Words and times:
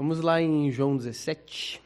Vamos 0.00 0.22
lá 0.22 0.40
em 0.40 0.70
João 0.70 0.96
17. 0.96 1.78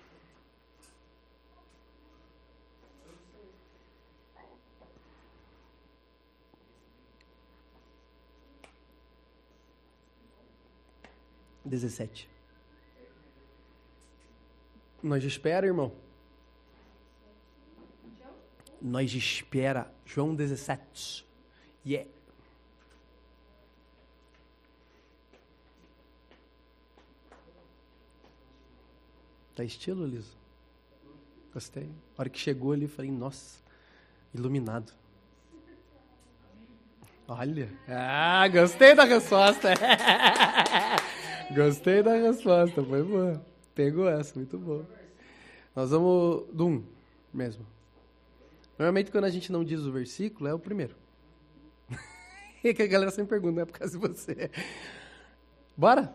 Dezessete. 11.64 12.30
Nós 15.03 15.24
espera, 15.24 15.67
irmão. 15.67 15.92
Nós 18.80 19.12
espera. 19.12 19.92
João 20.06 20.37
17. 20.37 21.27
Yeah. 21.84 22.13
Tá 29.55 29.62
estilo, 29.62 30.04
Liso? 30.06 30.36
Gostei. 31.52 31.88
A 32.18 32.22
hora 32.22 32.28
que 32.28 32.38
chegou 32.38 32.72
ali, 32.72 32.88
falei, 32.88 33.10
nossa, 33.10 33.60
iluminado. 34.34 34.92
Olha. 37.28 37.70
Ah, 37.88 38.46
gostei 38.48 38.95
da 38.95 39.04
resposta. 39.04 39.70
gostei 41.54 42.02
da 42.02 42.14
resposta, 42.14 42.82
foi 42.82 43.02
boa. 43.02 43.46
Pegou 43.74 44.09
essa, 44.09 44.34
muito 44.34 44.59
boa. 44.59 44.86
Nós 45.74 45.90
vamos 45.90 46.46
do 46.52 46.66
1 46.66 46.84
mesmo. 47.32 47.66
Normalmente 48.76 49.10
quando 49.10 49.24
a 49.24 49.30
gente 49.30 49.52
não 49.52 49.64
diz 49.64 49.80
o 49.80 49.92
versículo, 49.92 50.48
é 50.48 50.54
o 50.54 50.59
primeiro. 50.59 50.96
e 52.62 52.73
que 52.74 52.82
a 52.82 52.86
galera 52.86 53.10
sempre 53.12 53.30
pergunta, 53.30 53.54
não 53.54 53.62
é 53.62 53.64
por 53.64 53.78
causa 53.78 53.96
de 53.96 54.09
você. 54.09 54.50
Bora? 55.76 56.12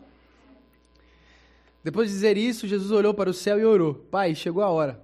Depois 1.90 2.08
de 2.08 2.14
dizer 2.14 2.38
isso, 2.38 2.68
Jesus 2.68 2.92
olhou 2.92 3.16
para 3.16 3.32
o 3.32 3.34
céu 3.34 3.60
e 3.60 3.66
orou: 3.66 3.96
Pai, 3.96 4.36
chegou 4.36 4.62
a 4.62 4.70
hora. 4.70 5.02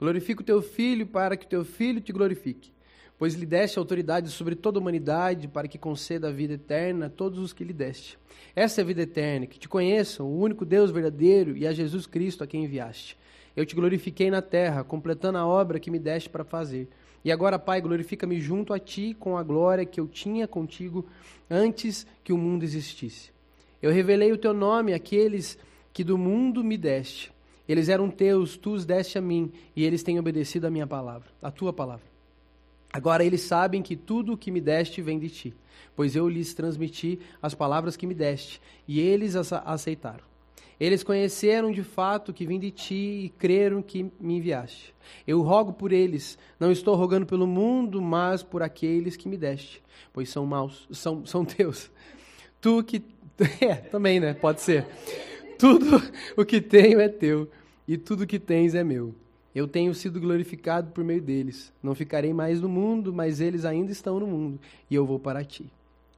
Glorifica 0.00 0.42
o 0.42 0.44
teu 0.44 0.60
filho 0.60 1.06
para 1.06 1.36
que 1.36 1.46
o 1.46 1.48
teu 1.48 1.64
filho 1.64 2.00
te 2.00 2.12
glorifique. 2.12 2.72
Pois 3.16 3.34
lhe 3.34 3.46
deste 3.46 3.78
autoridade 3.78 4.28
sobre 4.30 4.56
toda 4.56 4.76
a 4.76 4.80
humanidade 4.80 5.46
para 5.46 5.68
que 5.68 5.78
conceda 5.78 6.26
a 6.26 6.32
vida 6.32 6.54
eterna 6.54 7.06
a 7.06 7.08
todos 7.08 7.38
os 7.38 7.52
que 7.52 7.62
lhe 7.62 7.72
deste. 7.72 8.18
Essa 8.56 8.80
é 8.80 8.82
a 8.82 8.84
vida 8.84 9.02
eterna, 9.02 9.46
que 9.46 9.60
te 9.60 9.68
conheçam, 9.68 10.26
o 10.26 10.40
único 10.40 10.64
Deus 10.64 10.90
verdadeiro 10.90 11.56
e 11.56 11.68
a 11.68 11.72
Jesus 11.72 12.04
Cristo 12.04 12.42
a 12.42 12.48
quem 12.48 12.64
enviaste. 12.64 13.16
Eu 13.54 13.64
te 13.64 13.76
glorifiquei 13.76 14.28
na 14.28 14.42
terra, 14.42 14.82
completando 14.82 15.38
a 15.38 15.46
obra 15.46 15.78
que 15.78 15.88
me 15.88 16.00
deste 16.00 16.28
para 16.28 16.42
fazer. 16.42 16.88
E 17.24 17.30
agora, 17.30 17.60
Pai, 17.60 17.80
glorifica-me 17.80 18.40
junto 18.40 18.72
a 18.72 18.80
ti 18.80 19.14
com 19.20 19.38
a 19.38 19.42
glória 19.44 19.86
que 19.86 20.00
eu 20.00 20.08
tinha 20.08 20.48
contigo 20.48 21.06
antes 21.48 22.04
que 22.24 22.32
o 22.32 22.36
mundo 22.36 22.64
existisse. 22.64 23.30
Eu 23.80 23.92
revelei 23.92 24.32
o 24.32 24.36
teu 24.36 24.52
nome 24.52 24.92
àqueles 24.92 25.54
que 25.54 25.73
do 26.02 26.18
mundo 26.18 26.64
me 26.64 26.76
deste. 26.76 27.32
Eles 27.68 27.88
eram 27.88 28.10
teus, 28.10 28.56
tu 28.56 28.72
os 28.72 28.84
deste 28.84 29.16
a 29.16 29.20
mim, 29.20 29.52
e 29.76 29.84
eles 29.84 30.02
têm 30.02 30.18
obedecido 30.18 30.66
a 30.66 30.70
minha 30.70 30.86
palavra, 30.86 31.28
a 31.40 31.50
tua 31.50 31.72
palavra. 31.72 32.06
Agora 32.92 33.24
eles 33.24 33.42
sabem 33.42 33.82
que 33.82 33.96
tudo 33.96 34.32
o 34.32 34.36
que 34.36 34.50
me 34.50 34.60
deste 34.60 35.02
vem 35.02 35.18
de 35.18 35.28
ti, 35.28 35.54
pois 35.96 36.14
eu 36.14 36.28
lhes 36.28 36.54
transmiti 36.54 37.18
as 37.42 37.54
palavras 37.54 37.96
que 37.96 38.06
me 38.06 38.14
deste, 38.14 38.60
e 38.86 39.00
eles 39.00 39.34
as 39.36 39.52
aceitaram. 39.52 40.24
Eles 40.78 41.04
conheceram 41.04 41.70
de 41.70 41.82
fato 41.82 42.32
que 42.32 42.46
vim 42.46 42.58
de 42.58 42.70
ti 42.70 43.24
e 43.24 43.32
creram 43.38 43.80
que 43.80 44.10
me 44.20 44.36
enviaste. 44.36 44.94
Eu 45.26 45.40
rogo 45.42 45.72
por 45.72 45.92
eles, 45.92 46.36
não 46.58 46.70
estou 46.72 46.96
rogando 46.96 47.26
pelo 47.26 47.46
mundo, 47.46 48.02
mas 48.02 48.42
por 48.42 48.62
aqueles 48.62 49.16
que 49.16 49.28
me 49.28 49.36
deste, 49.36 49.82
pois 50.12 50.28
são 50.28 50.44
maus, 50.44 50.86
são, 50.90 51.24
são 51.24 51.44
teus. 51.44 51.90
Tu 52.60 52.82
que. 52.84 53.02
É, 53.60 53.74
também, 53.74 54.20
né? 54.20 54.32
Pode 54.32 54.60
ser. 54.60 54.86
Tudo 55.64 55.96
o 56.36 56.44
que 56.44 56.60
tenho 56.60 57.00
é 57.00 57.08
teu, 57.08 57.48
e 57.88 57.96
tudo 57.96 58.24
o 58.24 58.26
que 58.26 58.38
tens 58.38 58.74
é 58.74 58.84
meu. 58.84 59.14
Eu 59.54 59.66
tenho 59.66 59.94
sido 59.94 60.20
glorificado 60.20 60.90
por 60.90 61.02
meio 61.02 61.22
deles. 61.22 61.72
Não 61.82 61.94
ficarei 61.94 62.34
mais 62.34 62.60
no 62.60 62.68
mundo, 62.68 63.14
mas 63.14 63.40
eles 63.40 63.64
ainda 63.64 63.90
estão 63.90 64.20
no 64.20 64.26
mundo, 64.26 64.60
e 64.90 64.94
eu 64.94 65.06
vou 65.06 65.18
para 65.18 65.42
ti. 65.42 65.72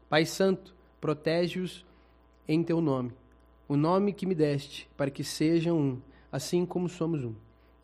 Pai 0.08 0.26
Santo, 0.26 0.74
protege-os 1.00 1.86
em 2.48 2.60
teu 2.60 2.80
nome, 2.80 3.12
o 3.68 3.76
nome 3.76 4.12
que 4.12 4.26
me 4.26 4.34
deste, 4.34 4.88
para 4.96 5.12
que 5.12 5.22
sejam 5.22 5.78
um, 5.78 5.98
assim 6.32 6.66
como 6.66 6.88
somos 6.88 7.22
um. 7.22 7.34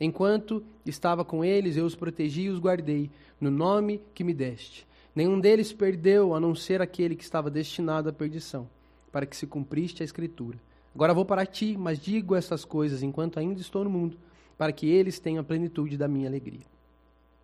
Enquanto 0.01 0.65
estava 0.85 1.25
com 1.25 1.45
eles, 1.45 1.77
eu 1.77 1.87
os 1.87 1.95
protegi 1.95 2.43
e 2.43 2.49
os 2.49 2.59
guardei, 2.59 3.09
no 3.41 3.53
nome 3.53 4.01
que 4.13 4.25
me 4.25 4.35
deste. 4.35 4.85
Nenhum 5.15 5.39
deles 5.39 5.73
perdeu, 5.73 6.35
a 6.35 6.41
não 6.41 6.57
ser 6.57 6.83
aquele 6.83 7.15
que 7.15 7.23
estava 7.23 7.49
destinado 7.49 8.09
à 8.09 8.13
perdição, 8.13 8.69
para 9.13 9.25
que 9.25 9.37
se 9.37 9.47
cumpriste 9.47 10.03
a 10.03 10.05
Escritura. 10.05 10.59
Agora 10.95 11.15
vou 11.15 11.25
para 11.25 11.47
ti, 11.47 11.77
mas 11.79 11.99
digo 11.99 12.35
essas 12.35 12.65
coisas 12.65 13.03
enquanto 13.03 13.39
ainda 13.39 13.61
estou 13.61 13.83
no 13.83 13.91
mundo, 13.91 14.19
para 14.59 14.73
que 14.73 14.87
eles 14.87 15.19
tenham 15.19 15.41
a 15.41 15.45
plenitude 15.45 15.97
da 15.97 16.07
minha 16.07 16.29
alegria. 16.29 16.67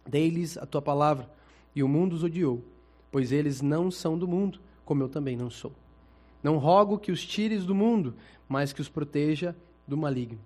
Dei-lhes 0.07 0.59
a 0.59 0.67
tua 0.67 0.83
palavra, 0.83 1.29
e 1.75 1.83
o 1.83 1.89
mundo 1.89 2.13
os 2.13 2.23
odiou, 2.23 2.63
pois 3.11 3.33
eles 3.33 3.63
não 3.63 3.91
são 3.91 4.19
do 4.19 4.29
mundo, 4.29 4.61
como 4.85 5.03
eu 5.03 5.09
também 5.09 5.37
não 5.37 5.49
sou. 5.49 5.73
Não 6.43 6.59
rogo 6.59 6.99
que 6.99 7.11
os 7.11 7.25
tires 7.25 7.65
do 7.65 7.75
mundo, 7.75 8.15
mas 8.49 8.73
que 8.73 8.81
os 8.81 8.89
proteja 8.89 9.57
do 9.87 9.97
maligno. 9.97 10.39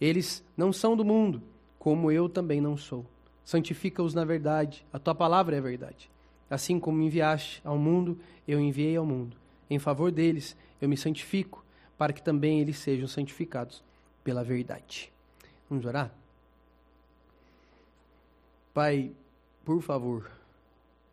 Eles 0.00 0.44
não 0.56 0.72
são 0.72 0.96
do 0.96 1.04
mundo, 1.04 1.42
como 1.78 2.10
eu 2.10 2.28
também 2.28 2.60
não 2.60 2.76
sou. 2.76 3.04
Santifica-os 3.44 4.14
na 4.14 4.24
verdade, 4.24 4.84
a 4.92 4.98
tua 4.98 5.14
palavra 5.14 5.56
é 5.56 5.58
a 5.58 5.62
verdade. 5.62 6.10
Assim 6.48 6.78
como 6.78 6.98
me 6.98 7.06
enviaste 7.06 7.60
ao 7.64 7.76
mundo, 7.76 8.18
eu 8.46 8.60
enviei 8.60 8.96
ao 8.96 9.04
mundo. 9.04 9.36
Em 9.68 9.78
favor 9.78 10.12
deles, 10.12 10.56
eu 10.80 10.88
me 10.88 10.96
santifico 10.96 11.64
para 11.98 12.12
que 12.12 12.22
também 12.22 12.60
eles 12.60 12.78
sejam 12.78 13.08
santificados 13.08 13.82
pela 14.22 14.44
verdade. 14.44 15.12
Vamos 15.68 15.84
orar? 15.84 16.12
Pai, 18.74 19.12
por 19.64 19.80
favor, 19.80 20.30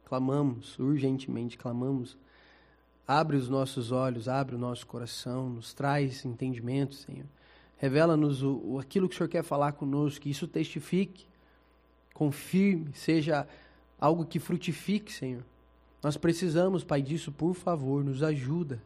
clamamos 0.06 0.78
urgentemente, 0.78 1.58
clamamos. 1.58 2.18
Abre 3.08 3.36
os 3.36 3.50
nossos 3.50 3.92
olhos, 3.92 4.28
abre 4.28 4.56
o 4.56 4.60
nosso 4.60 4.86
coração, 4.86 5.50
nos 5.50 5.74
traz 5.74 6.24
entendimento, 6.26 6.96
Senhor. 6.96 7.26
Revela-nos 7.78 8.44
o, 8.44 8.80
aquilo 8.80 9.10
que 9.10 9.16
o 9.16 9.18
Senhor 9.18 9.30
quer 9.30 9.44
falar 9.44 9.74
conosco, 9.74 10.22
que 10.22 10.30
isso 10.30 10.48
testifique, 10.48 11.26
confirme, 12.14 12.94
seja 12.94 13.48
algo 14.00 14.26
que 14.26 14.40
frutifique, 14.40 15.12
Senhor. 15.12 15.44
Nós 16.02 16.18
precisamos, 16.18 16.84
Pai, 16.84 17.02
disso, 17.02 17.32
por 17.32 17.54
favor, 17.54 18.04
nos 18.04 18.24
ajuda. 18.24 18.82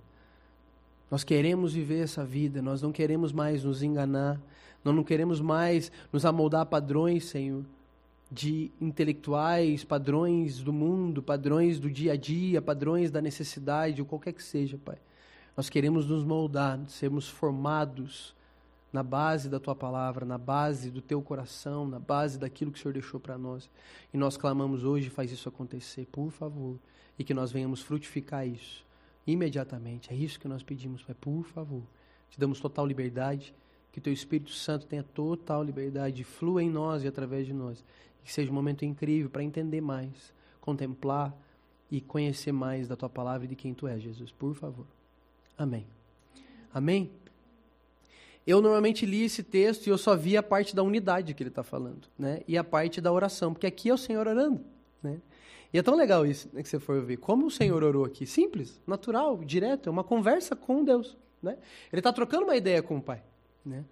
Nós 1.09 1.23
queremos 1.23 1.73
viver 1.73 2.03
essa 2.03 2.25
vida, 2.25 2.62
nós 2.62 2.81
não 2.81 2.91
queremos 2.91 3.31
mais 3.31 3.63
nos 3.63 3.81
enganar, 3.81 4.41
nós 4.84 4.94
não 4.94 5.03
queremos 5.03 5.40
mais 5.40 5.91
nos 6.12 6.25
amoldar 6.25 6.62
a 6.62 6.66
padrões, 6.66 7.25
Senhor, 7.25 7.63
de 8.29 8.72
intelectuais, 8.79 9.85
padrões 9.85 10.62
do 10.62 10.73
mundo, 10.73 11.23
padrões 11.23 11.79
do 11.79 11.90
dia 11.90 12.13
a 12.13 12.16
dia, 12.17 12.62
padrões 12.62 13.09
da 13.09 13.22
necessidade, 13.22 14.01
ou 14.01 14.07
qualquer 14.07 14.34
que 14.34 14.44
seja, 14.44 14.78
Pai. 14.78 14.97
Nós 15.56 15.69
queremos 15.69 16.06
nos 16.06 16.25
moldar, 16.25 16.79
sermos 16.88 17.28
formados 17.28 18.35
na 18.91 19.01
base 19.01 19.50
da 19.50 19.59
tua 19.59 19.75
palavra, 19.75 20.25
na 20.25 20.38
base 20.38 20.91
do 20.91 21.01
teu 21.01 21.22
coração, 21.22 21.88
na 21.88 22.00
base 22.00 22.38
daquilo 22.38 22.72
que 22.72 22.79
o 22.79 22.81
Senhor 22.81 22.94
deixou 22.94 23.19
para 23.19 23.38
nós. 23.38 23.69
E 24.13 24.17
nós 24.17 24.35
clamamos 24.35 24.84
hoje, 24.84 25.09
faz 25.09 25.31
isso 25.31 25.47
acontecer, 25.47 26.06
por 26.12 26.31
favor, 26.31 26.78
e 27.17 27.23
que 27.23 27.34
nós 27.34 27.51
venhamos 27.51 27.81
frutificar 27.81 28.46
isso 28.46 28.87
imediatamente. 29.28 30.12
É 30.12 30.16
isso 30.16 30.40
que 30.40 30.48
nós 30.48 30.64
pedimos, 30.64 31.04
Pai, 31.04 31.16
por 31.20 31.44
favor. 31.44 31.84
Te 32.30 32.40
damos 32.40 32.60
total 32.60 32.88
liberdade, 32.88 33.54
que 33.92 34.02
Teu 34.02 34.14
Espírito 34.14 34.52
Santo 34.52 34.88
tenha 34.88 35.04
total 35.04 35.64
liberdade, 35.64 36.24
flua 36.24 36.64
em 36.64 36.70
nós 36.70 37.04
e 37.04 37.08
através 37.08 37.46
de 37.46 37.54
nós. 37.54 37.84
Que 38.24 38.32
seja 38.32 38.50
um 38.50 38.56
momento 38.56 38.86
incrível 38.86 39.30
para 39.30 39.44
entender 39.44 39.82
mais, 39.82 40.34
contemplar 40.62 41.36
e 41.92 42.02
conhecer 42.02 42.52
mais 42.52 42.88
da 42.88 42.96
Tua 42.96 43.10
palavra 43.10 43.46
e 43.46 43.50
de 43.50 43.56
quem 43.56 43.74
Tu 43.74 43.88
és, 43.88 44.02
Jesus. 44.02 44.32
Por 44.32 44.56
favor. 44.56 44.86
Amém. 45.58 45.86
Amém? 46.74 47.12
Eu 48.46 48.62
normalmente 48.62 49.06
li 49.06 49.24
esse 49.24 49.44
texto 49.44 49.88
e 49.88 49.90
eu 49.90 49.97
só 49.97 50.16
vi 50.16 50.38
a 50.38 50.44
parte 50.44 50.73
da 50.73 50.82
unidade 50.82 51.34
que 51.34 51.44
ele 51.44 51.50
está 51.50 51.64
falando, 51.64 52.08
né? 52.18 52.41
E 52.47 52.58
a 52.58 52.64
parte 52.64 53.02
da 53.02 53.12
oração, 53.12 53.53
porque 53.53 53.68
aqui 53.68 53.90
é 53.90 53.94
o 53.94 53.97
Senhor 53.97 54.26
orando, 54.26 54.64
né? 55.03 55.20
E 55.73 55.78
é 55.78 55.84
tão 55.84 55.96
legal 55.96 56.25
isso 56.25 56.49
né, 56.53 56.64
que 56.64 56.69
você 56.69 56.79
for 56.79 57.02
ver. 57.02 57.17
Como 57.17 57.47
o 57.47 57.52
Senhor 57.52 57.84
orou 57.84 58.05
aqui. 58.05 58.25
Simples, 58.25 58.81
natural, 58.87 59.37
direto. 59.43 59.90
É 59.90 59.91
uma 59.91 60.03
conversa 60.03 60.55
com 60.55 60.84
Deus. 60.84 61.17
Né? 61.41 61.58
Ele 61.91 61.99
está 61.99 62.14
trocando 62.14 62.46
uma 62.46 62.55
ideia 62.55 62.81
com 62.81 62.97
o 62.97 63.02
Pai. 63.02 63.22
Né? 63.66 63.84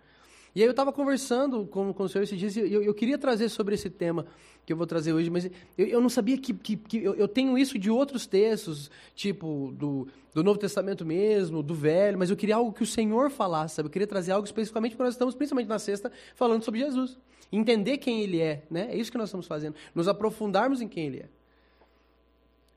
E 0.55 0.61
aí 0.61 0.67
eu 0.67 0.71
estava 0.71 0.91
conversando 0.93 1.65
com, 1.67 1.93
com 1.93 2.03
o 2.03 2.09
Senhor 2.09 2.23
esses 2.23 2.39
dias 2.39 2.55
e 2.55 2.61
eu, 2.61 2.81
eu, 2.81 2.93
queria 2.93 3.17
trazer 3.17 3.49
sobre 3.49 3.75
esse 3.75 3.89
tema 3.89 4.25
que 4.65 4.71
eu 4.71 4.77
vou 4.77 4.87
trazer 4.87 5.11
hoje, 5.11 5.29
mas 5.29 5.45
eu, 5.77 5.85
eu 5.85 5.99
não 5.99 6.07
sabia 6.07 6.37
que, 6.37 6.53
que, 6.53 6.77
que 6.77 7.03
eu, 7.03 7.13
eu, 7.13 7.27
tenho 7.27 7.57
isso 7.57 7.77
de 7.77 7.91
outros 7.91 8.25
textos, 8.25 8.89
tipo 9.13 9.73
do, 9.77 10.07
do 10.33 10.41
Novo 10.41 10.57
Testamento 10.57 11.05
mesmo, 11.05 11.61
do 11.61 11.75
Velho, 11.75 12.17
mas 12.17 12.29
eu 12.29 12.37
queria 12.37 12.55
algo 12.55 12.71
que 12.71 12.83
o 12.83 12.85
Senhor 12.85 13.29
falasse, 13.29 13.75
sabe? 13.75 13.87
Eu 13.87 13.91
queria 13.91 14.07
trazer 14.07 14.31
algo 14.31 14.45
especificamente 14.45 14.91
porque 14.91 15.03
nós 15.03 15.13
estamos, 15.13 15.35
principalmente 15.35 15.67
na 15.67 15.77
sexta, 15.77 16.09
falando 16.35 16.63
sobre 16.63 16.79
Jesus. 16.79 17.19
Entender 17.51 17.97
quem 17.97 18.21
Ele 18.21 18.39
é, 18.39 18.63
né? 18.71 18.87
É 18.89 18.95
isso 18.95 19.11
que 19.11 19.17
nós 19.17 19.27
estamos 19.27 19.45
fazendo. 19.45 19.75
Nos 19.93 20.07
aprofundarmos 20.07 20.81
em 20.81 20.87
quem 20.87 21.07
Ele 21.07 21.19
é 21.19 21.29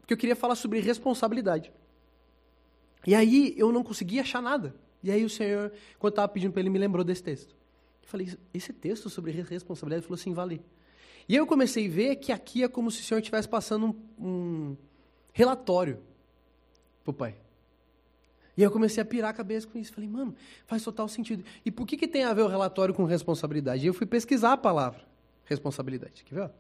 porque 0.09 0.15
eu 0.15 0.17
queria 0.17 0.37
falar 0.37 0.55
sobre 0.55 0.81
responsabilidade. 0.81 1.71
E 3.07 3.15
aí 3.15 3.53
eu 3.59 3.71
não 3.71 3.85
conseguia 3.85 4.23
achar 4.23 4.41
nada. 4.41 4.75
E 5.03 5.11
aí 5.11 5.23
o 5.23 5.29
Senhor, 5.29 5.71
quando 5.99 6.13
estava 6.13 6.27
pedindo 6.29 6.51
para 6.51 6.61
ele, 6.61 6.71
me 6.71 6.79
lembrou 6.79 7.05
desse 7.05 7.23
texto. 7.23 7.55
Eu 8.03 8.09
falei, 8.09 8.39
esse 8.55 8.73
texto 8.73 9.11
sobre 9.11 9.33
responsabilidade, 9.33 10.01
ele 10.01 10.07
falou 10.07 10.19
assim, 10.19 10.33
vale. 10.33 10.63
E 11.29 11.35
aí 11.35 11.39
eu 11.39 11.47
comecei 11.47 11.87
a 11.87 11.91
ver 11.91 12.17
que 12.17 12.33
aqui 12.33 12.65
é 12.65 12.69
como 12.69 12.91
se 12.91 13.03
o 13.03 13.05
Senhor 13.05 13.19
estivesse 13.19 13.47
passando 13.47 13.95
um, 14.19 14.27
um 14.27 14.77
relatório 15.31 15.99
para 17.05 17.11
o 17.11 17.15
pai. 17.15 17.37
E 18.57 18.63
eu 18.63 18.71
comecei 18.71 19.03
a 19.03 19.05
pirar 19.05 19.29
a 19.29 19.35
cabeça 19.35 19.67
com 19.67 19.79
isso. 19.79 19.93
Falei, 19.93 20.09
mano, 20.09 20.35
faz 20.67 20.83
total 20.83 21.07
sentido. 21.07 21.45
E 21.67 21.71
por 21.71 21.87
que, 21.87 21.99
que 21.99 22.09
tem 22.09 22.25
a 22.25 22.33
ver 22.33 22.43
o 22.43 22.49
relatório 22.49 22.95
com 22.95 23.05
responsabilidade? 23.05 23.85
E 23.85 23.87
eu 23.87 23.93
fui 23.93 24.07
pesquisar 24.07 24.55
a 24.55 24.57
palavra 24.57 25.07
responsabilidade. 25.45 26.25
Quer 26.25 26.35
ver? 26.35 26.47
Vou 26.47 26.55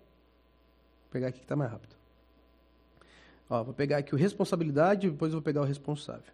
pegar 1.11 1.29
aqui 1.29 1.39
que 1.39 1.47
está 1.47 1.57
mais 1.57 1.71
rápido. 1.71 1.98
Ó, 3.49 3.63
vou 3.63 3.73
pegar 3.73 3.99
aqui 3.99 4.15
o 4.15 4.19
responsabilidade 4.19 5.07
e 5.07 5.11
depois 5.11 5.33
vou 5.33 5.41
pegar 5.41 5.63
o 5.63 5.65
responsável. 5.65 6.33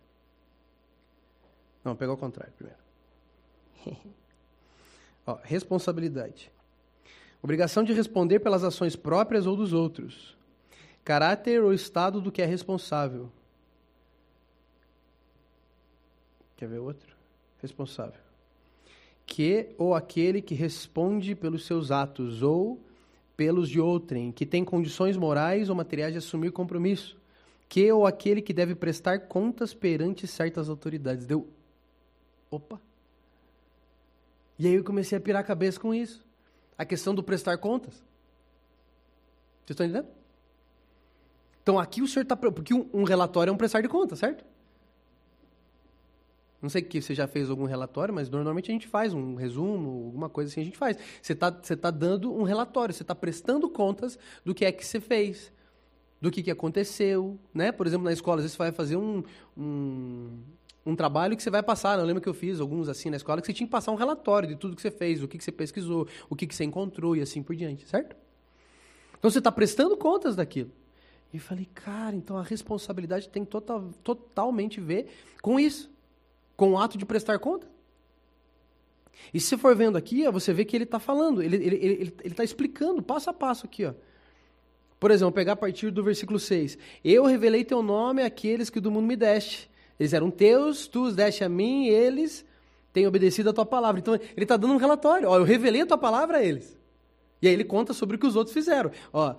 Não, 1.85 1.93
vou 1.93 1.97
pegar 1.99 2.13
o 2.13 2.17
contrário 2.17 2.53
primeiro. 2.53 2.81
Ó, 5.27 5.39
responsabilidade. 5.43 6.51
Obrigação 7.43 7.85
de 7.85 7.93
responder 7.93 8.41
pelas 8.41 8.65
ações 8.65 8.97
próprias 8.97 9.47
ou 9.47 9.55
dos 9.55 9.73
outros. 9.73 10.37
Caráter 11.05 11.63
ou 11.63 11.73
estado 11.73 12.21
do 12.21 12.33
que 12.33 12.41
é 12.41 12.47
responsável. 12.47 13.31
Quer 16.57 16.69
ver 16.69 16.79
outro? 16.79 17.15
Responsável. 17.61 18.21
Que 19.27 19.75
ou 19.77 19.95
aquele 19.95 20.41
que 20.41 20.55
responde 20.55 21.35
pelos 21.35 21.67
seus 21.67 21.91
atos 21.91 22.43
ou 22.43 22.81
pelos 23.37 23.69
de 23.69 23.81
outrem, 23.81 24.31
que 24.31 24.47
tem 24.47 24.65
condições 24.65 25.17
morais 25.17 25.69
ou 25.69 25.75
materiais 25.75 26.13
de 26.13 26.19
assumir 26.19 26.53
compromisso. 26.53 27.17
Que 27.69 27.91
ou 27.91 28.07
aquele 28.07 28.41
que 28.41 28.53
deve 28.53 28.75
prestar 28.75 29.21
contas 29.21 29.75
perante 29.75 30.27
certas 30.27 30.69
autoridades. 30.69 31.27
Deu. 31.27 31.49
Opa! 32.51 32.81
E 34.59 34.67
aí 34.67 34.75
eu 34.75 34.85
comecei 34.85 35.19
a 35.19 35.21
pirar 35.21 35.43
a 35.43 35.45
cabeça 35.45 35.81
com 35.81 35.93
isso. 35.93 36.25
A 36.79 36.85
questão 36.85 37.15
do 37.15 37.23
prestar 37.23 37.59
contas. 37.59 37.95
Vocês 39.65 39.71
estão 39.71 39.87
entendendo? 39.87 40.09
Então 41.63 41.79
aqui 41.79 42.03
o 42.03 42.07
senhor 42.07 42.23
está. 42.23 42.37
Porque 42.37 42.75
um, 42.75 43.05
relatório 43.05 43.51
é 43.51 43.53
um 43.53 43.57
prestar 43.57 43.81
de 43.81 43.89
contas, 43.89 44.19
certo? 44.19 44.45
Não 46.65 46.71
sei 46.71 46.81
que 46.81 46.99
você 46.99 47.15
já 47.15 47.27
fez 47.27 47.51
algum 47.51 47.67
relatório, 47.67 48.15
mas 48.15 48.31
normalmente 48.31 48.71
a 48.71 48.73
gente 48.73 48.89
faz 48.89 49.13
um 49.13 49.35
resumo, 49.35 50.07
alguma 50.07 50.31
coisa 50.31 50.51
assim 50.51 50.63
a 50.63 50.65
gente 50.65 50.79
faz. 50.79 50.97
Você 51.21 51.35
está 51.35 51.51
você 51.51 51.77
tá 51.77 51.91
dando 51.91 52.33
um 52.33 52.43
relatório, 52.43 52.95
você 52.95 53.03
está 53.03 53.15
prestando 53.15 53.69
contas 53.69 54.19
do 54.43 54.55
que 54.55 54.65
é 54.65 54.73
que 54.73 54.83
você 54.83 54.99
fez, 54.99 55.53
do 56.23 56.31
que, 56.31 56.43
que 56.43 56.51
aconteceu. 56.51 57.39
Né? 57.53 57.71
Por 57.71 57.87
exemplo, 57.87 58.07
na 58.07 58.15
escola, 58.15 58.39
às 58.39 58.45
vezes 58.45 58.57
você 58.57 58.63
vai 58.63 58.73
fazer 58.73 58.97
um, 58.97 59.23
um, 59.55 60.39
um 60.87 60.97
trabalho 60.97 61.37
que 61.37 61.43
você 61.43 61.51
vai 61.51 61.63
passar. 61.63 61.99
Eu 61.99 62.07
lembro 62.07 62.23
que 62.23 62.29
eu 62.31 62.33
fiz 62.33 62.59
alguns 62.61 62.89
assim 62.89 63.11
na 63.11 63.19
escola, 63.19 63.43
que 63.43 63.47
você 63.47 63.53
tinha 63.53 63.67
que 63.67 63.71
passar 63.71 63.93
um 63.93 63.97
relatório 63.97 64.49
de 64.49 64.57
tudo 64.57 64.75
que 64.75 64.81
você 64.81 64.91
fez, 64.91 65.23
o 65.23 65.29
que, 65.29 65.37
que 65.37 65.45
você 65.45 65.53
pesquisou, 65.53 66.09
o 66.31 66.35
que, 66.35 66.47
que 66.47 66.55
você 66.55 66.65
encontrou 66.65 67.15
e 67.15 67.21
assim 67.21 67.43
por 67.43 67.55
diante, 67.55 67.87
certo? 67.87 68.17
Então 69.19 69.31
você 69.31 69.37
está 69.37 69.53
prestando 69.53 69.99
contas 69.99 70.35
daquilo. 70.35 70.71
E 71.31 71.39
falei, 71.39 71.69
cara, 71.75 72.17
então 72.17 72.39
a 72.39 72.43
responsabilidade 72.43 73.29
tem 73.29 73.45
total, 73.45 73.91
totalmente 74.03 74.81
a 74.81 74.83
ver 74.83 75.09
com 75.43 75.61
isso 75.61 75.93
com 76.57 76.73
o 76.73 76.79
ato 76.79 76.97
de 76.97 77.05
prestar 77.05 77.39
conta. 77.39 77.67
E 79.33 79.41
se 79.41 79.57
for 79.57 79.75
vendo 79.75 79.97
aqui, 79.97 80.27
ó, 80.27 80.33
você 80.33 80.53
vê 80.53 80.65
que 80.65 80.77
ele 80.77 80.85
está 80.85 80.99
falando, 80.99 81.43
ele 81.43 81.57
está 81.57 81.67
ele, 81.67 81.87
ele, 81.87 82.15
ele 82.23 82.35
tá 82.35 82.45
explicando 82.45 83.03
passo 83.03 83.31
a 83.31 83.33
passo 83.33 83.67
aqui. 83.67 83.85
Ó. 83.85 83.95
Por 84.99 85.11
exemplo, 85.11 85.33
pegar 85.33 85.53
a 85.53 85.57
partir 85.57 85.91
do 85.91 86.03
versículo 86.03 86.39
6. 86.39 86.79
Eu 87.05 87.25
revelei 87.25 87.65
teu 87.65 87.83
nome 87.83 88.23
àqueles 88.23 88.71
que 88.71 88.81
do 88.81 88.91
mundo 88.91 89.07
me 89.07 89.17
deste. 89.17 89.71
Eles 89.99 90.13
eram 90.13 90.31
teus, 90.31 90.87
tu 90.87 91.05
os 91.05 91.15
deste 91.15 91.45
a 91.45 91.49
mim, 91.49 91.87
eles 91.87 92.45
têm 92.93 93.07
obedecido 93.07 93.51
a 93.51 93.53
tua 93.53 93.67
palavra. 93.67 94.01
Então, 94.01 94.15
ele 94.15 94.31
está 94.37 94.57
dando 94.57 94.75
um 94.75 94.79
relatório. 94.79 95.29
Ó, 95.29 95.37
eu 95.37 95.45
revelei 95.45 95.83
a 95.83 95.87
tua 95.87 95.99
palavra 95.99 96.39
a 96.39 96.43
eles. 96.43 96.77
E 97.43 97.49
aí 97.49 97.53
ele 97.53 97.65
conta 97.65 97.93
sobre 97.93 98.17
o 98.17 98.19
que 98.19 98.27
os 98.27 98.37
outros 98.37 98.55
fizeram. 98.55 98.91
Ó, 99.13 99.35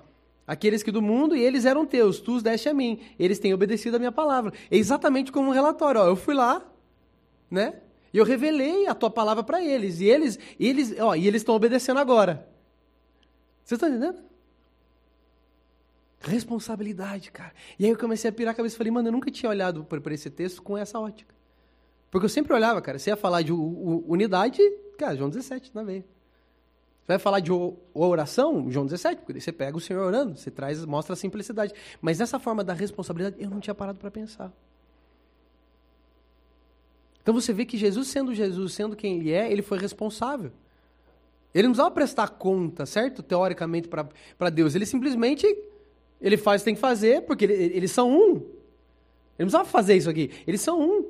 aqueles 0.46 0.84
que 0.84 0.92
do 0.92 1.02
mundo, 1.02 1.36
e 1.36 1.42
eles 1.42 1.66
eram 1.66 1.86
teus, 1.86 2.20
tu 2.20 2.36
os 2.36 2.44
deste 2.44 2.70
a 2.70 2.74
mim. 2.74 3.00
Eles 3.18 3.40
têm 3.40 3.54
obedecido 3.54 3.96
a 3.96 4.00
minha 4.00 4.12
palavra. 4.12 4.54
É 4.70 4.78
exatamente 4.78 5.32
como 5.32 5.50
um 5.50 5.54
relatório. 5.54 6.02
Ó, 6.02 6.08
eu 6.08 6.16
fui 6.16 6.36
lá, 6.36 6.64
né? 7.56 7.82
E 8.14 8.18
eu 8.18 8.24
revelei 8.24 8.88
a 8.88 8.94
tua 8.94 9.10
palavra 9.10 9.44
para 9.44 9.64
eles. 9.64 10.00
E 10.00 10.06
eles, 10.06 10.38
eles, 10.60 10.94
ó, 11.00 11.16
e 11.16 11.28
eles 11.28 11.42
estão 11.42 11.56
obedecendo 11.56 12.00
agora. 12.00 12.48
Vocês 13.64 13.78
estão 13.78 13.90
entendendo? 13.90 14.24
Responsabilidade, 16.22 17.32
cara. 17.32 17.54
E 17.80 17.86
aí 17.86 17.92
eu 17.92 17.98
comecei 17.98 18.30
a 18.30 18.34
pirar 18.34 18.54
a 18.54 18.56
cabeça 18.56 18.76
e 18.76 18.78
falei, 18.78 18.92
mano, 18.92 19.08
eu 19.08 19.12
nunca 19.12 19.32
tinha 19.32 19.50
olhado 19.50 19.84
para 19.84 20.14
esse 20.14 20.30
texto 20.30 20.62
com 20.62 20.78
essa 20.78 21.00
ótica. 21.00 21.34
Porque 22.12 22.26
eu 22.26 22.30
sempre 22.30 22.54
olhava, 22.54 22.82
cara, 22.82 22.98
você 22.98 23.10
ia 23.10 23.18
falar 23.18 23.42
de 23.42 23.52
unidade, 23.52 24.62
cara, 24.98 25.16
João 25.16 25.30
17, 25.30 25.72
na 25.74 25.84
veia. 25.84 26.06
Você 27.02 27.08
vai 27.08 27.20
falar 27.20 27.40
de 27.40 27.52
oração, 27.94 28.72
João 28.72 28.86
17, 28.86 29.22
porque 29.22 29.40
você 29.40 29.52
pega 29.52 29.78
o 29.78 29.82
Senhor 29.82 30.04
orando, 30.04 30.38
você 30.38 30.50
traz, 30.50 30.84
mostra 30.86 31.14
a 31.14 31.16
simplicidade. 31.16 31.74
Mas 32.02 32.18
nessa 32.18 32.40
forma 32.40 32.64
da 32.64 32.74
responsabilidade, 32.74 33.36
eu 33.44 33.50
não 33.50 33.60
tinha 33.60 33.76
parado 33.76 34.00
para 34.00 34.10
pensar. 34.10 34.52
Então 37.26 37.34
você 37.34 37.52
vê 37.52 37.66
que 37.66 37.76
Jesus, 37.76 38.08
sendo 38.08 38.36
Jesus, 38.36 38.74
sendo 38.74 38.96
quem 38.96 39.18
ele 39.18 39.32
é, 39.32 39.52
ele 39.52 39.64
foi 39.64 39.80
responsável. 39.80 40.52
Ele 41.56 41.64
não 41.64 41.72
precisava 41.72 41.90
prestar 41.90 42.28
conta, 42.28 42.86
certo? 42.86 43.24
Teoricamente, 43.24 43.88
para 43.88 44.50
Deus. 44.52 44.76
Ele 44.76 44.86
simplesmente 44.86 45.44
ele 46.22 46.38
faz 46.38 46.62
o 46.62 46.64
que 46.64 46.66
tem 46.66 46.76
que 46.76 46.80
fazer, 46.80 47.24
porque 47.24 47.46
ele, 47.46 47.56
eles 47.56 47.90
são 47.90 48.12
um. 48.12 48.36
Ele 48.36 48.44
não 49.40 49.46
precisava 49.46 49.66
fazer 49.66 49.96
isso 49.96 50.08
aqui. 50.08 50.30
Eles 50.46 50.62
são 50.62 50.80
um. 50.80 51.10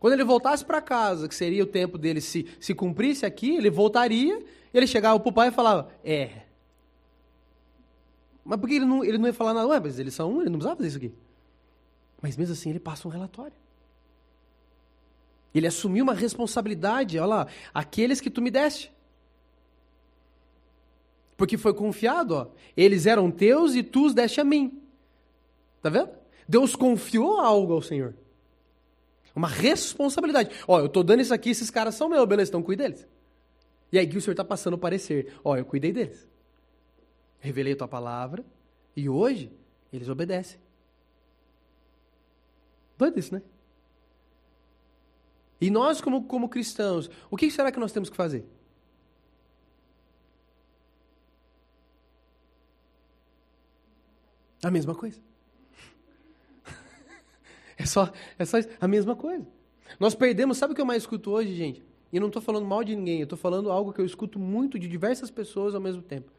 Quando 0.00 0.14
ele 0.14 0.24
voltasse 0.24 0.64
para 0.64 0.80
casa, 0.82 1.28
que 1.28 1.34
seria 1.36 1.62
o 1.62 1.66
tempo 1.66 1.96
dele 1.96 2.20
se, 2.20 2.44
se 2.58 2.74
cumprisse 2.74 3.24
aqui, 3.24 3.54
ele 3.54 3.70
voltaria, 3.70 4.44
ele 4.74 4.88
chegava 4.88 5.20
para 5.20 5.30
o 5.30 5.32
pai 5.32 5.46
e 5.46 5.52
falava, 5.52 5.92
é. 6.04 6.42
Mas 8.44 8.58
por 8.58 8.68
que 8.68 8.74
ele 8.74 8.84
não, 8.84 9.04
ele 9.04 9.16
não 9.16 9.28
ia 9.28 9.32
falar 9.32 9.54
nada? 9.54 9.68
Ué, 9.68 9.78
mas 9.78 9.96
eles 10.00 10.12
são 10.12 10.32
um, 10.32 10.40
ele 10.40 10.50
não 10.50 10.58
precisava 10.58 10.74
fazer 10.74 10.88
isso 10.88 10.96
aqui. 10.96 11.14
Mas 12.20 12.36
mesmo 12.36 12.52
assim 12.52 12.70
ele 12.70 12.80
passa 12.80 13.06
um 13.06 13.10
relatório. 13.12 13.54
Ele 15.56 15.66
assumiu 15.66 16.04
uma 16.04 16.12
responsabilidade, 16.12 17.18
olha 17.18 17.26
lá, 17.26 17.46
aqueles 17.72 18.20
que 18.20 18.28
tu 18.28 18.42
me 18.42 18.50
deste. 18.50 18.92
Porque 21.34 21.56
foi 21.56 21.72
confiado, 21.72 22.34
ó. 22.34 22.46
Eles 22.76 23.06
eram 23.06 23.30
teus 23.30 23.74
e 23.74 23.82
tu 23.82 24.04
os 24.04 24.12
deste 24.12 24.38
a 24.38 24.44
mim. 24.44 24.82
Tá 25.80 25.88
vendo? 25.88 26.10
Deus 26.46 26.76
confiou 26.76 27.40
algo 27.40 27.72
ao 27.72 27.80
Senhor. 27.80 28.14
Uma 29.34 29.48
responsabilidade. 29.48 30.50
Ó, 30.68 30.78
eu 30.78 30.90
tô 30.90 31.02
dando 31.02 31.20
isso 31.20 31.32
aqui, 31.32 31.50
esses 31.50 31.70
caras 31.70 31.94
são 31.94 32.08
meus, 32.08 32.26
beleza, 32.26 32.50
então 32.50 32.62
cuide 32.62 32.82
deles. 32.82 33.06
E 33.90 33.98
aí 33.98 34.06
o 34.08 34.20
Senhor 34.20 34.32
está 34.32 34.44
passando 34.44 34.74
o 34.74 34.78
parecer. 34.78 35.38
Ó, 35.42 35.56
eu 35.56 35.64
cuidei 35.64 35.90
deles. 35.90 36.28
Revelei 37.40 37.72
a 37.72 37.76
tua 37.76 37.88
palavra 37.88 38.44
e 38.94 39.08
hoje 39.08 39.50
eles 39.90 40.08
obedecem. 40.10 40.58
Doido 42.98 43.18
isso, 43.18 43.32
né? 43.34 43.42
E 45.60 45.70
nós, 45.70 46.00
como, 46.00 46.24
como 46.24 46.48
cristãos, 46.48 47.10
o 47.30 47.36
que 47.36 47.50
será 47.50 47.72
que 47.72 47.80
nós 47.80 47.92
temos 47.92 48.10
que 48.10 48.16
fazer? 48.16 48.44
A 54.62 54.70
mesma 54.70 54.94
coisa. 54.94 55.20
É 57.78 57.84
só, 57.84 58.10
é 58.38 58.44
só 58.46 58.56
a 58.80 58.88
mesma 58.88 59.14
coisa. 59.14 59.46
Nós 60.00 60.14
perdemos, 60.14 60.56
sabe 60.56 60.72
o 60.72 60.74
que 60.74 60.80
eu 60.80 60.86
mais 60.86 61.02
escuto 61.02 61.30
hoje, 61.30 61.54
gente? 61.54 61.84
E 62.10 62.18
não 62.18 62.28
estou 62.28 62.40
falando 62.40 62.64
mal 62.64 62.82
de 62.82 62.96
ninguém, 62.96 63.18
eu 63.20 63.24
estou 63.24 63.36
falando 63.36 63.70
algo 63.70 63.92
que 63.92 64.00
eu 64.00 64.06
escuto 64.06 64.38
muito 64.38 64.78
de 64.78 64.88
diversas 64.88 65.30
pessoas 65.30 65.74
ao 65.74 65.80
mesmo 65.80 66.00
tempo. 66.00 66.32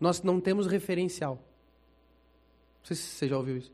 Nós 0.00 0.22
não 0.22 0.40
temos 0.40 0.66
referencial. 0.66 1.34
Não 2.80 2.86
sei 2.86 2.96
se 2.96 3.02
você 3.02 3.28
já 3.28 3.36
ouviu 3.36 3.58
isso. 3.58 3.70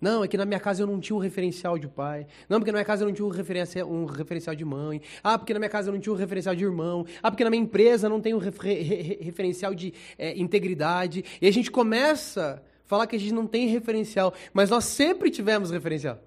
Não, 0.00 0.24
é 0.24 0.28
que 0.28 0.36
na 0.36 0.46
minha 0.46 0.58
casa 0.58 0.82
eu 0.82 0.86
não 0.86 0.98
tinha 0.98 1.14
um 1.14 1.18
referencial 1.18 1.78
de 1.78 1.86
pai. 1.86 2.26
Não, 2.48 2.58
porque 2.58 2.72
na 2.72 2.78
minha 2.78 2.84
casa 2.84 3.04
eu 3.04 3.08
não 3.08 3.14
tinha 3.14 3.26
um 3.26 3.30
referencial, 3.30 3.90
um 3.90 4.06
referencial 4.06 4.56
de 4.56 4.64
mãe. 4.64 5.02
Ah, 5.22 5.38
porque 5.38 5.52
na 5.52 5.58
minha 5.58 5.68
casa 5.68 5.90
eu 5.90 5.92
não 5.92 6.00
tinha 6.00 6.12
um 6.12 6.16
referencial 6.16 6.54
de 6.54 6.64
irmão. 6.64 7.04
Ah, 7.22 7.30
porque 7.30 7.44
na 7.44 7.50
minha 7.50 7.62
empresa 7.62 8.06
eu 8.06 8.10
não 8.10 8.20
tenho 8.20 8.38
um 8.38 8.40
refer 8.40 9.18
referencial 9.20 9.74
de 9.74 9.92
é, 10.16 10.38
integridade. 10.38 11.22
E 11.40 11.46
a 11.46 11.50
gente 11.50 11.70
começa 11.70 12.62
a 12.64 12.88
falar 12.88 13.06
que 13.06 13.16
a 13.16 13.18
gente 13.18 13.34
não 13.34 13.46
tem 13.46 13.68
referencial. 13.68 14.32
Mas 14.54 14.70
nós 14.70 14.86
sempre 14.86 15.30
tivemos 15.30 15.70
referencial. 15.70 16.18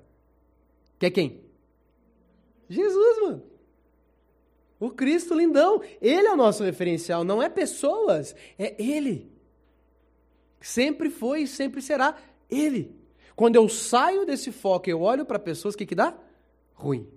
Que 0.99 1.07
é 1.07 1.09
quem? 1.09 1.41
Jesus, 2.69 3.21
mano. 3.23 3.43
O 4.79 4.91
Cristo 4.91 5.33
lindão. 5.33 5.81
Ele 5.99 6.27
é 6.27 6.31
o 6.31 6.37
nosso 6.37 6.63
referencial. 6.63 7.23
Não 7.23 7.41
é 7.41 7.49
pessoas, 7.49 8.35
é 8.59 8.75
Ele. 8.77 9.31
Sempre 10.61 11.09
foi 11.09 11.41
e 11.41 11.47
sempre 11.47 11.81
será 11.81 12.15
Ele. 12.51 13.02
Quando 13.35 13.55
eu 13.55 13.67
saio 13.67 14.25
desse 14.25 14.51
foco 14.51 14.89
eu 14.89 15.01
olho 15.01 15.25
para 15.25 15.39
pessoas, 15.39 15.73
o 15.73 15.77
que, 15.77 15.85
que 15.85 15.95
dá? 15.95 16.13
Ruim. 16.73 17.07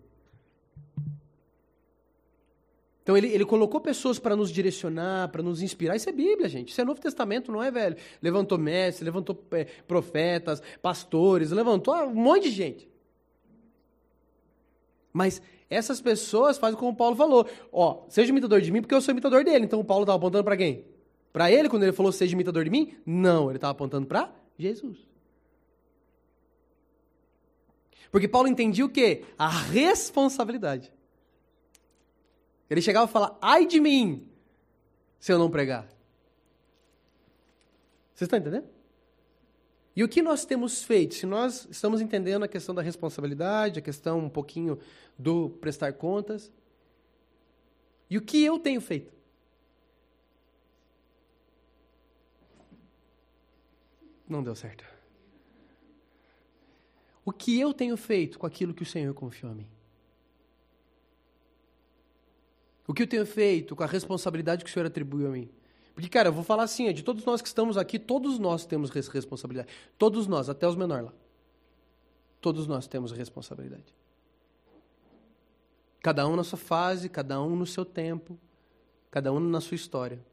Então 3.07 3.17
ele, 3.17 3.29
ele 3.29 3.45
colocou 3.45 3.81
pessoas 3.81 4.19
para 4.19 4.35
nos 4.35 4.51
direcionar, 4.51 5.29
para 5.29 5.41
nos 5.41 5.63
inspirar. 5.63 5.95
Isso 5.95 6.09
é 6.09 6.13
Bíblia, 6.13 6.49
gente. 6.49 6.71
Isso 6.71 6.81
é 6.81 6.85
Novo 6.85 7.01
Testamento, 7.01 7.53
não 7.53 7.63
é, 7.63 7.71
velho? 7.71 7.97
Levantou 8.21 8.59
mestres, 8.59 9.05
levantou 9.05 9.41
é, 9.53 9.65
profetas, 9.87 10.61
pastores, 10.83 11.53
levantou 11.53 11.95
um 11.95 12.15
monte 12.15 12.45
de 12.45 12.51
gente. 12.51 12.89
Mas 15.13 15.41
essas 15.71 16.01
pessoas 16.01 16.59
fazem 16.59 16.77
como 16.77 16.91
o 16.91 16.97
Paulo 16.97 17.15
falou. 17.15 17.49
Ó, 17.71 18.05
seja 18.09 18.31
imitador 18.31 18.61
de 18.61 18.73
mim 18.73 18.81
porque 18.81 18.95
eu 18.95 19.01
sou 19.01 19.13
imitador 19.13 19.45
dele. 19.45 19.67
Então 19.67 19.79
o 19.79 19.85
Paulo 19.85 20.03
estava 20.03 20.19
apontando 20.19 20.43
para 20.43 20.57
quem? 20.57 20.85
Para 21.33 21.49
ele 21.49 21.69
quando 21.69 21.85
ele 21.85 21.93
falou 21.93 22.11
seja 22.11 22.33
imitador 22.33 22.65
de 22.65 22.71
mim? 22.71 22.97
Não, 23.07 23.51
ele 23.51 23.59
estava 23.59 23.71
apontando 23.71 24.09
para 24.09 24.35
Jesus. 24.59 25.06
Porque 28.17 28.29
Paulo 28.29 28.49
entendia 28.49 28.83
o 28.83 28.89
quê? 28.89 29.27
A 29.37 29.47
responsabilidade. 29.47 30.91
Ele 32.71 32.81
chegava 32.81 33.07
e 33.07 33.13
falava, 33.13 33.37
ai 33.43 33.67
de 33.67 33.79
mim, 33.79 34.27
se 35.21 35.31
eu 35.31 35.39
não 35.39 35.51
pregar. 35.51 35.87
Vocês 38.15 38.23
estão 38.23 38.39
entendendo? 38.39 38.67
E 39.95 40.03
o 40.03 40.09
que 40.09 40.23
nós 40.23 40.47
temos 40.47 40.83
feito? 40.83 41.15
Se 41.15 41.27
nós 41.27 41.69
estamos 41.71 42.01
entendendo 42.01 42.43
a 42.45 42.49
questão 42.49 42.75
da 42.75 42.81
responsabilidade, 42.81 43.81
a 43.81 43.83
questão 43.83 44.21
um 44.21 44.31
pouquinho 44.31 44.79
do 45.19 45.51
prestar 45.51 45.93
contas, 45.93 46.51
e 48.09 48.17
o 48.17 48.23
que 48.23 48.43
eu 48.43 48.59
tenho 48.59 48.81
feito? 48.81 49.13
Não 54.27 54.43
deu 54.43 54.55
certo. 54.55 54.96
O 57.27 57.33
que 57.33 57.59
eu 57.59 57.75
tenho 57.75 57.97
feito 57.97 58.39
com 58.39 58.47
aquilo 58.47 58.73
que 58.73 58.85
o 58.85 58.87
Senhor 58.87 59.13
confiou 59.13 59.51
a 59.51 59.55
mim? 59.55 59.67
O 62.87 62.95
que 62.95 63.03
eu 63.03 63.07
tenho 63.09 63.27
feito 63.27 63.75
com 63.75 63.83
a 63.83 63.87
responsabilidade 63.87 64.63
que 64.63 64.71
o 64.71 64.73
Senhor 64.73 64.87
atribuiu 64.87 65.27
a 65.27 65.31
mim? 65.31 65.51
Porque, 65.93 66.09
cara, 66.09 66.29
eu 66.29 66.33
vou 66.33 66.45
falar 66.45 66.63
assim, 66.63 66.93
de 66.93 67.03
todos 67.03 67.25
nós 67.25 67.43
que 67.43 67.49
estamos 67.49 67.77
aqui, 67.77 67.99
todos 67.99 68.39
nós 68.39 68.65
temos 68.65 68.91
responsabilidade. 68.91 69.69
Todos 69.99 70.29
nós, 70.29 70.49
até 70.49 70.69
os 70.69 70.77
menores 70.77 71.07
lá. 71.07 71.13
Todos 72.41 72.69
nós 72.69 72.87
temos 72.87 73.11
responsabilidade. 73.11 73.93
Cada 76.01 76.29
um 76.29 76.37
na 76.37 76.45
sua 76.45 76.59
fase, 76.59 77.09
cada 77.09 77.43
um 77.43 77.57
no 77.57 77.67
seu 77.67 77.85
tempo, 77.85 78.39
cada 79.11 79.33
um 79.33 79.41
na 79.41 79.61
sua 79.61 79.75
história. 79.75 80.25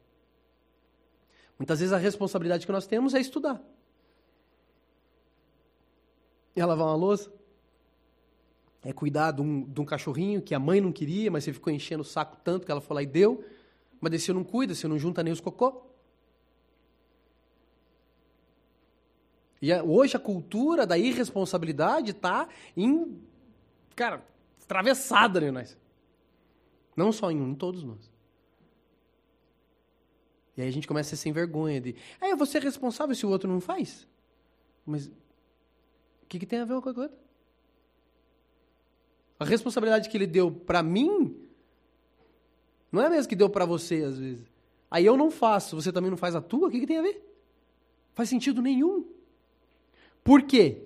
Muitas 1.58 1.80
vezes 1.80 1.92
a 1.92 1.98
responsabilidade 1.98 2.66
que 2.66 2.72
nós 2.72 2.86
temos 2.86 3.14
é 3.14 3.20
estudar. 3.20 3.60
É 6.54 6.64
lavar 6.64 6.86
uma 6.86 6.96
louça. 6.96 7.32
É 8.82 8.92
cuidar 8.92 9.32
de 9.32 9.40
um, 9.40 9.62
de 9.64 9.80
um 9.80 9.84
cachorrinho 9.84 10.42
que 10.42 10.54
a 10.54 10.58
mãe 10.58 10.80
não 10.80 10.92
queria, 10.92 11.30
mas 11.30 11.44
você 11.44 11.52
ficou 11.52 11.72
enchendo 11.72 12.02
o 12.02 12.04
saco 12.04 12.36
tanto 12.44 12.66
que 12.66 12.70
ela 12.70 12.80
foi 12.80 12.96
lá 12.96 13.02
e 13.02 13.06
deu. 13.06 13.44
Mas 14.00 14.10
daí 14.10 14.20
você 14.20 14.32
não 14.32 14.44
cuida, 14.44 14.74
você 14.74 14.86
não 14.86 14.98
junta 14.98 15.22
nem 15.22 15.32
os 15.32 15.40
cocô. 15.40 15.82
E 19.62 19.72
a, 19.72 19.82
hoje 19.82 20.14
a 20.14 20.20
cultura 20.20 20.86
da 20.86 20.98
irresponsabilidade 20.98 22.10
está 22.10 22.46
em, 22.76 23.18
cara, 23.96 24.22
atravessada 24.62 25.42
em 25.42 25.50
nós. 25.50 25.78
Não 26.94 27.10
só 27.10 27.30
em 27.30 27.40
um, 27.40 27.48
em 27.48 27.54
todos 27.54 27.82
nós. 27.82 28.12
E 30.54 30.60
aí 30.60 30.68
a 30.68 30.70
gente 30.70 30.86
começa 30.86 31.08
a 31.08 31.16
ser 31.16 31.22
sem 31.22 31.32
vergonha 31.32 31.80
de, 31.80 31.96
ah, 32.20 32.28
eu 32.28 32.36
vou 32.36 32.46
ser 32.46 32.62
responsável 32.62 33.14
se 33.14 33.24
o 33.24 33.30
outro 33.30 33.48
não 33.48 33.58
faz. 33.58 34.06
Mas 34.84 35.10
o 36.24 36.26
que, 36.26 36.38
que 36.38 36.46
tem 36.46 36.58
a 36.58 36.64
ver 36.64 36.72
uma 36.72 36.82
coisa 36.82 36.94
com 36.94 37.00
a 37.00 37.04
outra? 37.04 37.18
A 39.38 39.44
responsabilidade 39.44 40.08
que 40.08 40.16
ele 40.16 40.26
deu 40.26 40.50
para 40.50 40.82
mim 40.82 41.36
não 42.90 43.02
é 43.02 43.10
mesmo 43.10 43.28
que 43.28 43.36
deu 43.36 43.50
para 43.50 43.64
você, 43.64 44.02
às 44.02 44.18
vezes. 44.18 44.46
Aí 44.90 45.04
eu 45.04 45.16
não 45.16 45.30
faço, 45.30 45.74
você 45.74 45.92
também 45.92 46.10
não 46.10 46.16
faz 46.16 46.34
a 46.34 46.40
tua, 46.40 46.68
o 46.68 46.70
que, 46.70 46.80
que 46.80 46.86
tem 46.86 46.98
a 46.98 47.02
ver? 47.02 47.22
Faz 48.14 48.28
sentido 48.28 48.62
nenhum. 48.62 49.04
Por 50.22 50.42
quê? 50.42 50.82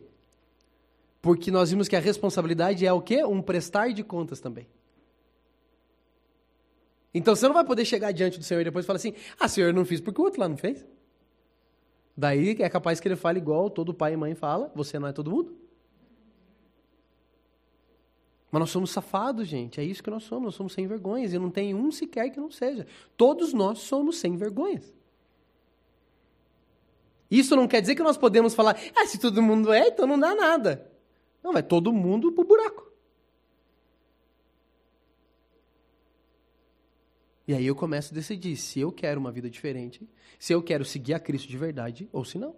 Porque 1.20 1.50
nós 1.50 1.70
vimos 1.70 1.86
que 1.86 1.94
a 1.94 2.00
responsabilidade 2.00 2.86
é 2.86 2.92
o 2.92 3.02
quê? 3.02 3.22
Um 3.24 3.42
prestar 3.42 3.92
de 3.92 4.02
contas 4.02 4.40
também. 4.40 4.66
Então 7.12 7.36
você 7.36 7.46
não 7.46 7.54
vai 7.54 7.64
poder 7.64 7.84
chegar 7.84 8.12
diante 8.12 8.38
do 8.38 8.44
Senhor 8.44 8.60
e 8.60 8.64
depois 8.64 8.86
falar 8.86 8.96
assim: 8.96 9.14
ah, 9.38 9.46
Senhor, 9.46 9.68
eu 9.68 9.74
não 9.74 9.84
fiz 9.84 10.00
porque 10.00 10.20
o 10.20 10.24
outro 10.24 10.40
lá 10.40 10.48
não 10.48 10.56
fez. 10.56 10.84
Daí 12.18 12.56
é 12.58 12.68
capaz 12.68 12.98
que 12.98 13.06
ele 13.06 13.14
fale 13.14 13.38
igual 13.38 13.70
todo 13.70 13.94
pai 13.94 14.14
e 14.14 14.16
mãe 14.16 14.34
fala: 14.34 14.72
você 14.74 14.98
não 14.98 15.06
é 15.06 15.12
todo 15.12 15.30
mundo. 15.30 15.56
Mas 18.50 18.58
nós 18.58 18.70
somos 18.70 18.90
safados, 18.90 19.46
gente. 19.46 19.80
É 19.80 19.84
isso 19.84 20.02
que 20.02 20.10
nós 20.10 20.24
somos. 20.24 20.46
Nós 20.46 20.54
somos 20.56 20.72
sem 20.72 20.84
vergonhas. 20.88 21.32
E 21.32 21.38
não 21.38 21.48
tem 21.48 21.76
um 21.76 21.92
sequer 21.92 22.30
que 22.30 22.40
não 22.40 22.50
seja. 22.50 22.88
Todos 23.16 23.52
nós 23.52 23.78
somos 23.78 24.18
sem 24.18 24.36
vergonhas. 24.36 24.92
Isso 27.30 27.54
não 27.54 27.68
quer 27.68 27.80
dizer 27.80 27.94
que 27.94 28.02
nós 28.02 28.16
podemos 28.16 28.52
falar, 28.52 28.76
ah, 28.96 29.06
se 29.06 29.16
todo 29.18 29.40
mundo 29.40 29.72
é, 29.72 29.86
então 29.86 30.04
não 30.04 30.18
dá 30.18 30.34
nada. 30.34 30.90
Não, 31.40 31.52
vai 31.52 31.62
todo 31.62 31.92
mundo 31.92 32.32
pro 32.32 32.42
buraco. 32.42 32.87
E 37.48 37.54
aí 37.54 37.66
eu 37.66 37.74
começo 37.74 38.12
a 38.12 38.14
decidir 38.14 38.58
se 38.58 38.78
eu 38.78 38.92
quero 38.92 39.18
uma 39.18 39.32
vida 39.32 39.48
diferente, 39.48 40.06
se 40.38 40.52
eu 40.52 40.62
quero 40.62 40.84
seguir 40.84 41.14
a 41.14 41.18
Cristo 41.18 41.48
de 41.48 41.56
verdade 41.56 42.06
ou 42.12 42.22
se 42.22 42.36
não. 42.36 42.54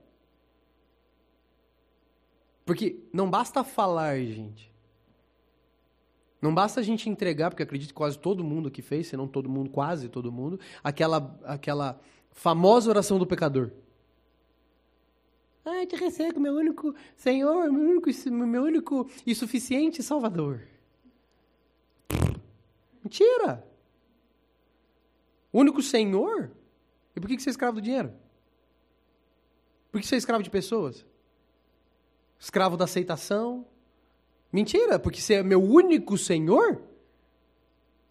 Porque 2.66 2.99
não 3.12 3.30
basta 3.30 3.62
falar, 3.62 4.18
gente. 4.18 4.68
Não 6.42 6.52
basta 6.52 6.80
a 6.80 6.82
gente 6.82 7.09
entregar, 7.09 7.50
porque 7.50 7.62
acredito 7.62 7.90
que 7.90 7.94
quase 7.94 8.18
todo 8.18 8.42
mundo 8.42 8.68
que 8.68 8.82
fez, 8.82 9.06
se 9.06 9.16
não 9.16 9.28
todo 9.28 9.49
mundo, 9.49 9.70
quase 9.70 10.09
todo 10.09 10.32
mundo, 10.32 10.59
aquela, 10.82 11.38
aquela 11.44 12.00
famosa 12.32 12.90
oração 12.90 13.16
do 13.16 13.26
pecador. 13.26 13.70
Ah, 15.64 15.87
te 15.87 15.94
recebo, 15.94 16.40
meu 16.40 16.54
único 16.54 16.97
Senhor, 17.16 17.70
meu 17.70 17.90
único, 17.90 18.11
meu 18.28 18.62
único 18.64 19.09
e 19.25 19.37
suficiente 19.37 20.02
Salvador. 20.02 20.62
Mentira! 23.04 23.70
Único 25.52 25.83
Senhor? 25.83 26.50
E 27.14 27.21
por 27.21 27.28
que 27.28 27.40
você 27.40 27.50
é 27.50 27.52
escravo 27.52 27.76
do 27.76 27.83
dinheiro? 27.83 28.12
Por 29.90 30.00
que 30.00 30.07
você 30.07 30.14
é 30.14 30.19
escravo 30.19 30.42
de 30.42 30.50
pessoas? 30.50 31.04
Escravo 32.38 32.76
da 32.76 32.85
aceitação, 32.85 33.66
Mentira, 34.52 34.99
porque 34.99 35.21
você 35.21 35.35
é 35.35 35.42
meu 35.42 35.62
único 35.62 36.19
Senhor? 36.19 36.83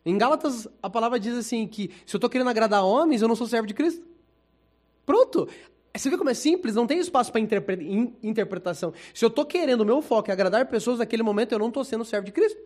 Em 0.05 0.17
Gálatas, 0.17 0.67
a 0.81 0.89
palavra 0.89 1.19
diz 1.19 1.35
assim 1.35 1.67
que 1.67 1.91
se 2.05 2.15
eu 2.15 2.17
estou 2.17 2.29
querendo 2.29 2.49
agradar 2.49 2.85
homens, 2.85 3.21
eu 3.21 3.27
não 3.27 3.35
sou 3.35 3.45
servo 3.45 3.67
de 3.67 3.73
Cristo. 3.73 4.05
Pronto. 5.05 5.47
Você 5.93 6.09
vê 6.09 6.17
como 6.17 6.29
é 6.29 6.33
simples? 6.33 6.75
Não 6.75 6.87
tem 6.87 6.99
espaço 6.99 7.31
para 7.31 7.41
interpre 7.41 8.17
interpretação. 8.23 8.93
Se 9.13 9.25
eu 9.25 9.27
estou 9.27 9.45
querendo, 9.45 9.81
o 9.81 9.85
meu 9.85 10.01
foco 10.01 10.29
é 10.29 10.33
agradar 10.33 10.65
pessoas 10.67 10.99
naquele 10.99 11.23
momento, 11.23 11.51
eu 11.51 11.59
não 11.59 11.67
estou 11.67 11.83
sendo 11.83 12.05
servo 12.05 12.25
de 12.25 12.31
Cristo. 12.31 12.59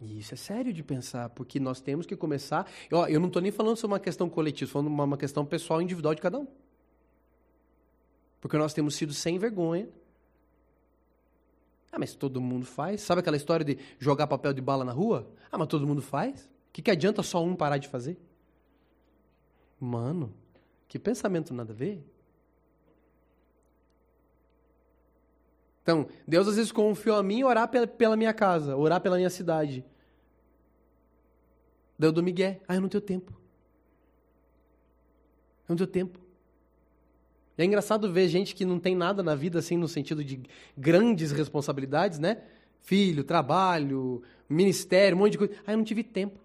E 0.00 0.18
isso 0.18 0.32
é 0.32 0.36
sério 0.36 0.72
de 0.72 0.82
pensar, 0.82 1.28
porque 1.30 1.60
nós 1.60 1.80
temos 1.80 2.06
que 2.06 2.16
começar. 2.16 2.66
Eu, 2.90 3.06
eu 3.06 3.20
não 3.20 3.26
estou 3.26 3.42
nem 3.42 3.52
falando 3.52 3.76
sobre 3.76 3.94
uma 3.94 4.00
questão 4.00 4.30
coletiva, 4.30 4.64
estou 4.64 4.82
falando 4.82 4.92
uma, 4.94 5.04
uma 5.04 5.18
questão 5.18 5.44
pessoal, 5.44 5.82
individual 5.82 6.14
de 6.14 6.22
cada 6.22 6.38
um. 6.38 6.46
Porque 8.40 8.56
nós 8.56 8.72
temos 8.72 8.94
sido 8.94 9.12
sem 9.12 9.38
vergonha. 9.38 9.88
Ah, 11.92 11.98
mas 11.98 12.14
todo 12.14 12.40
mundo 12.40 12.64
faz. 12.64 13.02
Sabe 13.02 13.20
aquela 13.20 13.36
história 13.36 13.64
de 13.64 13.78
jogar 13.98 14.26
papel 14.26 14.54
de 14.54 14.62
bala 14.62 14.84
na 14.84 14.92
rua? 14.92 15.30
Ah, 15.52 15.58
mas 15.58 15.68
todo 15.68 15.86
mundo 15.86 16.00
faz. 16.00 16.44
O 16.44 16.72
que, 16.72 16.80
que 16.80 16.90
adianta 16.90 17.22
só 17.22 17.44
um 17.44 17.54
parar 17.54 17.76
de 17.76 17.88
fazer? 17.88 18.16
Mano, 19.78 20.32
que 20.88 20.98
pensamento 20.98 21.52
nada 21.52 21.72
a 21.72 21.76
ver. 21.76 22.02
Então, 25.82 26.06
Deus 26.26 26.46
às 26.46 26.56
vezes 26.56 26.72
confiou 26.72 27.16
a 27.16 27.22
mim 27.22 27.42
orar 27.42 27.68
pela 27.68 28.16
minha 28.16 28.32
casa, 28.32 28.76
orar 28.76 29.00
pela 29.00 29.16
minha 29.16 29.30
cidade. 29.30 29.84
Deu 31.98 32.12
do 32.12 32.22
Miguel. 32.22 32.60
Ah, 32.66 32.74
eu 32.74 32.80
não 32.80 32.88
tenho 32.88 33.00
tempo. 33.00 33.32
Eu 35.68 35.70
não 35.70 35.76
tenho 35.76 35.86
tempo. 35.86 36.18
É 37.56 37.64
engraçado 37.64 38.10
ver 38.10 38.26
gente 38.28 38.54
que 38.54 38.64
não 38.64 38.78
tem 38.78 38.96
nada 38.96 39.22
na 39.22 39.34
vida, 39.34 39.58
assim, 39.58 39.76
no 39.76 39.86
sentido 39.86 40.24
de 40.24 40.42
grandes 40.76 41.30
responsabilidades, 41.30 42.18
né? 42.18 42.42
Filho, 42.80 43.22
trabalho, 43.22 44.22
ministério, 44.48 45.14
um 45.14 45.20
monte 45.20 45.32
de 45.32 45.38
coisa. 45.38 45.54
Ah, 45.66 45.72
eu 45.72 45.76
não 45.76 45.84
tive 45.84 46.02
tempo. 46.02 46.38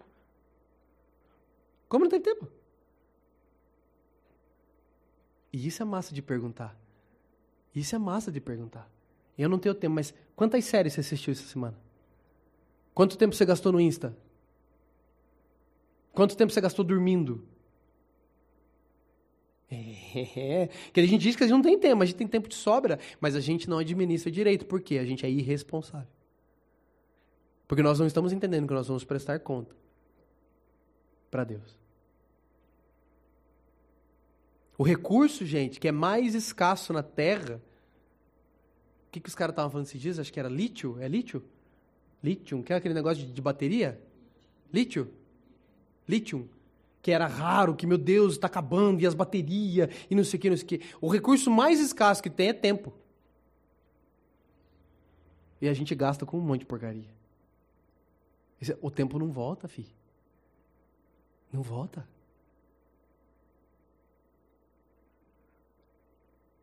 Como 1.88 2.04
não 2.04 2.10
teve 2.10 2.24
tempo? 2.24 2.46
E 5.52 5.66
isso 5.66 5.80
é 5.80 5.86
massa 5.86 6.14
de 6.14 6.20
perguntar. 6.20 6.78
Isso 7.74 7.94
é 7.94 7.98
massa 7.98 8.30
de 8.30 8.40
perguntar. 8.40 8.90
Eu 9.38 9.48
não 9.48 9.58
tenho 9.58 9.74
tempo, 9.74 9.94
mas 9.94 10.14
quantas 10.34 10.64
séries 10.64 10.94
você 10.94 11.00
assistiu 11.00 11.32
essa 11.32 11.44
semana? 11.44 11.76
Quanto 12.94 13.18
tempo 13.18 13.34
você 13.34 13.44
gastou 13.44 13.72
no 13.72 13.80
Insta? 13.80 14.16
Quanto 16.12 16.36
tempo 16.36 16.52
você 16.52 16.60
gastou 16.60 16.84
dormindo? 16.84 17.46
É, 20.18 20.70
que 20.94 21.00
a 21.00 21.06
gente 21.06 21.20
diz 21.20 21.36
que 21.36 21.44
a 21.44 21.46
gente 21.46 21.56
não 21.56 21.62
tem 21.62 21.78
tempo, 21.78 22.02
a 22.02 22.06
gente 22.06 22.16
tem 22.16 22.26
tempo 22.26 22.48
de 22.48 22.54
sobra, 22.54 22.98
mas 23.20 23.36
a 23.36 23.40
gente 23.40 23.68
não 23.68 23.76
administra 23.76 24.30
direito, 24.30 24.64
por 24.64 24.80
quê? 24.80 24.96
A 24.96 25.04
gente 25.04 25.26
é 25.26 25.30
irresponsável. 25.30 26.08
Porque 27.68 27.82
nós 27.82 27.98
não 27.98 28.06
estamos 28.06 28.32
entendendo 28.32 28.66
que 28.66 28.72
nós 28.72 28.88
vamos 28.88 29.04
prestar 29.04 29.38
conta 29.40 29.76
para 31.30 31.44
Deus. 31.44 31.78
O 34.78 34.82
recurso, 34.82 35.44
gente, 35.44 35.78
que 35.78 35.88
é 35.88 35.92
mais 35.92 36.34
escasso 36.34 36.92
na 36.94 37.02
terra, 37.02 37.60
O 39.08 39.10
que, 39.10 39.20
que 39.20 39.28
os 39.28 39.34
caras 39.34 39.52
estavam 39.52 39.70
falando 39.70 39.86
esses 39.86 40.00
dias? 40.00 40.18
Acho 40.18 40.32
que 40.32 40.40
era 40.40 40.48
lítio. 40.48 40.96
É 41.00 41.08
lítio? 41.08 41.42
Lítio, 42.22 42.62
que 42.62 42.72
é 42.72 42.76
aquele 42.76 42.94
negócio 42.94 43.24
de, 43.24 43.32
de 43.32 43.40
bateria? 43.40 44.00
Lítio? 44.72 45.10
Lítio. 46.08 46.48
Que 47.00 47.12
era 47.12 47.26
raro, 47.26 47.76
que, 47.76 47.86
meu 47.86 47.98
Deus, 47.98 48.32
está 48.32 48.48
acabando, 48.48 49.00
e 49.00 49.06
as 49.06 49.14
baterias, 49.14 49.88
e 50.10 50.14
não 50.14 50.24
sei 50.24 50.38
o 50.38 50.40
que, 50.40 50.50
não 50.50 50.56
sei 50.56 50.64
o 50.64 50.68
que. 50.68 50.80
O 51.00 51.08
recurso 51.08 51.50
mais 51.50 51.78
escasso 51.78 52.22
que 52.22 52.28
tem 52.28 52.48
é 52.48 52.52
tempo. 52.52 52.92
E 55.60 55.68
a 55.68 55.72
gente 55.72 55.94
gasta 55.94 56.26
com 56.26 56.36
um 56.36 56.40
monte 56.40 56.60
de 56.60 56.66
porcaria. 56.66 57.14
O 58.80 58.90
tempo 58.90 59.18
não 59.18 59.30
volta, 59.30 59.68
filho. 59.68 59.94
Não 61.52 61.62
volta. 61.62 62.06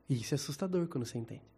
E 0.09 0.15
isso 0.15 0.33
é 0.33 0.35
assustador 0.35 0.87
quando 0.87 1.05
você 1.05 1.17
entende. 1.17 1.52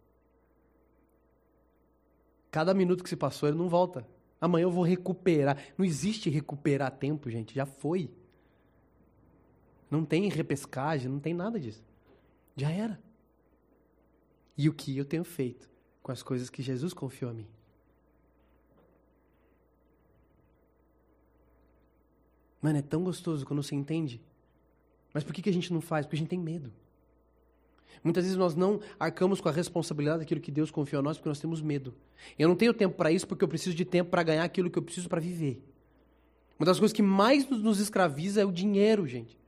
Cada 2.56 2.72
minuto 2.72 3.04
que 3.04 3.10
se 3.10 3.16
passou, 3.16 3.50
ele 3.50 3.58
não 3.58 3.68
volta. 3.68 4.08
Amanhã 4.40 4.62
eu 4.62 4.70
vou 4.70 4.82
recuperar. 4.82 5.62
Não 5.76 5.84
existe 5.84 6.30
recuperar 6.30 6.90
tempo, 6.90 7.28
gente. 7.28 7.54
Já 7.54 7.66
foi. 7.66 8.10
Não 9.90 10.06
tem 10.06 10.26
repescagem, 10.30 11.10
não 11.10 11.20
tem 11.20 11.34
nada 11.34 11.60
disso. 11.60 11.84
Já 12.56 12.70
era. 12.70 12.98
E 14.56 14.70
o 14.70 14.72
que 14.72 14.96
eu 14.96 15.04
tenho 15.04 15.22
feito 15.22 15.68
com 16.02 16.10
as 16.10 16.22
coisas 16.22 16.48
que 16.48 16.62
Jesus 16.62 16.94
confiou 16.94 17.30
a 17.30 17.34
mim? 17.34 17.46
Mano, 22.62 22.78
é 22.78 22.82
tão 22.82 23.04
gostoso 23.04 23.44
quando 23.44 23.62
você 23.62 23.74
entende. 23.74 24.18
Mas 25.12 25.22
por 25.22 25.34
que, 25.34 25.42
que 25.42 25.50
a 25.50 25.52
gente 25.52 25.74
não 25.74 25.82
faz? 25.82 26.06
Porque 26.06 26.16
a 26.16 26.20
gente 26.20 26.30
tem 26.30 26.40
medo. 26.40 26.72
Muitas 28.02 28.24
vezes 28.24 28.38
nós 28.38 28.54
não 28.54 28.80
arcamos 28.98 29.40
com 29.40 29.48
a 29.48 29.52
responsabilidade 29.52 30.20
daquilo 30.20 30.40
que 30.40 30.50
Deus 30.50 30.70
confiou 30.70 31.00
a 31.00 31.02
nós 31.02 31.16
porque 31.16 31.28
nós 31.28 31.40
temos 31.40 31.60
medo. 31.60 31.94
Eu 32.38 32.48
não 32.48 32.54
tenho 32.54 32.72
tempo 32.72 32.96
para 32.96 33.10
isso 33.10 33.26
porque 33.26 33.42
eu 33.42 33.48
preciso 33.48 33.74
de 33.74 33.84
tempo 33.84 34.10
para 34.10 34.22
ganhar 34.22 34.44
aquilo 34.44 34.70
que 34.70 34.78
eu 34.78 34.82
preciso 34.82 35.08
para 35.08 35.20
viver. 35.20 35.62
Uma 36.58 36.66
das 36.66 36.78
coisas 36.78 36.94
que 36.94 37.02
mais 37.02 37.48
nos 37.48 37.80
escraviza 37.80 38.40
é 38.40 38.44
o 38.44 38.52
dinheiro, 38.52 39.06
gente. 39.06 39.38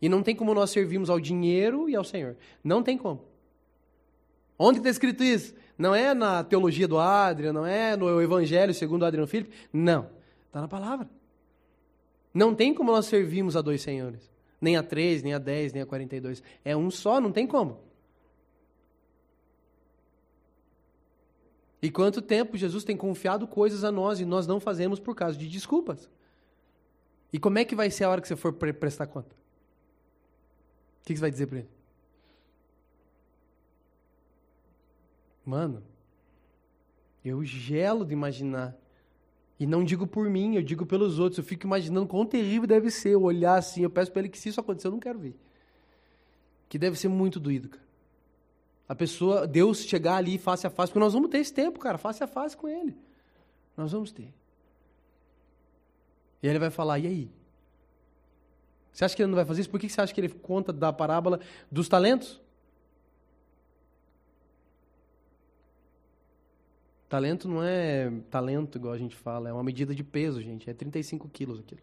E 0.00 0.08
não 0.08 0.22
tem 0.22 0.36
como 0.36 0.54
nós 0.54 0.70
servirmos 0.70 1.10
ao 1.10 1.18
dinheiro 1.18 1.88
e 1.88 1.96
ao 1.96 2.04
Senhor. 2.04 2.36
Não 2.62 2.82
tem 2.82 2.96
como. 2.96 3.24
Onde 4.58 4.78
está 4.78 4.90
escrito 4.90 5.24
isso? 5.24 5.54
Não 5.76 5.94
é 5.94 6.14
na 6.14 6.42
teologia 6.44 6.86
do 6.86 6.98
Adriano, 6.98 7.60
não 7.60 7.66
é 7.66 7.96
no 7.96 8.20
Evangelho 8.20 8.72
segundo 8.74 9.04
Adriano 9.04 9.26
Filipe. 9.26 9.54
Não. 9.72 10.08
Está 10.46 10.60
na 10.60 10.68
palavra. 10.68 11.08
Não 12.32 12.54
tem 12.54 12.72
como 12.72 12.92
nós 12.92 13.06
servirmos 13.06 13.56
a 13.56 13.60
dois 13.60 13.82
senhores. 13.82 14.30
Nem 14.60 14.76
a 14.76 14.82
três, 14.82 15.22
nem 15.22 15.34
a 15.34 15.38
dez, 15.38 15.72
nem 15.72 15.82
a 15.82 15.86
quarenta 15.86 16.16
e 16.16 16.20
dois. 16.20 16.42
É 16.64 16.76
um 16.76 16.90
só, 16.90 17.20
não 17.20 17.30
tem 17.30 17.46
como. 17.46 17.80
E 21.80 21.90
quanto 21.90 22.20
tempo 22.20 22.56
Jesus 22.56 22.82
tem 22.82 22.96
confiado 22.96 23.46
coisas 23.46 23.84
a 23.84 23.92
nós 23.92 24.18
e 24.18 24.24
nós 24.24 24.46
não 24.46 24.58
fazemos 24.58 24.98
por 24.98 25.14
causa 25.14 25.38
de 25.38 25.48
desculpas? 25.48 26.10
E 27.32 27.38
como 27.38 27.58
é 27.58 27.64
que 27.64 27.74
vai 27.74 27.90
ser 27.90 28.04
a 28.04 28.10
hora 28.10 28.20
que 28.20 28.26
você 28.26 28.34
for 28.34 28.52
pre 28.52 28.72
prestar 28.72 29.06
conta? 29.06 29.34
O 31.02 31.06
que 31.06 31.14
você 31.14 31.20
vai 31.20 31.30
dizer 31.30 31.46
para 31.46 31.58
ele? 31.58 31.68
Mano, 35.44 35.82
eu 37.24 37.44
gelo 37.44 38.04
de 38.04 38.12
imaginar 38.12 38.76
e 39.58 39.66
não 39.66 39.82
digo 39.82 40.06
por 40.06 40.28
mim, 40.30 40.54
eu 40.54 40.62
digo 40.62 40.86
pelos 40.86 41.18
outros. 41.18 41.38
Eu 41.38 41.44
fico 41.44 41.66
imaginando 41.66 42.06
quão 42.06 42.24
terrível 42.24 42.66
deve 42.66 42.90
ser 42.90 43.10
eu 43.10 43.22
olhar 43.22 43.56
assim. 43.56 43.82
Eu 43.82 43.90
peço 43.90 44.12
para 44.12 44.20
ele 44.20 44.28
que 44.28 44.38
se 44.38 44.48
isso 44.48 44.60
acontecer, 44.60 44.86
eu 44.86 44.92
não 44.92 45.00
quero 45.00 45.18
ver. 45.18 45.34
Que 46.68 46.78
deve 46.78 46.96
ser 46.98 47.08
muito 47.08 47.40
doído, 47.40 47.68
cara. 47.68 47.88
A 48.88 48.94
pessoa, 48.94 49.46
Deus 49.46 49.82
chegar 49.82 50.16
ali 50.16 50.38
face 50.38 50.66
a 50.66 50.70
face, 50.70 50.92
porque 50.92 51.04
nós 51.04 51.12
vamos 51.12 51.28
ter 51.28 51.38
esse 51.38 51.52
tempo, 51.52 51.78
cara, 51.78 51.98
face 51.98 52.22
a 52.22 52.26
face 52.26 52.56
com 52.56 52.68
ele. 52.68 52.96
Nós 53.76 53.92
vamos 53.92 54.12
ter. 54.12 54.32
E 56.42 56.46
ele 56.46 56.58
vai 56.58 56.70
falar, 56.70 56.98
e 56.98 57.06
aí? 57.06 57.30
Você 58.92 59.04
acha 59.04 59.14
que 59.14 59.22
ele 59.22 59.30
não 59.30 59.36
vai 59.36 59.44
fazer 59.44 59.60
isso? 59.60 59.70
Por 59.70 59.78
que 59.78 59.88
você 59.88 60.00
acha 60.00 60.14
que 60.14 60.20
ele 60.20 60.28
conta 60.28 60.72
da 60.72 60.92
parábola 60.92 61.40
dos 61.70 61.88
talentos? 61.88 62.40
Talento 67.08 67.48
não 67.48 67.62
é 67.62 68.10
talento, 68.30 68.76
igual 68.76 68.92
a 68.92 68.98
gente 68.98 69.16
fala, 69.16 69.48
é 69.48 69.52
uma 69.52 69.62
medida 69.62 69.94
de 69.94 70.04
peso, 70.04 70.42
gente. 70.42 70.68
É 70.68 70.74
35 70.74 71.28
quilos 71.28 71.58
aquilo. 71.58 71.80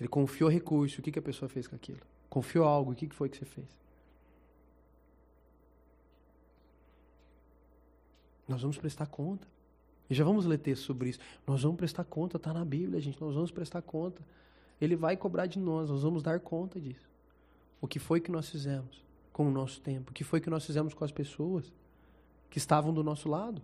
Ele 0.00 0.08
confiou 0.08 0.50
recurso, 0.50 1.00
o 1.00 1.02
que, 1.02 1.12
que 1.12 1.18
a 1.18 1.22
pessoa 1.22 1.48
fez 1.48 1.68
com 1.68 1.76
aquilo? 1.76 2.00
Confiou 2.28 2.64
algo, 2.64 2.92
o 2.92 2.94
que, 2.94 3.06
que 3.06 3.14
foi 3.14 3.28
que 3.28 3.36
você 3.36 3.44
fez? 3.44 3.68
Nós 8.48 8.62
vamos 8.62 8.78
prestar 8.78 9.06
conta. 9.06 9.46
E 10.08 10.14
já 10.14 10.24
vamos 10.24 10.44
ler 10.44 10.58
texto 10.58 10.82
sobre 10.82 11.10
isso. 11.10 11.20
Nós 11.46 11.62
vamos 11.62 11.76
prestar 11.76 12.02
conta, 12.02 12.36
está 12.36 12.52
na 12.52 12.64
Bíblia, 12.64 13.00
gente. 13.00 13.20
Nós 13.20 13.34
vamos 13.34 13.52
prestar 13.52 13.82
conta. 13.82 14.20
Ele 14.80 14.96
vai 14.96 15.16
cobrar 15.16 15.46
de 15.46 15.58
nós, 15.58 15.88
nós 15.88 16.02
vamos 16.02 16.22
dar 16.22 16.40
conta 16.40 16.80
disso. 16.80 17.08
O 17.80 17.86
que 17.86 18.00
foi 18.00 18.20
que 18.20 18.32
nós 18.32 18.50
fizemos 18.50 19.04
com 19.32 19.46
o 19.46 19.50
nosso 19.50 19.80
tempo? 19.80 20.10
O 20.10 20.14
que 20.14 20.24
foi 20.24 20.40
que 20.40 20.50
nós 20.50 20.66
fizemos 20.66 20.92
com 20.94 21.04
as 21.04 21.12
pessoas? 21.12 21.72
Que 22.50 22.58
estavam 22.58 22.92
do 22.92 23.02
nosso 23.02 23.28
lado. 23.28 23.62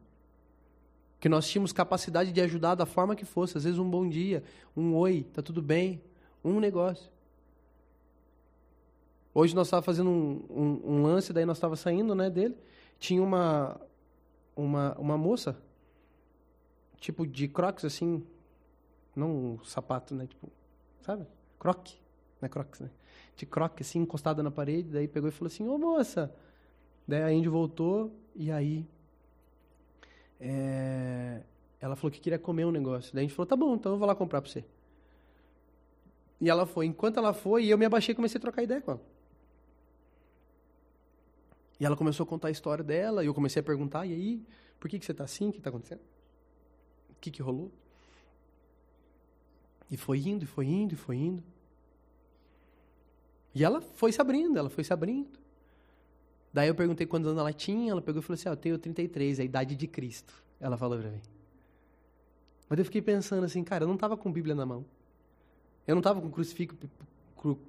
Que 1.18 1.29
nós 1.29 1.49
tínhamos 1.49 1.72
capacidade 1.72 2.33
de 2.33 2.40
ajudar 2.40 2.75
da 2.75 2.87
forma 2.87 3.16
que 3.16 3.25
fosse. 3.25 3.59
Às 3.59 3.64
vezes 3.64 3.79
um 3.79 3.90
bom 3.90 4.09
dia, 4.09 4.42
um 4.77 4.94
oi, 4.94 5.27
tá 5.35 5.42
tudo 5.42 5.61
bem, 5.61 6.01
um 6.44 6.61
negócio. 6.61 7.11
Hoje 9.35 9.55
nós 9.55 9.66
estávamos 9.66 9.87
fazendo 9.87 10.09
um, 10.09 10.44
um, 10.49 10.92
um, 10.92 11.03
lance, 11.03 11.33
daí 11.33 11.44
nós 11.44 11.59
estávamos 11.59 11.81
saindo 11.81 12.14
né, 12.14 12.31
dele. 12.31 12.57
Tinha 12.99 13.22
uma, 13.22 13.79
uma, 14.55 14.94
uma 14.99 15.18
moça, 15.18 15.57
tipo 16.99 17.27
de 17.27 17.46
crocs, 17.46 17.85
assim, 17.85 18.25
não 19.14 19.31
um 19.31 19.64
sapato, 19.64 20.14
né? 20.14 20.27
Tipo, 20.27 20.49
sabe? 21.03 21.27
Croque, 21.59 21.96
não 22.40 22.46
é 22.46 22.49
crocs, 22.49 22.81
né? 22.81 22.88
De 23.37 23.44
croque, 23.44 23.83
assim, 23.83 23.99
encostada 23.99 24.42
na 24.42 24.51
parede. 24.51 24.90
Daí 24.90 25.07
pegou 25.07 25.29
e 25.29 25.33
falou 25.33 25.49
assim, 25.49 25.68
ô 25.68 25.77
moça, 25.77 26.35
Daí 27.07 27.22
a 27.22 27.33
Indy 27.33 27.49
voltou 27.49 28.12
e 28.37 28.51
aí 28.51 28.87
é, 30.40 31.40
ela 31.81 31.96
falou 31.96 32.11
que 32.11 32.20
queria 32.20 32.38
comer 32.38 32.64
um 32.64 32.70
negócio. 32.70 33.14
Daí 33.14 33.25
a 33.25 33.27
gente 33.27 33.35
falou, 33.35 33.46
tá 33.46 33.57
bom, 33.57 33.75
então 33.75 33.92
eu 33.92 33.99
vou 33.99 34.07
lá 34.07 34.14
comprar 34.14 34.40
para 34.40 34.51
você. 34.51 34.64
E 36.40 36.51
ela 36.51 36.66
foi. 36.66 36.87
Enquanto 36.87 37.18
ela 37.18 37.33
foi, 37.33 37.66
eu 37.66 37.79
me 37.79 37.87
abaixei 37.87 38.12
e 38.12 38.16
comecei 38.16 38.38
a 38.38 38.40
trocar 38.40 38.62
ideia 38.62 38.81
com 38.81 38.92
ela. 38.92 39.01
E 41.81 41.85
ela 41.85 41.96
começou 41.96 42.25
a 42.25 42.27
contar 42.27 42.49
a 42.49 42.51
história 42.51 42.83
dela, 42.83 43.22
e 43.22 43.27
eu 43.27 43.35
comecei 43.35 43.61
a 43.61 43.62
perguntar, 43.62 44.07
e 44.07 44.12
aí, 44.12 44.46
por 44.81 44.88
que, 44.88 44.99
que 44.99 45.05
você 45.05 45.12
está 45.12 45.25
assim? 45.25 45.49
O 45.49 45.53
que 45.53 45.59
está 45.59 45.68
acontecendo? 45.68 46.01
O 47.11 47.14
que, 47.20 47.31
que 47.31 47.42
rolou? 47.42 47.70
E 49.90 49.96
foi 49.96 50.18
indo, 50.18 50.44
e 50.44 50.46
foi 50.46 50.66
indo, 50.66 50.94
e 50.94 50.96
foi 50.96 51.16
indo. 51.16 51.42
E 53.55 53.62
ela 53.64 53.81
foi 53.81 54.11
se 54.12 54.20
abrindo, 54.20 54.59
ela 54.59 54.70
foi 54.70 54.85
se 54.85 54.92
abrindo. 54.92 55.38
Daí 56.57 56.69
eu 56.69 56.75
perguntei 56.75 57.07
quantos 57.07 57.29
anos 57.29 57.38
ela 57.38 57.53
tinha, 57.53 57.92
ela 57.92 58.01
pegou 58.01 58.23
e 58.23 58.25
falou 58.25 58.33
assim, 58.33 58.49
ah, 58.49 58.53
eu 58.53 58.57
tenho 58.57 58.79
33, 58.79 59.40
a 59.40 59.45
idade 59.45 59.77
de 59.77 59.87
Cristo. 59.87 60.33
Ela 60.59 60.75
falou 60.79 60.99
pra 60.99 61.11
mim. 61.11 61.21
Mas 62.66 62.79
eu 62.79 62.85
fiquei 62.87 63.03
pensando 63.03 63.45
assim, 63.45 63.62
cara, 63.62 63.85
eu 63.85 63.87
não 63.87 63.97
estava 63.97 64.16
com 64.16 64.33
Bíblia 64.33 64.55
na 64.55 64.64
mão. 64.64 64.83
Eu 65.87 65.95
não 65.95 66.01
estava 66.01 66.19
com 66.19 66.31
crucifixo, 66.31 66.75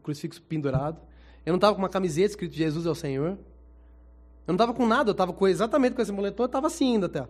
crucifixo 0.01 0.41
pendurado. 0.41 1.01
Eu 1.45 1.51
não 1.51 1.57
estava 1.57 1.75
com 1.75 1.81
uma 1.81 1.89
camiseta 1.89 2.29
escrito 2.29 2.53
Jesus 2.53 2.85
é 2.85 2.89
o 2.89 2.95
Senhor. 2.95 3.31
Eu 3.31 3.37
não 4.47 4.55
estava 4.55 4.73
com 4.73 4.87
nada, 4.87 5.09
eu 5.09 5.11
estava 5.11 5.33
com, 5.33 5.45
exatamente 5.49 5.93
com 5.93 6.01
esse 6.01 6.13
moletom, 6.13 6.43
eu 6.43 6.45
estava 6.45 6.67
assim 6.67 6.93
ainda 6.93 7.07
até. 7.07 7.27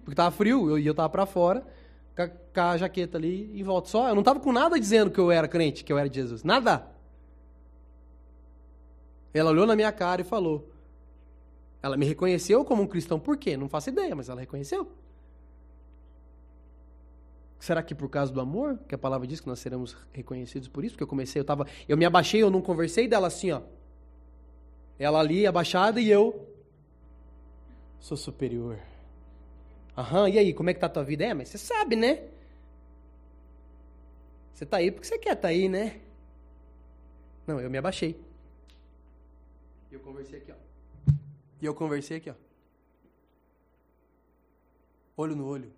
Porque 0.00 0.14
estava 0.14 0.32
frio, 0.32 0.68
eu, 0.68 0.80
e 0.80 0.84
eu 0.84 0.90
estava 0.90 1.08
para 1.08 1.26
fora, 1.26 1.64
com 2.16 2.22
a, 2.22 2.28
com 2.28 2.60
a, 2.60 2.76
jaqueta 2.76 3.18
ali 3.18 3.56
em 3.56 3.62
volta 3.62 3.88
só. 3.88 4.08
Eu 4.08 4.16
não 4.16 4.22
estava 4.22 4.40
com 4.40 4.50
nada 4.50 4.80
dizendo 4.80 5.12
que 5.12 5.20
eu 5.20 5.30
era 5.30 5.46
crente, 5.46 5.84
que 5.84 5.92
eu 5.92 5.96
era 5.98 6.08
de 6.08 6.16
Jesus. 6.16 6.42
Nada. 6.42 6.95
Ela 9.32 9.50
olhou 9.50 9.66
na 9.66 9.76
minha 9.76 9.92
cara 9.92 10.20
e 10.22 10.24
falou. 10.24 10.70
Ela 11.82 11.96
me 11.96 12.06
reconheceu 12.06 12.64
como 12.64 12.82
um 12.82 12.86
cristão. 12.86 13.20
Por 13.20 13.36
quê? 13.36 13.56
Não 13.56 13.68
faço 13.68 13.90
ideia, 13.90 14.14
mas 14.14 14.28
ela 14.28 14.40
reconheceu. 14.40 14.90
Será 17.58 17.82
que 17.82 17.94
por 17.94 18.08
causa 18.08 18.32
do 18.32 18.40
amor, 18.40 18.78
que 18.88 18.94
a 18.94 18.98
palavra 18.98 19.26
diz 19.26 19.40
que 19.40 19.46
nós 19.46 19.58
seremos 19.58 19.96
reconhecidos 20.12 20.68
por 20.68 20.84
isso? 20.84 20.94
Porque 20.94 21.02
eu 21.02 21.08
comecei, 21.08 21.40
eu 21.40 21.44
tava, 21.44 21.66
eu 21.88 21.96
me 21.96 22.04
abaixei, 22.04 22.42
eu 22.42 22.50
não 22.50 22.60
conversei 22.60 23.08
dela 23.08 23.26
assim, 23.26 23.50
ó. 23.50 23.62
Ela 24.98 25.20
ali 25.20 25.46
abaixada 25.46 26.00
e 26.00 26.10
eu 26.10 26.48
sou 28.00 28.16
superior. 28.16 28.78
Aham, 29.96 30.28
e 30.28 30.38
aí, 30.38 30.54
como 30.54 30.70
é 30.70 30.74
que 30.74 30.80
tá 30.80 30.86
a 30.86 30.90
tua 30.90 31.04
vida? 31.04 31.24
É, 31.24 31.34
mas 31.34 31.48
você 31.48 31.58
sabe, 31.58 31.96
né? 31.96 32.22
Você 34.52 34.64
tá 34.64 34.78
aí 34.78 34.90
porque 34.90 35.06
você 35.06 35.18
quer 35.18 35.34
tá 35.34 35.48
aí, 35.48 35.68
né? 35.68 36.00
Não, 37.46 37.60
eu 37.60 37.70
me 37.70 37.78
abaixei. 37.78 38.18
E 39.90 39.94
eu 39.94 40.00
conversei 40.00 40.38
aqui, 40.38 40.52
ó. 40.52 41.12
E 41.60 41.66
eu 41.66 41.74
conversei 41.74 42.16
aqui, 42.18 42.30
ó. 42.30 42.34
Olho 45.16 45.34
no 45.34 45.46
olho. 45.46 45.72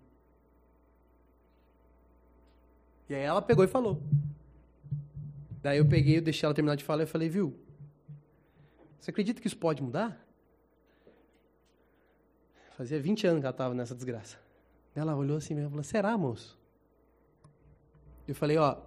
E 3.07 3.15
aí 3.15 3.21
ela 3.21 3.41
pegou 3.41 3.63
e 3.63 3.67
falou. 3.67 4.01
Daí 5.61 5.77
eu 5.77 5.87
peguei, 5.87 6.17
eu 6.17 6.21
deixei 6.21 6.45
ela 6.45 6.53
terminar 6.53 6.75
de 6.75 6.83
falar 6.83 7.03
e 7.03 7.07
falei, 7.07 7.29
viu? 7.29 7.57
Você 8.99 9.11
acredita 9.11 9.41
que 9.41 9.47
isso 9.47 9.57
pode 9.57 9.81
mudar? 9.81 10.23
Fazia 12.77 13.01
20 13.01 13.27
anos 13.27 13.39
que 13.41 13.45
ela 13.45 13.51
estava 13.51 13.73
nessa 13.73 13.95
desgraça. 13.95 14.37
Ela 14.95 15.15
olhou 15.15 15.37
assim 15.37 15.57
e 15.57 15.69
falou: 15.69 15.83
Será, 15.83 16.17
moço? 16.17 16.57
Eu 18.27 18.35
falei: 18.35 18.57
Ó, 18.57 18.77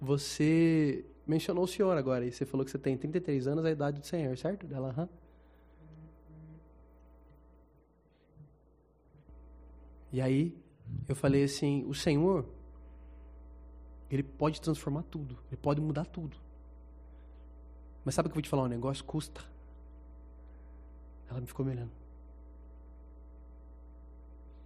você 0.00 1.04
mencionou 1.28 1.64
o 1.64 1.68
senhor 1.68 1.96
agora 1.96 2.24
e 2.24 2.32
você 2.32 2.46
falou 2.46 2.64
que 2.64 2.70
você 2.70 2.78
tem 2.78 2.96
33 2.96 3.46
anos, 3.46 3.64
a 3.64 3.70
idade 3.70 4.00
do 4.00 4.06
senhor, 4.06 4.36
certo? 4.38 4.66
Ela, 4.72 4.88
aham. 4.88 5.08
E 10.10 10.22
aí, 10.22 10.56
eu 11.06 11.14
falei 11.14 11.44
assim: 11.44 11.84
O 11.86 11.94
senhor, 11.94 12.46
ele 14.10 14.22
pode 14.22 14.60
transformar 14.60 15.02
tudo, 15.02 15.38
ele 15.48 15.58
pode 15.58 15.80
mudar 15.80 16.06
tudo. 16.06 16.38
Mas 18.04 18.14
sabe 18.14 18.28
o 18.28 18.30
que 18.30 18.32
eu 18.32 18.36
vou 18.36 18.42
te 18.42 18.48
falar? 18.48 18.62
Um 18.62 18.68
negócio 18.68 19.04
custa. 19.04 19.44
Ela 21.28 21.42
me 21.42 21.46
ficou 21.46 21.64
me 21.66 21.72
olhando. 21.72 21.92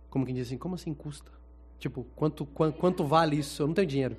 Como 0.08 0.24
quem 0.24 0.34
diz 0.34 0.46
assim, 0.46 0.58
como 0.58 0.76
assim 0.76 0.94
custa? 0.94 1.32
Tipo, 1.80 2.04
quanto, 2.14 2.46
quanto, 2.46 2.78
quanto 2.78 3.04
vale 3.04 3.34
isso? 3.36 3.60
Eu 3.60 3.66
não 3.66 3.74
tenho 3.74 3.88
dinheiro. 3.88 4.16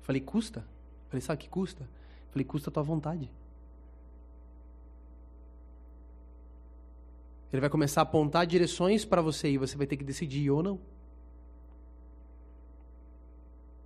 Falei, 0.00 0.22
custa? 0.22 0.64
Falei, 1.14 1.20
sabe 1.20 1.36
o 1.36 1.44
que 1.44 1.48
custa? 1.48 1.88
Falei, 2.32 2.44
custa 2.44 2.70
a 2.70 2.72
tua 2.72 2.82
vontade. 2.82 3.30
Ele 7.52 7.60
vai 7.60 7.70
começar 7.70 8.00
a 8.00 8.02
apontar 8.02 8.44
direções 8.44 9.04
para 9.04 9.22
você 9.22 9.48
e 9.50 9.56
você 9.56 9.76
vai 9.76 9.86
ter 9.86 9.96
que 9.96 10.02
decidir 10.02 10.50
ou 10.50 10.60
não. 10.60 10.80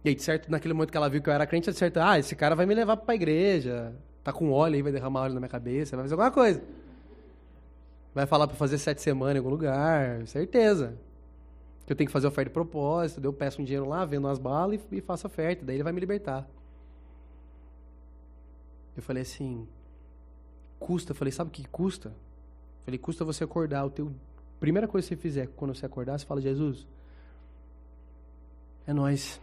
E 0.03 0.09
aí, 0.09 0.15
de 0.15 0.23
certo, 0.23 0.51
naquele 0.51 0.73
momento 0.73 0.91
que 0.91 0.97
ela 0.97 1.11
viu 1.11 1.21
que 1.21 1.29
eu 1.29 1.35
era 1.35 1.47
crente, 1.47 1.71
de 1.71 1.77
certo, 1.77 1.99
ah, 1.99 2.19
esse 2.19 2.35
cara 2.35 2.55
vai 2.55 2.65
me 2.65 2.75
levar 2.75 2.97
para 2.97 3.13
a 3.13 3.15
igreja, 3.15 3.95
tá 4.25 4.33
com 4.33 4.51
óleo 4.51 4.77
aí, 4.77 4.81
vai 4.83 4.91
derramar 4.91 5.25
óleo 5.25 5.35
na 5.35 5.41
minha 5.41 5.51
cabeça, 5.51 5.97
vai 5.97 6.05
fazer 6.05 6.15
alguma 6.15 6.31
coisa. 6.31 6.63
Vai 8.15 8.25
falar 8.25 8.47
para 8.47 8.57
fazer 8.57 8.79
sete 8.79 9.03
semanas 9.03 9.35
em 9.35 9.39
algum 9.39 9.51
lugar, 9.51 10.27
certeza. 10.27 10.97
Que 11.85 11.93
eu 11.93 11.97
tenho 11.97 12.09
que 12.09 12.13
fazer 12.13 12.27
oferta 12.27 12.49
de 12.49 12.55
propósito, 12.55 13.23
eu 13.23 13.35
peço 13.35 13.61
um 13.61 13.67
dinheiro 13.67 13.87
lá, 13.87 14.07
vendo 14.07 14.25
umas 14.25 14.39
balas 14.39 14.81
e, 14.91 14.97
e 14.97 15.01
faço 15.03 15.27
oferta, 15.27 15.63
daí 15.63 15.77
ele 15.77 15.83
vai 15.83 15.93
me 15.93 16.01
libertar. 16.01 16.49
Eu 18.99 19.03
falei 19.03 19.23
assim, 19.23 19.65
custa, 20.77 21.13
eu 21.13 21.15
falei, 21.15 21.31
sabe 21.31 21.51
o 21.51 21.53
que 21.53 21.65
custa? 21.69 22.09
Eu 22.09 22.85
falei, 22.85 22.99
custa 22.99 23.25
você 23.25 23.45
acordar, 23.45 23.87
o 23.87 23.91
teu 23.91 24.13
primeira 24.59 24.89
coisa 24.89 25.07
que 25.07 25.15
você 25.15 25.21
fizer 25.21 25.47
quando 25.55 25.73
você 25.73 25.87
acordar, 25.87 26.19
você 26.19 26.27
fala, 26.27 26.41
Jesus, 26.41 26.85
é 28.89 28.93
nós. 28.93 29.41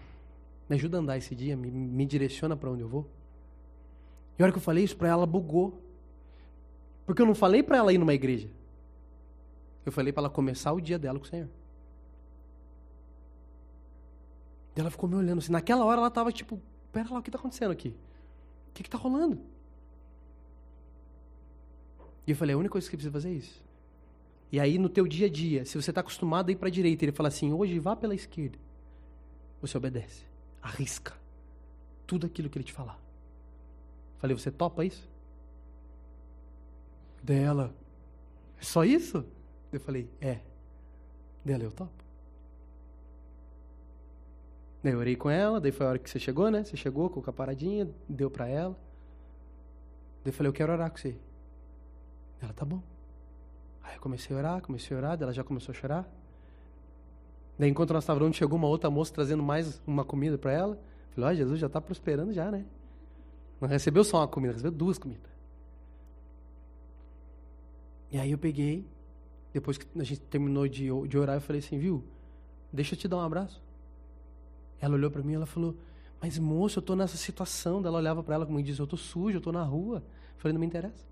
Me 0.67 0.75
ajuda 0.75 0.97
a 0.97 0.99
andar 0.99 1.17
esse 1.17 1.33
dia, 1.33 1.55
me, 1.55 1.71
me 1.71 2.05
direciona 2.05 2.57
para 2.57 2.69
onde 2.69 2.81
eu 2.81 2.89
vou. 2.89 3.07
E 4.37 4.43
a 4.43 4.45
hora 4.45 4.51
que 4.51 4.57
eu 4.57 4.61
falei 4.61 4.83
isso 4.83 4.97
para 4.97 5.07
ela, 5.07 5.25
bugou. 5.25 5.81
Porque 7.05 7.21
eu 7.21 7.25
não 7.25 7.33
falei 7.33 7.63
para 7.63 7.77
ela 7.77 7.93
ir 7.93 7.97
numa 7.97 8.13
igreja. 8.13 8.49
Eu 9.85 9.91
falei 9.93 10.11
para 10.11 10.23
ela 10.23 10.29
começar 10.29 10.73
o 10.73 10.81
dia 10.81 10.99
dela 10.99 11.17
com 11.17 11.23
o 11.23 11.29
Senhor. 11.29 11.47
E 14.75 14.81
ela 14.81 14.91
ficou 14.91 15.07
me 15.07 15.15
olhando 15.15 15.37
assim. 15.37 15.53
Naquela 15.53 15.85
hora 15.85 15.99
ela 15.99 16.09
estava 16.09 16.29
tipo, 16.29 16.59
pera 16.91 17.09
lá, 17.09 17.19
o 17.19 17.23
que 17.23 17.29
está 17.29 17.39
acontecendo 17.39 17.71
aqui? 17.71 17.95
Que 18.75 18.81
está 18.81 18.97
rolando? 18.97 19.39
E 22.27 22.31
eu 22.31 22.35
falei, 22.35 22.53
a 22.53 22.57
única 22.57 22.73
coisa 22.73 22.89
que 22.89 22.95
precisa 22.95 23.11
fazer 23.11 23.29
é 23.29 23.33
isso. 23.33 23.63
E 24.51 24.59
aí 24.59 24.77
no 24.77 24.89
teu 24.89 25.07
dia 25.07 25.27
a 25.27 25.29
dia, 25.29 25.65
se 25.65 25.81
você 25.81 25.91
está 25.91 26.01
acostumado 26.01 26.49
a 26.49 26.51
ir 26.51 26.55
para 26.55 26.67
a 26.67 26.71
direita, 26.71 27.05
ele 27.05 27.11
fala 27.11 27.29
assim, 27.29 27.51
hoje 27.53 27.79
vá 27.79 27.95
pela 27.95 28.13
esquerda. 28.13 28.57
Você 29.61 29.77
obedece. 29.77 30.23
Arrisca. 30.61 31.13
Tudo 32.05 32.27
aquilo 32.27 32.49
que 32.49 32.57
ele 32.57 32.65
te 32.65 32.73
falar. 32.73 32.99
Falei, 34.19 34.35
você 34.35 34.51
topa 34.51 34.83
isso? 34.83 35.07
Dela. 37.23 37.73
É 38.59 38.63
só 38.63 38.83
isso? 38.83 39.25
Eu 39.71 39.79
falei, 39.79 40.09
é. 40.19 40.39
Dela, 41.43 41.63
eu 41.63 41.71
topo. 41.71 42.04
Daí 44.85 44.93
eu 44.93 44.99
orei 44.99 45.15
com 45.15 45.31
ela, 45.31 45.59
daí 45.59 45.71
foi 45.71 45.83
a 45.83 45.89
hora 45.89 45.97
que 45.97 46.07
você 46.07 46.19
chegou, 46.19 46.51
né? 46.51 46.63
Você 46.63 46.77
chegou 46.77 47.09
com 47.09 47.27
a 47.27 47.33
paradinha, 47.33 47.89
deu 48.07 48.29
para 48.29 48.47
ela. 48.47 48.77
Daí 50.23 50.31
eu 50.31 50.31
falei, 50.31 50.47
eu 50.47 50.53
quero 50.53 50.71
orar 50.71 50.91
com 50.91 50.97
você. 50.97 51.17
Ela, 52.39 52.53
tá 52.53 52.63
bom. 52.63 52.83
Aí 53.81 53.95
eu 53.95 53.99
comecei 53.99 54.35
a 54.35 54.37
orar, 54.37 54.61
comecei 54.61 54.95
a 54.95 54.99
orar, 54.99 55.17
ela 55.19 55.33
já 55.33 55.43
começou 55.43 55.73
a 55.73 55.75
chorar. 55.75 56.07
Daí 57.57 57.67
enquanto 57.67 57.93
nós 57.93 58.03
estávamos 58.03 58.25
orando, 58.25 58.37
chegou 58.37 58.59
uma 58.59 58.67
outra 58.67 58.91
moça 58.91 59.11
trazendo 59.11 59.41
mais 59.41 59.81
uma 59.87 60.05
comida 60.05 60.37
para 60.37 60.51
ela. 60.51 60.79
Falei, 61.15 61.31
ó, 61.31 61.33
oh, 61.33 61.35
Jesus 61.35 61.59
já 61.59 61.65
está 61.65 61.81
prosperando 61.81 62.31
já, 62.31 62.51
né? 62.51 62.63
Não 63.59 63.67
recebeu 63.67 64.03
só 64.03 64.17
uma 64.17 64.27
comida, 64.27 64.53
recebeu 64.53 64.71
duas 64.71 64.99
comidas. 64.99 65.31
E 68.11 68.19
aí 68.19 68.29
eu 68.29 68.37
peguei, 68.37 68.85
depois 69.51 69.79
que 69.79 69.87
a 69.99 70.03
gente 70.03 70.21
terminou 70.21 70.67
de, 70.67 70.89
de 71.07 71.17
orar, 71.17 71.37
eu 71.37 71.41
falei 71.41 71.59
assim, 71.59 71.79
viu? 71.79 72.03
Deixa 72.71 72.93
eu 72.93 72.99
te 72.99 73.07
dar 73.07 73.17
um 73.17 73.21
abraço. 73.21 73.64
Ela 74.85 74.93
olhou 74.93 75.09
para 75.09 75.23
mim 75.23 75.31
e 75.31 75.35
ela 75.35 75.47
falou, 75.47 75.75
mas 76.21 76.37
moço, 76.37 76.77
eu 76.77 76.81
estou 76.81 76.95
nessa 76.95 77.17
situação. 77.17 77.81
Ela 77.83 77.97
olhava 77.97 78.21
para 78.21 78.35
ela 78.35 78.45
como 78.45 78.61
diz, 78.61 78.77
eu 78.77 78.83
estou 78.83 78.99
sujo, 78.99 79.37
eu 79.37 79.39
estou 79.39 79.51
na 79.51 79.63
rua. 79.63 79.97
Eu 79.97 80.37
falei, 80.37 80.53
não 80.53 80.59
me 80.59 80.67
interessa. 80.67 81.03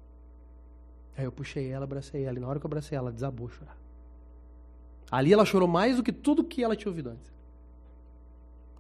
Aí 1.18 1.26
eu 1.26 1.32
puxei 1.32 1.72
ela, 1.72 1.84
abracei 1.84 2.24
ela. 2.24 2.38
E 2.38 2.40
na 2.40 2.48
hora 2.48 2.60
que 2.60 2.66
eu 2.66 2.68
abracei 2.68 2.96
ela, 2.96 3.12
desabou 3.12 3.48
a 3.48 3.50
chorar. 3.50 3.78
Ali 5.10 5.34
ela 5.34 5.44
chorou 5.44 5.68
mais 5.68 5.98
do 5.98 6.04
que 6.04 6.12
tudo 6.12 6.44
que 6.44 6.64
ela 6.64 6.76
tinha 6.76 6.92
ouvido 6.92 7.10
antes. 7.10 7.34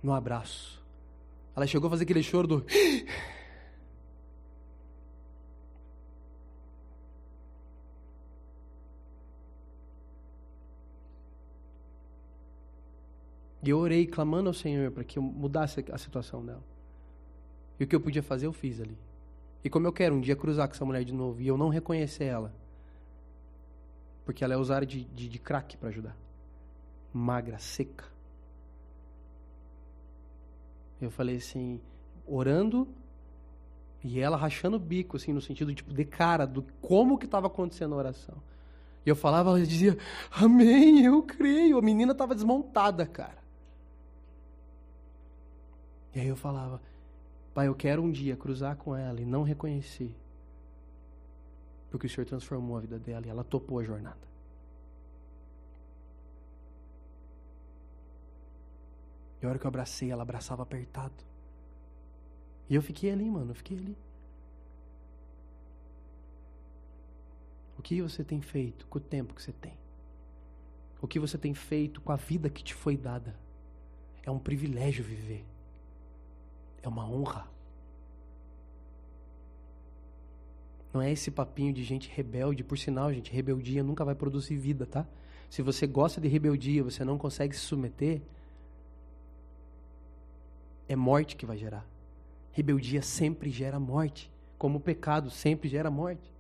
No 0.04 0.14
abraço. 0.14 0.80
Ela 1.56 1.66
chegou 1.66 1.88
a 1.88 1.90
fazer 1.90 2.04
aquele 2.04 2.22
choro 2.22 2.48
do. 2.48 2.66
E 13.64 13.70
eu 13.70 13.78
orei 13.78 14.06
clamando 14.06 14.50
ao 14.50 14.54
Senhor 14.54 14.92
para 14.92 15.04
que 15.04 15.18
eu 15.18 15.24
mudasse 15.24 15.84
a 15.90 15.98
situação 15.98 16.46
dela. 16.46 16.64
E 17.80 17.86
o 17.86 17.88
que 17.88 17.96
eu 17.96 18.02
podia 18.02 18.22
fazer, 18.22 18.46
eu 18.46 18.54
fiz 18.54 18.82
ali. 18.82 18.98
E 19.64 19.70
como 19.70 19.88
eu 19.88 19.94
quero 19.94 20.14
um 20.14 20.20
dia 20.20 20.36
cruzar 20.36 20.68
com 20.68 20.74
essa 20.74 20.84
mulher 20.84 21.06
de 21.06 21.14
novo 21.14 21.42
e 21.42 21.48
eu 21.48 21.58
não 21.58 21.70
reconhecer 21.70 22.26
ela, 22.26 22.54
porque 24.26 24.44
ela 24.44 24.54
é 24.54 24.58
usada 24.58 24.86
de, 24.86 25.06
de, 25.06 25.30
de 25.30 25.40
crack 25.40 25.78
para 25.78 25.90
ajudar. 25.90 26.18
Magra, 27.14 27.58
seca. 27.58 28.06
Eu 31.02 31.10
falei 31.10 31.38
assim, 31.38 31.80
orando 32.28 32.88
e 34.04 34.20
ela 34.20 34.36
rachando 34.36 34.76
o 34.76 34.80
bico, 34.80 35.16
assim, 35.16 35.32
no 35.32 35.42
sentido 35.42 35.74
tipo, 35.74 35.94
de 35.94 36.04
cara, 36.04 36.46
do 36.46 36.64
como 36.82 37.18
que 37.18 37.26
estava 37.26 37.48
acontecendo 37.48 37.94
a 37.94 37.98
oração. 37.98 38.36
E 39.06 39.10
eu 39.10 39.16
falava, 39.16 39.50
ela 39.50 39.66
dizia, 39.66 39.98
amém, 40.32 41.06
eu 41.06 41.24
creio. 41.24 41.78
A 41.78 41.82
menina 41.82 42.12
estava 42.12 42.36
desmontada, 42.36 43.06
cara. 43.06 43.43
E 46.16 46.20
aí 46.20 46.28
eu 46.28 46.36
falava, 46.36 46.82
pai, 47.54 47.68
eu 47.68 47.76
quero 47.76 48.02
um 48.04 48.12
dia 48.12 48.36
cruzar 48.36 48.76
com 48.76 48.96
ela 48.96 49.20
e 49.20 49.26
não 49.26 49.44
reconhecer. 49.44 50.16
Porque 51.90 52.08
o 52.08 52.10
Senhor 52.10 52.26
transformou 52.26 52.78
a 52.78 52.82
vida 52.82 53.00
dela 53.00 53.26
e 53.26 53.30
ela 53.30 53.44
topou 53.44 53.80
a 53.80 53.84
jornada. 53.84 54.34
E 59.42 59.46
a 59.46 59.50
hora 59.50 59.60
que 59.60 59.66
eu 59.66 59.70
abracei, 59.70 60.10
ela 60.12 60.24
abraçava 60.24 60.64
apertado. 60.64 61.14
E 62.70 62.76
eu 62.76 62.82
fiquei 62.82 63.12
ali, 63.12 63.30
mano, 63.30 63.52
eu 63.52 63.56
fiquei 63.56 63.78
ali. 63.78 63.98
O 67.78 67.82
que 67.82 68.02
você 68.02 68.24
tem 68.24 68.42
feito 68.42 68.88
com 68.88 68.98
o 68.98 69.02
tempo 69.02 69.34
que 69.34 69.42
você 69.42 69.52
tem? 69.52 69.78
O 71.02 71.08
que 71.08 71.20
você 71.20 71.38
tem 71.38 71.54
feito 71.54 72.00
com 72.00 72.12
a 72.14 72.16
vida 72.16 72.50
que 72.50 72.64
te 72.64 72.74
foi 72.74 72.96
dada? 72.96 73.36
É 74.24 74.32
um 74.32 74.40
privilégio 74.40 75.04
viver. 75.04 75.46
É 76.84 76.88
uma 76.88 77.10
honra. 77.10 77.48
Não 80.94 81.02
é 81.02 81.12
esse 81.12 81.32
papinho 81.32 81.74
de 81.74 81.84
gente 81.84 82.12
rebelde. 82.14 82.64
Por 82.64 82.78
sinal, 82.78 83.12
gente, 83.12 83.32
rebeldia 83.32 83.84
nunca 83.84 84.06
vai 84.06 84.14
produzir 84.14 84.56
vida, 84.56 84.86
tá? 84.86 85.08
Se 85.50 85.62
você 85.62 85.88
gosta 85.88 86.22
de 86.22 86.28
rebeldia, 86.28 86.84
você 86.84 87.04
não 87.04 87.18
consegue 87.18 87.56
se 87.56 87.62
submeter, 87.62 88.22
é 90.88 90.96
morte 90.96 91.36
que 91.36 91.46
vai 91.46 91.58
gerar. 91.58 91.86
Rebeldia 92.52 93.02
sempre 93.02 93.50
gera 93.50 93.80
morte, 93.80 94.32
como 94.58 94.78
o 94.78 94.82
pecado 94.82 95.30
sempre 95.30 95.68
gera 95.68 95.90
morte. 95.90 96.32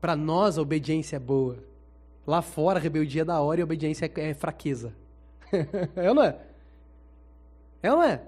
Para 0.00 0.14
nós 0.16 0.56
a 0.56 0.62
obediência 0.62 1.16
é 1.16 1.18
boa. 1.18 1.58
Lá 2.26 2.40
fora 2.40 2.78
a 2.78 2.82
rebeldia 2.82 3.22
é 3.22 3.24
da 3.24 3.40
hora 3.40 3.60
e 3.60 3.62
a 3.62 3.64
obediência 3.64 4.06
é, 4.06 4.30
é 4.30 4.34
fraqueza. 4.34 4.94
é 5.96 6.08
ou 6.08 6.14
não 6.14 6.22
é? 6.22 6.38
É 7.82 7.90
ou 7.90 7.98
não 7.98 8.04
é? 8.04 8.22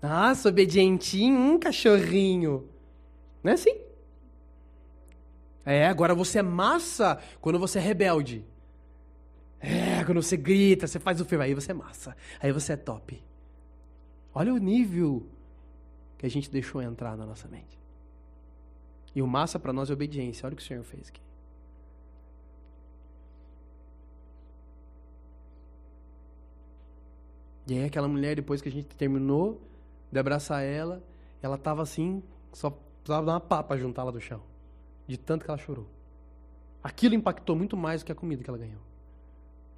Nossa, 0.00 0.48
obedientinho, 0.48 1.38
um 1.38 1.58
cachorrinho. 1.58 2.68
Não 3.42 3.50
é 3.50 3.54
assim? 3.54 3.76
É, 5.64 5.86
agora 5.86 6.14
você 6.14 6.38
é 6.38 6.42
massa 6.42 7.20
quando 7.40 7.58
você 7.58 7.78
é 7.78 7.82
rebelde. 7.82 8.44
É, 9.60 10.04
quando 10.04 10.22
você 10.22 10.36
grita, 10.36 10.86
você 10.86 10.98
faz 10.98 11.20
o 11.20 11.24
filme, 11.24 11.44
aí 11.44 11.54
você 11.54 11.72
é 11.72 11.74
massa. 11.74 12.16
Aí 12.40 12.52
você 12.52 12.72
é 12.72 12.76
top. 12.76 13.22
Olha 14.32 14.54
o 14.54 14.58
nível 14.58 15.26
que 16.16 16.24
a 16.24 16.30
gente 16.30 16.50
deixou 16.50 16.80
entrar 16.80 17.16
na 17.16 17.26
nossa 17.26 17.48
mente. 17.48 17.78
E 19.14 19.20
o 19.20 19.26
massa 19.26 19.58
para 19.58 19.72
nós 19.72 19.90
é 19.90 19.92
obediência. 19.92 20.46
Olha 20.46 20.54
o 20.54 20.56
que 20.56 20.62
o 20.62 20.66
Senhor 20.66 20.84
fez 20.84 21.08
aqui. 21.08 21.20
E 27.68 27.74
aí 27.74 27.84
aquela 27.84 28.08
mulher, 28.08 28.36
depois 28.36 28.62
que 28.62 28.68
a 28.68 28.72
gente 28.72 28.88
terminou 28.96 29.60
de 30.10 30.18
abraçar 30.18 30.64
ela, 30.64 31.02
ela 31.42 31.56
estava 31.56 31.82
assim, 31.82 32.22
só 32.52 32.70
precisava 32.70 33.26
dar 33.26 33.32
uma 33.34 33.40
papa 33.40 33.76
juntar 33.76 34.02
ela 34.02 34.12
do 34.12 34.20
chão. 34.20 34.40
De 35.06 35.18
tanto 35.18 35.44
que 35.44 35.50
ela 35.50 35.58
chorou. 35.58 35.86
Aquilo 36.82 37.14
impactou 37.14 37.54
muito 37.54 37.76
mais 37.76 38.02
do 38.02 38.06
que 38.06 38.12
a 38.12 38.14
comida 38.14 38.42
que 38.42 38.48
ela 38.48 38.58
ganhou. 38.58 38.80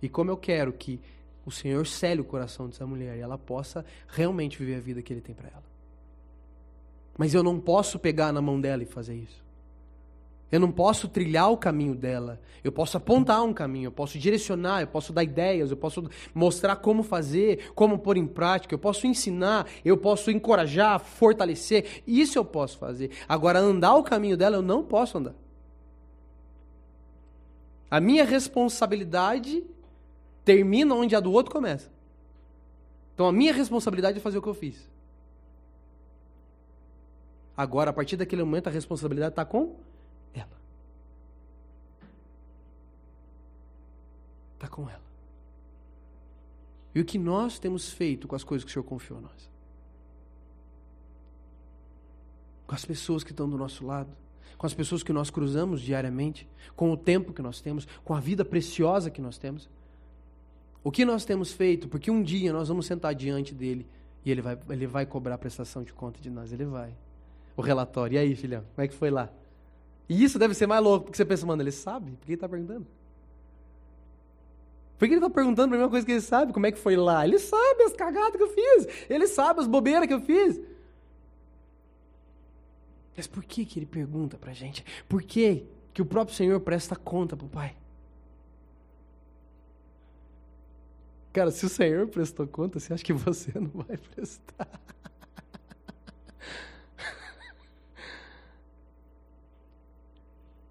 E 0.01 0.09
como 0.09 0.31
eu 0.31 0.37
quero 0.37 0.73
que 0.73 1.01
o 1.45 1.51
Senhor 1.51 1.87
cele 1.87 2.21
o 2.21 2.25
coração 2.25 2.69
dessa 2.69 2.87
mulher 2.87 3.17
e 3.17 3.21
ela 3.21 3.37
possa 3.37 3.85
realmente 4.09 4.59
viver 4.59 4.77
a 4.77 4.81
vida 4.81 5.03
que 5.03 5.13
Ele 5.13 5.21
tem 5.21 5.35
para 5.35 5.49
ela. 5.49 5.65
Mas 7.19 7.35
eu 7.35 7.43
não 7.43 7.59
posso 7.59 7.99
pegar 7.99 8.33
na 8.33 8.41
mão 8.41 8.61
dela 8.61 8.83
e 8.83 8.87
fazer 8.87 9.15
isso. 9.15 9.45
Eu 10.51 10.59
não 10.59 10.73
posso 10.73 11.07
trilhar 11.09 11.51
o 11.51 11.57
caminho 11.57 11.95
dela. 11.95 12.41
Eu 12.63 12.73
posso 12.73 12.97
apontar 12.97 13.43
um 13.43 13.55
caminho, 13.55 13.87
eu 13.87 13.93
posso 13.93 14.19
direcionar, 14.19 14.81
eu 14.81 14.87
posso 14.87 15.13
dar 15.13 15.25
ideias, 15.25 15.71
eu 15.71 15.77
posso 15.77 16.11
mostrar 16.35 16.77
como 16.77 17.03
fazer, 17.03 17.71
como 17.75 17.99
pôr 17.99 18.17
em 18.17 18.27
prática, 18.27 18.75
eu 18.75 18.79
posso 18.79 19.07
ensinar, 19.07 19.67
eu 19.85 19.97
posso 19.97 20.31
encorajar, 20.31 20.99
fortalecer. 20.99 22.03
Isso 22.07 22.39
eu 22.39 22.45
posso 22.45 22.79
fazer. 22.79 23.11
Agora, 23.29 23.59
andar 23.59 23.95
o 23.95 24.03
caminho 24.03 24.37
dela, 24.37 24.57
eu 24.57 24.63
não 24.63 24.83
posso 24.83 25.19
andar. 25.19 25.35
A 27.91 28.01
minha 28.01 28.25
responsabilidade 28.25 29.65
termina 30.45 30.95
onde 30.95 31.17
a 31.17 31.21
do 31.21 31.33
outro 31.33 31.53
começa. 31.53 31.91
Então, 33.15 33.27
a 33.27 33.33
minha 33.33 33.53
responsabilidade 33.53 34.19
é 34.19 34.21
fazer 34.21 34.39
o 34.39 34.43
que 34.43 34.49
eu 34.49 34.55
fiz. 34.55 34.89
Agora, 37.57 37.91
a 37.91 37.93
partir 37.93 38.17
daquele 38.17 38.43
momento, 38.43 38.69
a 38.69 38.71
responsabilidade 38.71 39.33
está 39.33 39.45
com 39.45 39.77
Está 44.61 44.69
com 44.69 44.83
ela. 44.91 45.01
E 46.95 47.01
o 47.01 47.05
que 47.05 47.19
nós 47.19 47.59
temos 47.59 47.91
feito 47.91 48.29
com 48.29 48.37
as 48.37 48.45
coisas 48.45 48.63
que 48.63 48.71
o 48.71 48.73
Senhor 48.75 48.85
confiou 48.85 49.19
a 49.19 49.23
nós? 49.23 49.51
Com 52.67 52.75
as 52.75 52.85
pessoas 52.85 53.25
que 53.25 53.31
estão 53.31 53.49
do 53.49 53.57
nosso 53.57 53.87
lado, 53.87 54.11
com 54.59 54.67
as 54.67 54.75
pessoas 54.75 55.03
que 55.03 55.15
nós 55.15 55.31
cruzamos 55.31 55.81
diariamente, 55.81 56.47
com 56.77 56.93
o 56.93 56.97
tempo 56.97 57.33
que 57.33 57.41
nós 57.41 57.63
temos, 57.63 57.89
com 58.05 58.13
a 58.13 58.21
vida 58.21 58.45
preciosa 58.45 59.11
que 59.11 59.23
nós 59.23 59.39
temos. 59.39 59.67
O 60.85 60.91
que 60.91 61.07
nós 61.07 61.25
temos 61.25 61.53
feito? 61.53 61.89
Porque 61.89 62.11
um 62.11 62.23
dia 62.23 62.53
nós 62.53 62.69
vamos 62.69 62.85
sentar 62.85 63.15
diante 63.15 63.55
dele 63.55 63.87
e 64.27 64.31
ele 64.31 64.43
vai, 64.43 64.59
ele 64.69 64.87
vai 64.87 65.07
cobrar 65.07 65.37
a 65.37 65.39
prestação 65.39 65.83
de 65.83 65.95
conta 65.95 66.21
de 66.21 66.29
nós. 66.29 66.53
Ele 66.53 66.67
vai. 66.67 66.95
O 67.57 67.63
relatório. 67.63 68.17
E 68.17 68.19
aí, 68.19 68.37
filhão, 68.37 68.63
como 68.75 68.85
é 68.85 68.89
que 68.89 68.95
foi 68.95 69.11
lá? 69.11 69.31
E 70.07 70.23
isso 70.23 70.39
deve 70.39 70.53
ser 70.53 70.67
mais 70.67 70.85
louco, 70.85 71.07
porque 71.07 71.17
você 71.17 71.25
pensa, 71.25 71.47
mano, 71.47 71.63
ele 71.63 71.73
sabe? 71.73 72.11
Por 72.11 72.27
que 72.27 72.33
ele 72.33 72.35
está 72.35 72.49
perguntando? 72.49 72.87
Por 75.01 75.09
que 75.09 75.15
ele 75.15 75.25
está 75.25 75.31
perguntando 75.31 75.75
a 75.75 75.79
mesma 75.79 75.89
coisa 75.89 76.05
que 76.05 76.13
ele 76.13 76.21
sabe? 76.21 76.53
Como 76.53 76.67
é 76.67 76.71
que 76.71 76.79
foi 76.79 76.95
lá? 76.95 77.27
Ele 77.27 77.39
sabe 77.39 77.85
as 77.85 77.95
cagadas 77.95 78.37
que 78.37 78.43
eu 78.43 78.53
fiz. 78.53 78.87
Ele 79.09 79.27
sabe 79.27 79.61
as 79.61 79.67
bobeiras 79.67 80.07
que 80.07 80.13
eu 80.13 80.21
fiz. 80.21 80.61
Mas 83.17 83.27
por 83.27 83.43
que, 83.43 83.65
que 83.65 83.79
ele 83.79 83.87
pergunta 83.87 84.37
para 84.37 84.51
a 84.51 84.55
gente? 84.55 84.85
Por 85.09 85.23
que, 85.23 85.65
que 85.95 86.03
o 86.03 86.05
próprio 86.05 86.37
Senhor 86.37 86.61
presta 86.61 86.95
conta 86.95 87.35
para 87.35 87.47
o 87.47 87.49
Pai? 87.49 87.75
Cara, 91.33 91.51
se 91.51 91.65
o 91.65 91.71
Senhor 91.71 92.07
prestou 92.09 92.47
conta, 92.47 92.79
você 92.79 92.93
acha 92.93 93.03
que 93.03 93.15
você 93.15 93.53
não 93.59 93.71
vai 93.73 93.97
prestar? 93.97 94.69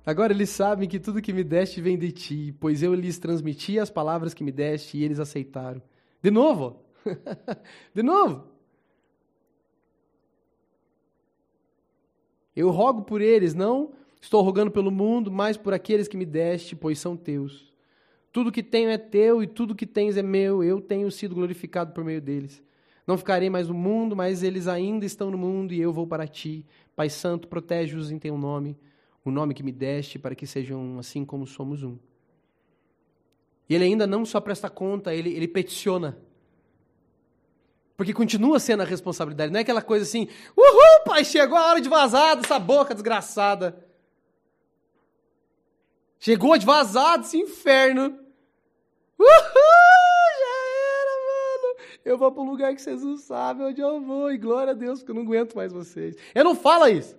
Agora 0.10 0.34
eles 0.34 0.50
sabem 0.50 0.90
que 0.90 1.00
tudo 1.00 1.22
que 1.22 1.32
me 1.32 1.44
deste 1.44 1.80
vem 1.80 1.96
de 1.96 2.12
ti, 2.12 2.52
pois 2.60 2.82
eu 2.82 2.96
lhes 2.96 3.20
transmiti 3.20 3.78
as 3.78 3.92
palavras 3.92 4.34
que 4.34 4.44
me 4.44 4.52
deste 4.52 4.98
e 4.98 5.04
eles 5.04 5.20
aceitaram. 5.20 5.80
De 6.20 6.32
novo, 6.32 6.82
de 7.94 8.02
novo. 8.02 8.48
Eu 12.56 12.72
rogo 12.72 13.04
por 13.04 13.22
eles, 13.22 13.54
não 13.54 13.92
estou 14.20 14.42
rogando 14.42 14.72
pelo 14.72 14.90
mundo, 14.90 15.32
mas 15.32 15.58
por 15.58 15.76
aqueles 15.76 16.08
que 16.08 16.18
me 16.18 16.26
deste, 16.26 16.76
pois 16.76 16.98
são 16.98 17.16
teus. 17.16 17.72
Tudo 18.32 18.52
que 18.52 18.64
tenho 18.64 18.90
é 18.90 18.98
teu 18.98 19.44
e 19.44 19.48
tudo 19.48 19.76
que 19.76 19.86
tens 19.86 20.18
é 20.18 20.24
meu. 20.24 20.64
Eu 20.64 20.82
tenho 20.82 21.12
sido 21.12 21.36
glorificado 21.36 21.94
por 21.94 22.04
meio 22.04 22.20
deles. 22.20 22.64
Não 23.06 23.16
ficarei 23.16 23.52
mais 23.52 23.68
no 23.68 23.76
mundo, 23.76 24.16
mas 24.16 24.42
eles 24.42 24.68
ainda 24.68 25.06
estão 25.06 25.30
no 25.30 25.38
mundo 25.38 25.72
e 25.72 25.80
eu 25.80 25.94
vou 25.94 26.08
para 26.08 26.26
ti. 26.26 26.66
Pai 26.96 27.12
Santo, 27.12 27.48
protege-os 27.48 28.10
em 28.10 28.18
teu 28.18 28.36
nome 28.36 28.76
o 29.24 29.32
nome 29.32 29.54
que 29.54 29.64
me 29.64 29.72
deste, 29.72 30.18
para 30.18 30.36
que 30.36 30.48
sejam 30.48 30.98
assim 31.00 31.26
como 31.26 31.46
somos 31.46 31.84
um. 31.84 31.98
E 33.70 33.76
ele 33.76 33.84
ainda 33.84 34.08
não 34.08 34.26
só 34.26 34.42
presta 34.42 34.70
conta, 34.70 35.14
ele, 35.14 35.32
ele 35.32 35.48
peticiona. 35.48 36.18
Porque 37.96 38.14
continua 38.14 38.60
sendo 38.60 38.82
a 38.82 38.86
responsabilidade. 38.86 39.52
Não 39.52 39.60
é 39.60 39.62
aquela 39.62 39.82
coisa 39.82 40.06
assim, 40.06 40.28
uhul, 40.56 41.04
pai, 41.06 41.26
chegou 41.26 41.58
a 41.58 41.68
hora 41.68 41.82
de 41.82 41.90
vazar 41.90 42.38
dessa 42.38 42.58
boca 42.58 42.94
desgraçada. 42.94 43.86
Chegou 46.18 46.58
de 46.58 46.66
vazar 46.66 47.20
desse 47.20 47.38
inferno. 47.38 48.18
Uhul, 49.20 49.28
já 50.40 50.56
era, 50.96 51.12
mano. 51.28 51.76
Eu 52.06 52.18
vou 52.18 52.32
para 52.32 52.42
um 52.42 52.50
lugar 52.50 52.74
que 52.74 52.82
vocês 52.82 53.04
não 53.04 53.18
sabem 53.18 53.68
onde 53.68 53.82
eu 53.82 54.02
vou. 54.02 54.32
E 54.32 54.38
glória 54.38 54.72
a 54.72 54.76
Deus, 54.76 55.00
porque 55.00 55.12
eu 55.12 55.16
não 55.16 55.24
aguento 55.24 55.56
mais 55.56 55.74
vocês. 55.74 56.16
Eu 56.34 56.46
não 56.46 56.56
fala 56.56 56.90
isso. 56.90 57.19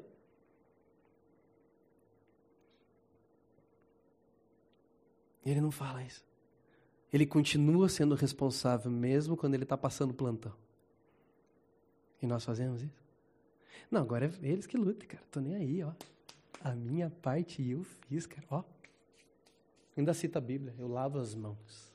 Ele 5.45 5.61
não 5.61 5.71
fala 5.71 6.03
isso. 6.03 6.25
Ele 7.13 7.27
continua 7.27 7.89
sendo 7.89 8.15
responsável 8.15 8.91
mesmo 8.91 9.37
quando 9.37 9.55
ele 9.55 9.65
está 9.65 9.77
passando 9.77 10.15
plantão. 10.15 10.53
E 12.23 12.27
nós 12.27 12.45
fazemos 12.45 12.83
isso? 12.83 13.03
Não, 13.91 14.03
agora 14.03 14.27
é 14.43 14.49
eles 14.49 14.67
que 14.67 14.77
lutam, 14.77 15.09
cara. 15.09 15.25
Tô 15.31 15.41
nem 15.41 15.55
aí, 15.55 15.83
ó. 15.83 15.93
A 16.63 16.75
minha 16.75 17.11
parte 17.11 17.67
eu 17.69 17.83
fiz, 17.83 18.27
cara. 18.27 18.47
Ó. 18.51 18.63
Ainda 19.97 20.15
cita 20.15 20.39
a 20.39 20.43
Bíblia. 20.43 20.75
Eu 20.79 20.87
lavo 20.87 21.19
as 21.19 21.35
mãos. 21.35 21.91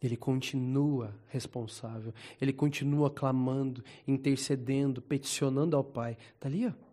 Ele 0.00 0.16
continua 0.16 1.14
responsável. 1.28 2.14
Ele 2.40 2.52
continua 2.52 3.10
clamando, 3.10 3.84
intercedendo, 4.06 5.02
peticionando 5.02 5.76
ao 5.76 5.84
Pai. 5.84 6.16
Está 6.34 6.48
ali, 6.48 6.66
ó. 6.66 6.89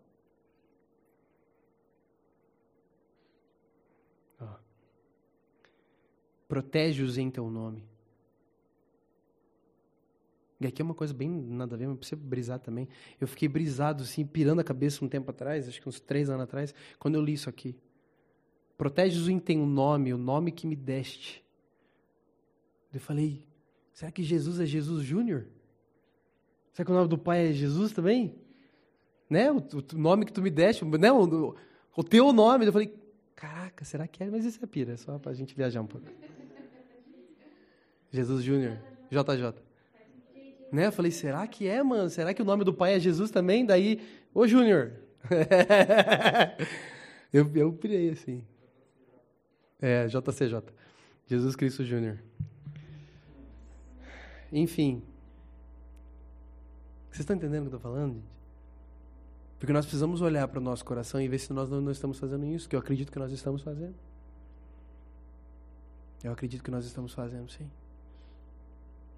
Protege-os 6.47 7.17
em 7.17 7.29
teu 7.29 7.49
nome. 7.49 7.83
E 10.59 10.65
aqui 10.65 10.81
é 10.81 10.85
uma 10.85 10.95
coisa 10.95 11.13
bem 11.13 11.29
nada 11.29 11.75
a 11.75 11.77
ver, 11.77 11.87
mas 11.87 11.97
precisa 11.97 12.19
brisar 12.19 12.59
também. 12.59 12.87
Eu 13.21 13.27
fiquei 13.27 13.47
brisado, 13.47 14.03
assim, 14.03 14.25
pirando 14.25 14.59
a 14.59 14.63
cabeça 14.63 15.05
um 15.05 15.07
tempo 15.07 15.29
atrás, 15.29 15.67
acho 15.67 15.79
que 15.79 15.87
uns 15.87 15.99
três 15.99 16.29
anos 16.29 16.43
atrás, 16.43 16.73
quando 16.97 17.15
eu 17.15 17.21
li 17.21 17.33
isso 17.33 17.49
aqui. 17.49 17.75
Protege-os 18.77 19.29
em 19.29 19.39
teu 19.39 19.65
nome, 19.65 20.13
o 20.13 20.17
nome 20.17 20.51
que 20.51 20.65
me 20.65 20.75
deste. 20.75 21.43
Eu 22.93 22.99
falei, 22.99 23.45
será 23.93 24.11
que 24.11 24.23
Jesus 24.23 24.59
é 24.59 24.65
Jesus 24.65 25.03
Júnior? 25.03 25.45
Será 26.73 26.85
que 26.85 26.91
o 26.91 26.95
nome 26.95 27.07
do 27.07 27.17
Pai 27.17 27.49
é 27.49 27.53
Jesus 27.53 27.91
também? 27.91 28.35
Né? 29.29 29.51
O, 29.51 29.57
o 29.57 29.97
nome 29.97 30.25
que 30.25 30.33
tu 30.33 30.41
me 30.41 30.49
deste, 30.49 30.85
né? 30.85 31.11
O, 31.11 31.55
o 31.95 32.03
teu 32.03 32.31
nome. 32.31 32.65
Eu 32.65 32.73
falei, 32.73 32.93
caraca, 33.35 33.83
será 33.85 34.07
que 34.07 34.23
é? 34.23 34.29
Mas 34.29 34.45
isso 34.45 34.59
é 34.63 34.67
pira, 34.67 34.93
é 34.93 34.97
só 34.97 35.19
para 35.19 35.31
a 35.31 35.35
gente 35.35 35.55
viajar 35.55 35.81
um 35.81 35.87
pouco. 35.87 36.07
Jesus 38.11 38.43
Júnior, 38.43 38.77
JJ. 39.11 39.61
Né? 40.71 40.87
Eu 40.87 40.91
falei, 40.91 41.11
será 41.11 41.47
que 41.47 41.67
é, 41.67 41.81
mano? 41.81 42.09
Será 42.09 42.33
que 42.33 42.41
o 42.41 42.45
nome 42.45 42.63
do 42.63 42.73
pai 42.73 42.95
é 42.95 42.99
Jesus 42.99 43.31
também? 43.31 43.65
Daí, 43.65 44.01
ô 44.33 44.47
Júnior. 44.47 44.93
eu, 47.31 47.49
eu 47.55 47.73
pirei 47.73 48.09
assim. 48.09 48.43
É, 49.81 50.07
JCJ. 50.07 50.61
Jesus 51.25 51.55
Cristo 51.55 51.83
Júnior. 51.83 52.17
Enfim. 54.51 55.03
Vocês 57.09 57.21
estão 57.21 57.35
entendendo 57.35 57.65
o 57.65 57.69
que 57.69 57.75
eu 57.75 57.77
estou 57.77 57.91
falando, 57.91 58.15
gente? 58.15 58.37
Porque 59.59 59.73
nós 59.73 59.85
precisamos 59.85 60.21
olhar 60.21 60.47
para 60.47 60.59
o 60.59 60.61
nosso 60.61 60.85
coração 60.85 61.19
e 61.19 61.27
ver 61.27 61.39
se 61.39 61.51
nós 61.51 61.69
não, 61.69 61.81
não 61.81 61.91
estamos 61.91 62.19
fazendo 62.19 62.45
isso, 62.45 62.69
que 62.69 62.75
eu 62.75 62.79
acredito 62.79 63.11
que 63.11 63.17
nós 63.17 63.31
estamos 63.31 63.61
fazendo. 63.61 63.95
Eu 66.23 66.31
acredito 66.31 66.63
que 66.63 66.69
nós 66.69 66.85
estamos 66.85 67.13
fazendo, 67.13 67.49
sim. 67.49 67.67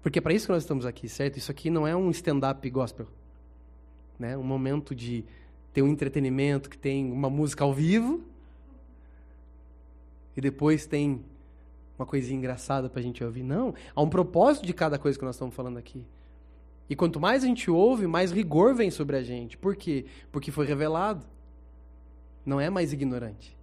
Porque 0.02 0.18
é 0.18 0.22
para 0.22 0.32
isso 0.32 0.46
que 0.46 0.52
nós 0.52 0.62
estamos 0.62 0.86
aqui, 0.86 1.08
certo? 1.08 1.36
Isso 1.36 1.50
aqui 1.50 1.70
não 1.70 1.86
é 1.86 1.94
um 1.94 2.10
stand-up 2.10 2.68
gospel. 2.70 3.06
Né? 4.18 4.36
Um 4.36 4.42
momento 4.42 4.94
de 4.94 5.24
ter 5.72 5.82
um 5.82 5.88
entretenimento 5.88 6.68
que 6.68 6.78
tem 6.78 7.10
uma 7.10 7.30
música 7.30 7.64
ao 7.64 7.72
vivo 7.72 8.22
e 10.36 10.40
depois 10.40 10.86
tem 10.86 11.22
uma 11.98 12.06
coisinha 12.06 12.38
engraçada 12.38 12.88
para 12.88 13.00
a 13.00 13.02
gente 13.02 13.22
ouvir. 13.22 13.42
Não, 13.42 13.74
há 13.94 14.00
um 14.02 14.08
propósito 14.08 14.66
de 14.66 14.72
cada 14.72 14.98
coisa 14.98 15.18
que 15.18 15.24
nós 15.24 15.34
estamos 15.34 15.54
falando 15.54 15.78
aqui. 15.78 16.04
E 16.88 16.96
quanto 16.96 17.20
mais 17.20 17.44
a 17.44 17.46
gente 17.46 17.70
ouve, 17.70 18.06
mais 18.06 18.32
rigor 18.32 18.74
vem 18.74 18.90
sobre 18.90 19.16
a 19.16 19.22
gente. 19.22 19.56
Por 19.56 19.76
quê? 19.76 20.06
Porque 20.32 20.50
foi 20.50 20.66
revelado. 20.66 21.24
Não 22.44 22.60
é 22.60 22.68
mais 22.68 22.92
ignorante. 22.92 23.56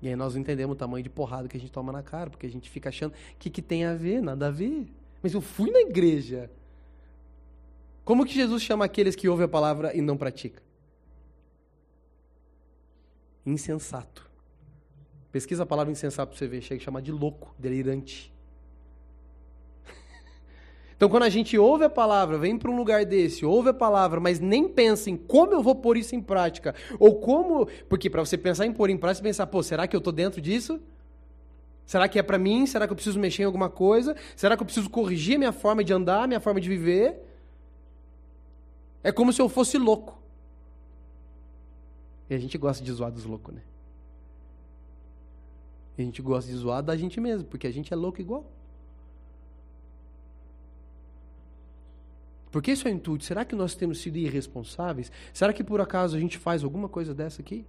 E 0.00 0.08
aí 0.08 0.16
nós 0.16 0.34
não 0.34 0.42
entendemos 0.42 0.74
o 0.74 0.78
tamanho 0.78 1.02
de 1.02 1.10
porrada 1.10 1.48
que 1.48 1.56
a 1.56 1.60
gente 1.60 1.72
toma 1.72 1.92
na 1.92 2.02
cara, 2.02 2.30
porque 2.30 2.46
a 2.46 2.50
gente 2.50 2.68
fica 2.68 2.88
achando 2.88 3.14
que, 3.38 3.48
que 3.48 3.62
tem 3.62 3.84
a 3.84 3.94
ver, 3.94 4.20
nada 4.20 4.48
a 4.48 4.50
ver. 4.50 4.86
Mas 5.22 5.32
eu 5.32 5.40
fui 5.40 5.70
na 5.70 5.80
igreja. 5.80 6.50
Como 8.04 8.24
que 8.24 8.34
Jesus 8.34 8.62
chama 8.62 8.84
aqueles 8.84 9.16
que 9.16 9.28
ouvem 9.28 9.46
a 9.46 9.48
palavra 9.48 9.96
e 9.96 10.00
não 10.00 10.16
praticam? 10.16 10.62
Insensato. 13.44 14.30
Pesquisa 15.32 15.62
a 15.62 15.66
palavra 15.66 15.92
insensato 15.92 16.30
para 16.30 16.38
você 16.38 16.46
ver, 16.46 16.62
chega 16.62 16.80
a 16.80 16.84
chamar 16.84 17.00
de 17.00 17.10
louco, 17.10 17.54
delirante. 17.58 18.32
Então, 20.96 21.10
quando 21.10 21.24
a 21.24 21.28
gente 21.28 21.58
ouve 21.58 21.84
a 21.84 21.90
palavra, 21.90 22.38
vem 22.38 22.56
para 22.58 22.70
um 22.70 22.76
lugar 22.76 23.04
desse, 23.04 23.44
ouve 23.44 23.68
a 23.68 23.74
palavra, 23.74 24.18
mas 24.18 24.40
nem 24.40 24.66
pensa 24.66 25.10
em 25.10 25.16
como 25.16 25.52
eu 25.52 25.62
vou 25.62 25.74
pôr 25.74 25.98
isso 25.98 26.14
em 26.14 26.22
prática, 26.22 26.74
ou 26.98 27.20
como. 27.20 27.66
Porque 27.86 28.08
para 28.08 28.24
você 28.24 28.38
pensar 28.38 28.64
em 28.64 28.72
pôr 28.72 28.88
em 28.88 28.96
prática, 28.96 29.22
você 29.22 29.28
pensar, 29.28 29.46
pô, 29.46 29.62
será 29.62 29.86
que 29.86 29.94
eu 29.94 29.98
estou 29.98 30.12
dentro 30.12 30.40
disso? 30.40 30.80
Será 31.84 32.08
que 32.08 32.18
é 32.18 32.22
para 32.22 32.38
mim? 32.38 32.66
Será 32.66 32.86
que 32.86 32.92
eu 32.92 32.96
preciso 32.96 33.18
mexer 33.18 33.42
em 33.42 33.44
alguma 33.44 33.68
coisa? 33.68 34.16
Será 34.34 34.56
que 34.56 34.62
eu 34.62 34.64
preciso 34.64 34.88
corrigir 34.88 35.38
minha 35.38 35.52
forma 35.52 35.84
de 35.84 35.92
andar, 35.92 36.26
minha 36.26 36.40
forma 36.40 36.60
de 36.60 36.68
viver? 36.68 37.22
É 39.04 39.12
como 39.12 39.32
se 39.32 39.40
eu 39.40 39.48
fosse 39.50 39.76
louco. 39.76 40.18
E 42.28 42.34
a 42.34 42.38
gente 42.38 42.56
gosta 42.56 42.82
de 42.82 42.90
zoar 42.90 43.12
dos 43.12 43.24
loucos, 43.24 43.54
né? 43.54 43.60
E 45.96 46.02
a 46.02 46.04
gente 46.04 46.20
gosta 46.22 46.50
de 46.50 46.56
zoar 46.56 46.82
da 46.82 46.96
gente 46.96 47.20
mesmo, 47.20 47.46
porque 47.46 47.66
a 47.66 47.72
gente 47.72 47.92
é 47.92 47.96
louco 47.96 48.20
igual. 48.20 48.55
Porque 52.50 52.72
isso 52.72 52.88
é 52.88 52.90
intuito. 52.90 53.24
Será 53.24 53.44
que 53.44 53.54
nós 53.54 53.74
temos 53.74 54.00
sido 54.00 54.16
irresponsáveis? 54.16 55.10
Será 55.32 55.52
que 55.52 55.64
por 55.64 55.80
acaso 55.80 56.16
a 56.16 56.20
gente 56.20 56.38
faz 56.38 56.64
alguma 56.64 56.88
coisa 56.88 57.14
dessa 57.14 57.42
aqui? 57.42 57.64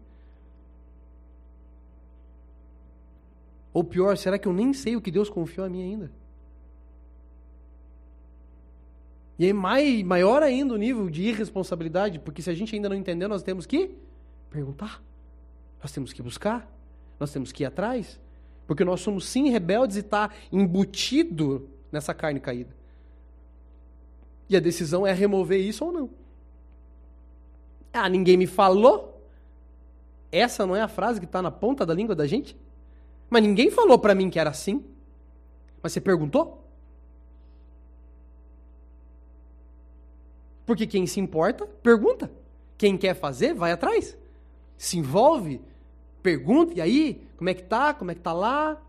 Ou 3.73 3.83
pior, 3.83 4.17
será 4.17 4.39
que 4.39 4.47
eu 4.47 4.53
nem 4.53 4.73
sei 4.73 4.95
o 4.95 5.01
que 5.01 5.11
Deus 5.11 5.29
confiou 5.29 5.65
a 5.65 5.69
mim 5.69 5.81
ainda? 5.83 6.11
E 9.37 9.45
aí, 9.45 9.53
mai, 9.53 10.03
maior 10.03 10.41
ainda 10.41 10.73
o 10.73 10.77
nível 10.77 11.09
de 11.09 11.23
irresponsabilidade, 11.23 12.17
porque 12.17 12.41
se 12.41 12.49
a 12.49 12.55
gente 12.55 12.75
ainda 12.75 12.89
não 12.89 12.95
entendeu, 12.95 13.29
nós 13.29 13.43
temos 13.43 13.67
que 13.67 13.95
perguntar. 14.49 15.03
Nós 15.81 15.91
temos 15.91 16.11
que 16.11 16.23
buscar. 16.23 16.67
Nós 17.19 17.31
temos 17.31 17.51
que 17.51 17.63
ir 17.63 17.67
atrás. 17.67 18.19
Porque 18.65 18.83
nós 18.83 18.99
somos 19.01 19.25
sim 19.25 19.49
rebeldes 19.49 19.97
e 19.97 19.99
está 19.99 20.31
embutido 20.51 21.69
nessa 21.91 22.13
carne 22.13 22.39
caída. 22.39 22.76
E 24.49 24.55
a 24.55 24.59
decisão 24.59 25.05
é 25.05 25.11
remover 25.13 25.59
isso 25.59 25.85
ou 25.85 25.91
não. 25.91 26.09
Ah, 27.91 28.07
ninguém 28.07 28.37
me 28.37 28.47
falou? 28.47 29.21
Essa 30.31 30.65
não 30.65 30.75
é 30.75 30.81
a 30.81 30.87
frase 30.87 31.19
que 31.19 31.25
está 31.25 31.41
na 31.41 31.51
ponta 31.51 31.85
da 31.85 31.93
língua 31.93 32.15
da 32.15 32.27
gente? 32.27 32.55
Mas 33.29 33.43
ninguém 33.43 33.69
falou 33.71 33.97
para 33.97 34.15
mim 34.15 34.29
que 34.29 34.39
era 34.39 34.49
assim. 34.49 34.85
Mas 35.81 35.93
você 35.93 36.01
perguntou? 36.01 36.63
Porque 40.65 40.85
quem 40.85 41.07
se 41.07 41.19
importa, 41.19 41.65
pergunta. 41.65 42.29
Quem 42.77 42.97
quer 42.97 43.15
fazer, 43.15 43.53
vai 43.53 43.71
atrás. 43.71 44.17
Se 44.77 44.97
envolve, 44.97 45.61
pergunta, 46.21 46.73
e 46.75 46.81
aí, 46.81 47.25
como 47.37 47.49
é 47.49 47.53
que 47.53 47.63
tá? 47.63 47.93
Como 47.93 48.11
é 48.11 48.15
que 48.15 48.21
tá 48.21 48.33
lá? 48.33 48.79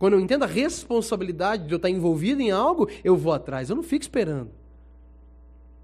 Quando 0.00 0.14
eu 0.14 0.20
entendo 0.20 0.44
a 0.44 0.46
responsabilidade 0.46 1.66
de 1.66 1.74
eu 1.74 1.76
estar 1.76 1.90
envolvido 1.90 2.40
em 2.40 2.50
algo, 2.50 2.88
eu 3.04 3.14
vou 3.18 3.34
atrás. 3.34 3.68
Eu 3.68 3.76
não 3.76 3.82
fico 3.82 4.00
esperando. 4.00 4.50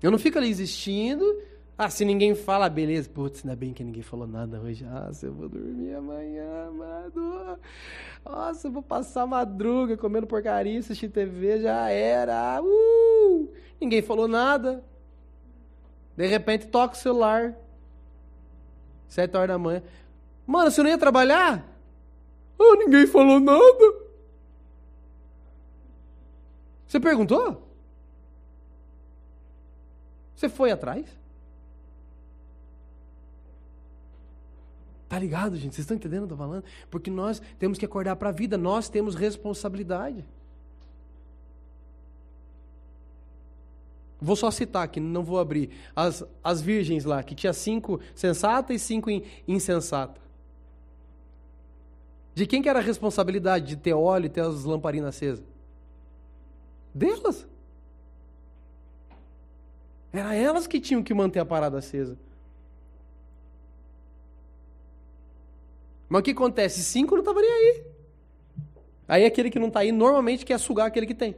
Eu 0.02 0.11
não 0.11 0.18
fico 0.18 0.38
ali 0.38 0.48
existindo. 0.48 1.22
Ah, 1.76 1.90
se 1.90 2.02
ninguém 2.02 2.35
fala, 2.35 2.66
beleza. 2.70 3.11
Putz, 3.11 3.44
ainda 3.44 3.55
bem 3.55 3.74
que 3.74 3.85
ninguém 3.85 4.02
falou 4.02 4.26
nada 4.26 4.59
hoje. 4.59 4.87
Ah, 4.90 5.12
se 5.12 5.26
eu 5.26 5.35
vou 5.35 5.50
dormir 5.50 5.94
amanhã, 5.94 6.70
mano. 6.70 7.59
Nossa, 8.24 8.68
eu 8.68 8.72
vou 8.72 8.83
passar 8.83 9.26
madruga 9.26 9.98
comendo 9.98 10.26
porcaria, 10.26 10.79
assistir 10.79 11.11
TV, 11.11 11.61
já 11.61 11.90
era. 11.90 12.62
Uh! 12.62 13.50
Ninguém 13.79 14.00
falou 14.00 14.26
nada. 14.26 14.83
De 16.16 16.26
repente 16.26 16.68
toca 16.68 16.94
o 16.94 16.98
celular. 16.98 17.55
Sete 19.09 19.37
horas 19.37 19.48
da 19.48 19.59
manhã. 19.59 19.83
Mano, 20.46 20.70
você 20.70 20.83
não 20.83 20.88
ia 20.88 20.96
trabalhar? 20.96 21.70
Ah, 22.59 22.76
ninguém 22.79 23.07
falou 23.07 23.38
nada. 23.38 24.05
Você 26.87 27.01
perguntou? 27.01 27.66
Você 30.35 30.49
foi 30.49 30.70
atrás? 30.70 31.07
Tá 35.09 35.18
ligado, 35.18 35.57
gente? 35.57 35.75
Vocês 35.75 35.85
estão 35.85 35.96
entendendo 35.96 36.25
o 36.25 36.27
que 36.27 36.33
eu 36.33 36.37
tô 36.37 36.42
falando? 36.42 36.64
Porque 36.90 37.11
nós 37.11 37.40
temos 37.59 37.79
que 37.79 37.85
acordar 37.85 38.16
para 38.16 38.29
a 38.29 38.33
vida, 38.33 38.59
nós 38.59 38.88
temos 38.88 39.14
responsabilidade. 39.14 40.25
Vou 44.20 44.35
só 44.35 44.51
citar 44.51 44.83
aqui, 44.83 44.99
não 44.99 45.22
vou 45.22 45.38
abrir. 45.38 45.70
As, 45.94 46.25
as 46.42 46.61
virgens 46.61 47.05
lá, 47.05 47.22
que 47.22 47.35
tinha 47.35 47.53
cinco 47.53 48.01
sensatas 48.14 48.77
e 48.77 48.79
cinco 48.79 49.11
insensatas. 49.46 50.22
De 52.35 52.46
quem 52.46 52.61
que 52.61 52.68
era 52.68 52.81
a 52.81 52.83
responsabilidade 52.83 53.66
de 53.66 53.77
ter 53.77 53.94
óleo 53.94 54.27
e 54.27 54.31
ter 54.31 54.42
as 54.42 54.64
lamparinas 54.64 55.16
acesas? 55.16 55.55
Delas. 56.96 57.46
Era 60.11 60.35
elas 60.35 60.66
que 60.66 60.80
tinham 60.80 61.02
que 61.02 61.12
manter 61.12 61.40
a 61.40 61.44
parada 61.44 61.76
acesa. 61.76 62.16
Mas 66.09 66.20
o 66.20 66.22
que 66.22 66.30
acontece? 66.30 66.82
Cinco 66.82 67.14
não 67.14 67.20
estavam 67.20 67.42
nem 67.42 67.52
aí. 67.52 67.85
Aí 69.06 69.24
aquele 69.26 69.50
que 69.50 69.59
não 69.59 69.68
está 69.68 69.80
aí 69.80 69.92
normalmente 69.92 70.46
quer 70.46 70.59
sugar 70.59 70.87
aquele 70.87 71.06
que 71.06 71.14
tem. 71.14 71.37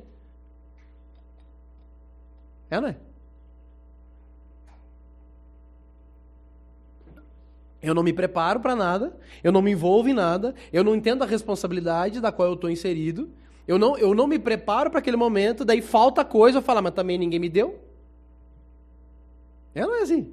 É, 2.71 2.81
não 2.81 2.89
é? 2.89 2.97
Eu 7.83 7.95
não 7.95 8.03
me 8.03 8.13
preparo 8.13 8.61
para 8.61 8.77
nada, 8.77 9.17
eu 9.43 9.51
não 9.51 9.63
me 9.63 9.73
envolvo 9.73 10.09
em 10.09 10.13
nada, 10.13 10.55
eu 10.73 10.85
não 10.85 10.95
entendo 10.95 11.23
a 11.23 11.27
responsabilidade 11.27 12.21
da 12.21 12.31
qual 12.31 12.49
eu 12.49 12.55
estou 12.55 12.71
inserido, 12.71 13.31
eu 13.69 13.79
não, 13.79 13.99
eu 13.99 14.15
não 14.15 14.27
me 14.27 14.39
preparo 14.39 14.91
para 14.91 14.99
aquele 14.99 15.19
momento, 15.19 15.63
daí 15.63 15.83
falta 15.83 16.25
coisa, 16.25 16.57
eu 16.57 16.63
falo, 16.63 16.79
ah, 16.79 16.83
mas 16.83 16.95
também 16.95 17.19
ninguém 17.19 17.39
me 17.39 17.51
deu. 17.51 17.79
É 19.75 19.83
não 19.83 19.95
é 19.95 20.01
assim? 20.01 20.33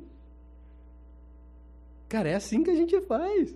Cara, 2.08 2.30
é 2.30 2.36
assim 2.36 2.64
que 2.64 2.70
a 2.70 2.76
gente 2.76 3.00
faz. 3.02 3.54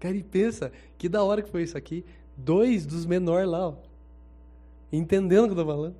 Cara, 0.00 0.16
e 0.16 0.22
pensa, 0.22 0.72
que 0.96 1.06
da 1.06 1.22
hora 1.22 1.42
que 1.42 1.50
foi 1.50 1.64
isso 1.64 1.76
aqui. 1.76 2.02
Dois 2.34 2.86
dos 2.86 3.04
menores 3.04 3.48
lá, 3.48 3.68
ó. 3.68 3.74
Entendendo 4.90 5.44
o 5.44 5.46
que 5.48 5.52
eu 5.52 5.56
tô 5.56 5.66
falando. 5.66 5.96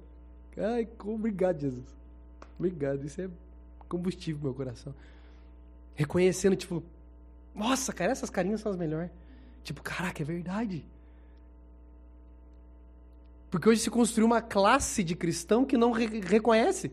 Ai, 0.56 0.88
obrigado, 1.04 1.60
Jesus. 1.60 1.84
Obrigado. 2.58 3.04
Isso 3.04 3.20
é 3.20 3.28
combustível 3.86 4.40
pro 4.40 4.48
meu 4.48 4.54
coração. 4.54 4.94
Reconhecendo, 5.94 6.56
tipo, 6.56 6.82
nossa, 7.54 7.92
cara, 7.92 8.12
essas 8.12 8.30
carinhas 8.30 8.62
são 8.62 8.72
as 8.72 8.78
melhores. 8.78 9.10
Tipo, 9.68 9.82
caraca, 9.82 10.22
é 10.22 10.24
verdade. 10.24 10.82
Porque 13.50 13.68
hoje 13.68 13.82
se 13.82 13.90
construiu 13.90 14.24
uma 14.24 14.40
classe 14.40 15.04
de 15.04 15.14
cristão 15.14 15.62
que 15.62 15.76
não 15.76 15.90
re 15.90 16.06
reconhece. 16.20 16.90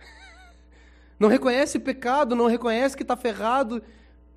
não 1.20 1.28
reconhece 1.28 1.78
pecado, 1.78 2.34
não 2.34 2.48
reconhece 2.48 2.96
que 2.96 3.04
está 3.04 3.16
ferrado, 3.16 3.80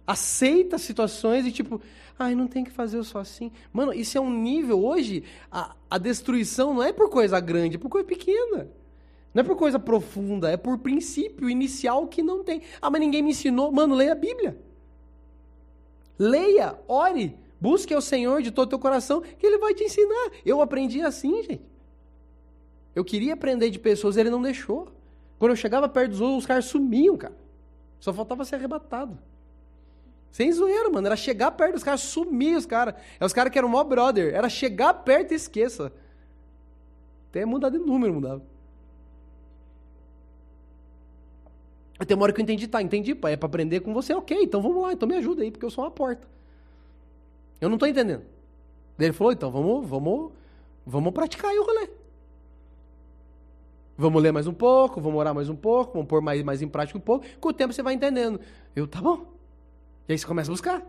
aceita 0.05 0.77
situações 0.77 1.47
e 1.47 1.51
tipo, 1.51 1.81
ai, 2.19 2.35
não 2.35 2.45
tem 2.45 2.63
que 2.63 2.69
fazer 2.69 3.03
só 3.03 3.17
assim. 3.17 3.51
Mano, 3.71 3.91
isso 3.91 4.19
é 4.19 4.21
um 4.21 4.31
nível 4.31 4.85
hoje, 4.85 5.23
a, 5.51 5.75
a 5.89 5.97
destruição 5.97 6.75
não 6.75 6.83
é 6.83 6.93
por 6.93 7.09
coisa 7.09 7.39
grande, 7.39 7.77
é 7.77 7.79
por 7.79 7.89
coisa 7.89 8.07
pequena. 8.07 8.69
Não 9.33 9.41
é 9.41 9.43
por 9.43 9.55
coisa 9.55 9.79
profunda, 9.79 10.51
é 10.51 10.57
por 10.57 10.77
princípio 10.77 11.49
inicial 11.49 12.05
que 12.05 12.21
não 12.21 12.43
tem. 12.43 12.61
Ah, 12.79 12.91
mas 12.91 13.01
ninguém 13.01 13.23
me 13.23 13.31
ensinou. 13.31 13.71
Mano, 13.71 13.95
leia 13.95 14.11
a 14.11 14.15
Bíblia. 14.15 14.61
Leia, 16.19 16.77
ore, 16.87 17.41
busque 17.63 17.93
ao 17.93 18.01
Senhor 18.01 18.41
de 18.41 18.51
todo 18.51 18.65
o 18.65 18.69
teu 18.71 18.77
coração, 18.77 19.21
que 19.21 19.47
Ele 19.47 19.57
vai 19.57 19.73
te 19.73 19.85
ensinar. 19.85 20.31
Eu 20.45 20.61
aprendi 20.61 21.01
assim, 21.01 21.41
gente. 21.43 21.61
Eu 22.93 23.05
queria 23.05 23.35
aprender 23.35 23.69
de 23.69 23.79
pessoas, 23.79 24.17
Ele 24.17 24.29
não 24.29 24.41
deixou. 24.41 24.91
Quando 25.39 25.51
eu 25.51 25.55
chegava 25.55 25.87
perto 25.87 26.11
dos 26.11 26.19
outros, 26.19 26.39
os 26.39 26.45
caras 26.45 26.65
sumiam, 26.65 27.15
cara. 27.15 27.33
Só 28.01 28.11
faltava 28.11 28.43
ser 28.43 28.55
arrebatado. 28.55 29.17
Sem 30.29 30.51
zoeira, 30.51 30.89
mano. 30.89 31.07
Era 31.07 31.15
chegar 31.15 31.51
perto 31.51 31.75
dos 31.75 31.83
caras, 31.83 32.01
sumir 32.01 32.57
os 32.57 32.65
caras. 32.65 32.95
É 33.17 33.25
os 33.25 33.31
caras 33.31 33.49
que 33.49 33.57
eram 33.57 33.69
mó 33.69 33.81
brother. 33.81 34.33
Era 34.33 34.49
chegar 34.49 34.93
perto 34.93 35.31
e 35.31 35.35
esqueça. 35.35 35.93
Até 37.29 37.45
mudar 37.45 37.69
de 37.69 37.77
número, 37.77 38.13
mudava. 38.13 38.43
Até 41.97 42.13
uma 42.13 42.23
hora 42.23 42.33
que 42.33 42.41
eu 42.41 42.43
entendi, 42.43 42.67
tá, 42.67 42.81
entendi, 42.81 43.15
pai, 43.15 43.33
é 43.33 43.37
pra 43.37 43.47
aprender 43.47 43.79
com 43.79 43.93
você, 43.93 44.13
ok, 44.13 44.37
então 44.41 44.61
vamos 44.61 44.81
lá, 44.81 44.91
então 44.91 45.07
me 45.07 45.15
ajuda 45.15 45.43
aí, 45.43 45.51
porque 45.51 45.65
eu 45.65 45.69
sou 45.69 45.85
uma 45.85 45.91
porta. 45.91 46.27
Eu 47.63 47.69
não 47.69 47.77
tô 47.77 47.85
entendendo. 47.85 48.23
Daí 48.97 49.07
ele 49.07 49.13
falou, 49.13 49.31
então 49.31 49.49
vamos, 49.49 49.87
vamos, 49.87 50.33
vamos 50.85 51.13
praticar 51.13 51.49
aí 51.49 51.57
o 51.57 51.63
rolê. 51.63 51.89
Vamos 53.97 54.21
ler 54.21 54.33
mais 54.33 54.47
um 54.47 54.53
pouco, 54.53 54.99
vamos 54.99 55.17
orar 55.17 55.33
mais 55.33 55.47
um 55.47 55.55
pouco, 55.55 55.93
vamos 55.93 56.09
pôr 56.09 56.21
mais, 56.21 56.43
mais 56.43 56.61
em 56.61 56.67
prática 56.67 56.97
um 56.97 57.01
pouco. 57.01 57.25
Com 57.39 57.47
o 57.47 57.53
tempo 57.53 57.71
você 57.71 57.81
vai 57.81 57.93
entendendo. 57.93 58.37
Eu, 58.75 58.85
tá 58.85 59.01
bom. 59.01 59.33
E 60.09 60.11
aí 60.11 60.17
você 60.17 60.27
começa 60.27 60.51
a 60.51 60.53
buscar. 60.53 60.85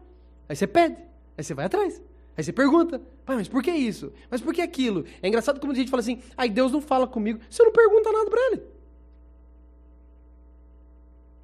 Aí 0.48 0.56
você 0.56 0.66
pede. 0.66 0.96
Aí 1.38 1.44
você 1.44 1.54
vai 1.54 1.66
atrás. 1.66 2.02
Aí 2.36 2.42
você 2.42 2.52
pergunta, 2.52 3.00
pai, 3.24 3.36
mas 3.36 3.46
por 3.46 3.62
que 3.62 3.70
isso? 3.70 4.12
Mas 4.28 4.40
por 4.40 4.52
que 4.52 4.60
aquilo? 4.60 5.04
É 5.22 5.28
engraçado 5.28 5.60
como 5.60 5.70
a 5.70 5.76
gente 5.76 5.92
fala 5.92 6.00
assim, 6.00 6.20
ai, 6.36 6.50
Deus 6.50 6.72
não 6.72 6.80
fala 6.80 7.06
comigo. 7.06 7.38
Você 7.48 7.62
não 7.62 7.70
pergunta 7.70 8.10
nada 8.10 8.28
para 8.28 8.46
ele. 8.48 8.62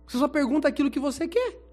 Você 0.08 0.18
só 0.18 0.26
pergunta 0.26 0.66
aquilo 0.66 0.90
que 0.90 0.98
você 0.98 1.28
quer. 1.28 1.69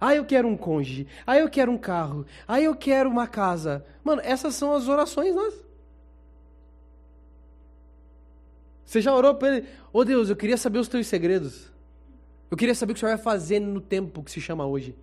Ah, 0.00 0.14
eu 0.14 0.24
quero 0.24 0.46
um 0.46 0.56
cônjuge. 0.56 1.06
Ah, 1.26 1.38
eu 1.38 1.48
quero 1.48 1.72
um 1.72 1.78
carro. 1.78 2.26
Ah, 2.46 2.60
eu 2.60 2.74
quero 2.74 3.08
uma 3.08 3.26
casa. 3.26 3.84
Mano, 4.04 4.20
essas 4.24 4.54
são 4.54 4.72
as 4.74 4.88
orações 4.88 5.34
nossas. 5.34 5.64
Você 8.84 9.00
já 9.00 9.14
orou 9.14 9.34
para 9.34 9.56
ele? 9.56 9.66
Ô 9.92 10.00
oh, 10.00 10.04
Deus, 10.04 10.28
eu 10.28 10.36
queria 10.36 10.56
saber 10.56 10.78
os 10.78 10.88
teus 10.88 11.06
segredos. 11.06 11.72
Eu 12.50 12.56
queria 12.56 12.74
saber 12.74 12.92
o 12.92 12.94
que 12.94 12.98
o 12.98 13.00
Senhor 13.00 13.16
vai 13.16 13.22
fazer 13.22 13.58
no 13.58 13.80
tempo 13.80 14.22
que 14.22 14.30
se 14.30 14.40
chama 14.40 14.64
hoje. 14.64 14.94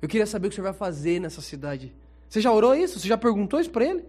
Eu 0.00 0.08
queria 0.08 0.26
saber 0.26 0.46
o 0.46 0.50
que 0.50 0.54
o 0.54 0.56
Senhor 0.56 0.70
vai 0.70 0.78
fazer 0.78 1.18
nessa 1.18 1.40
cidade. 1.40 1.92
Você 2.28 2.40
já 2.40 2.52
orou 2.52 2.74
isso? 2.74 3.00
Você 3.00 3.08
já 3.08 3.16
perguntou 3.16 3.58
isso 3.58 3.70
para 3.70 3.84
ele? 3.84 4.04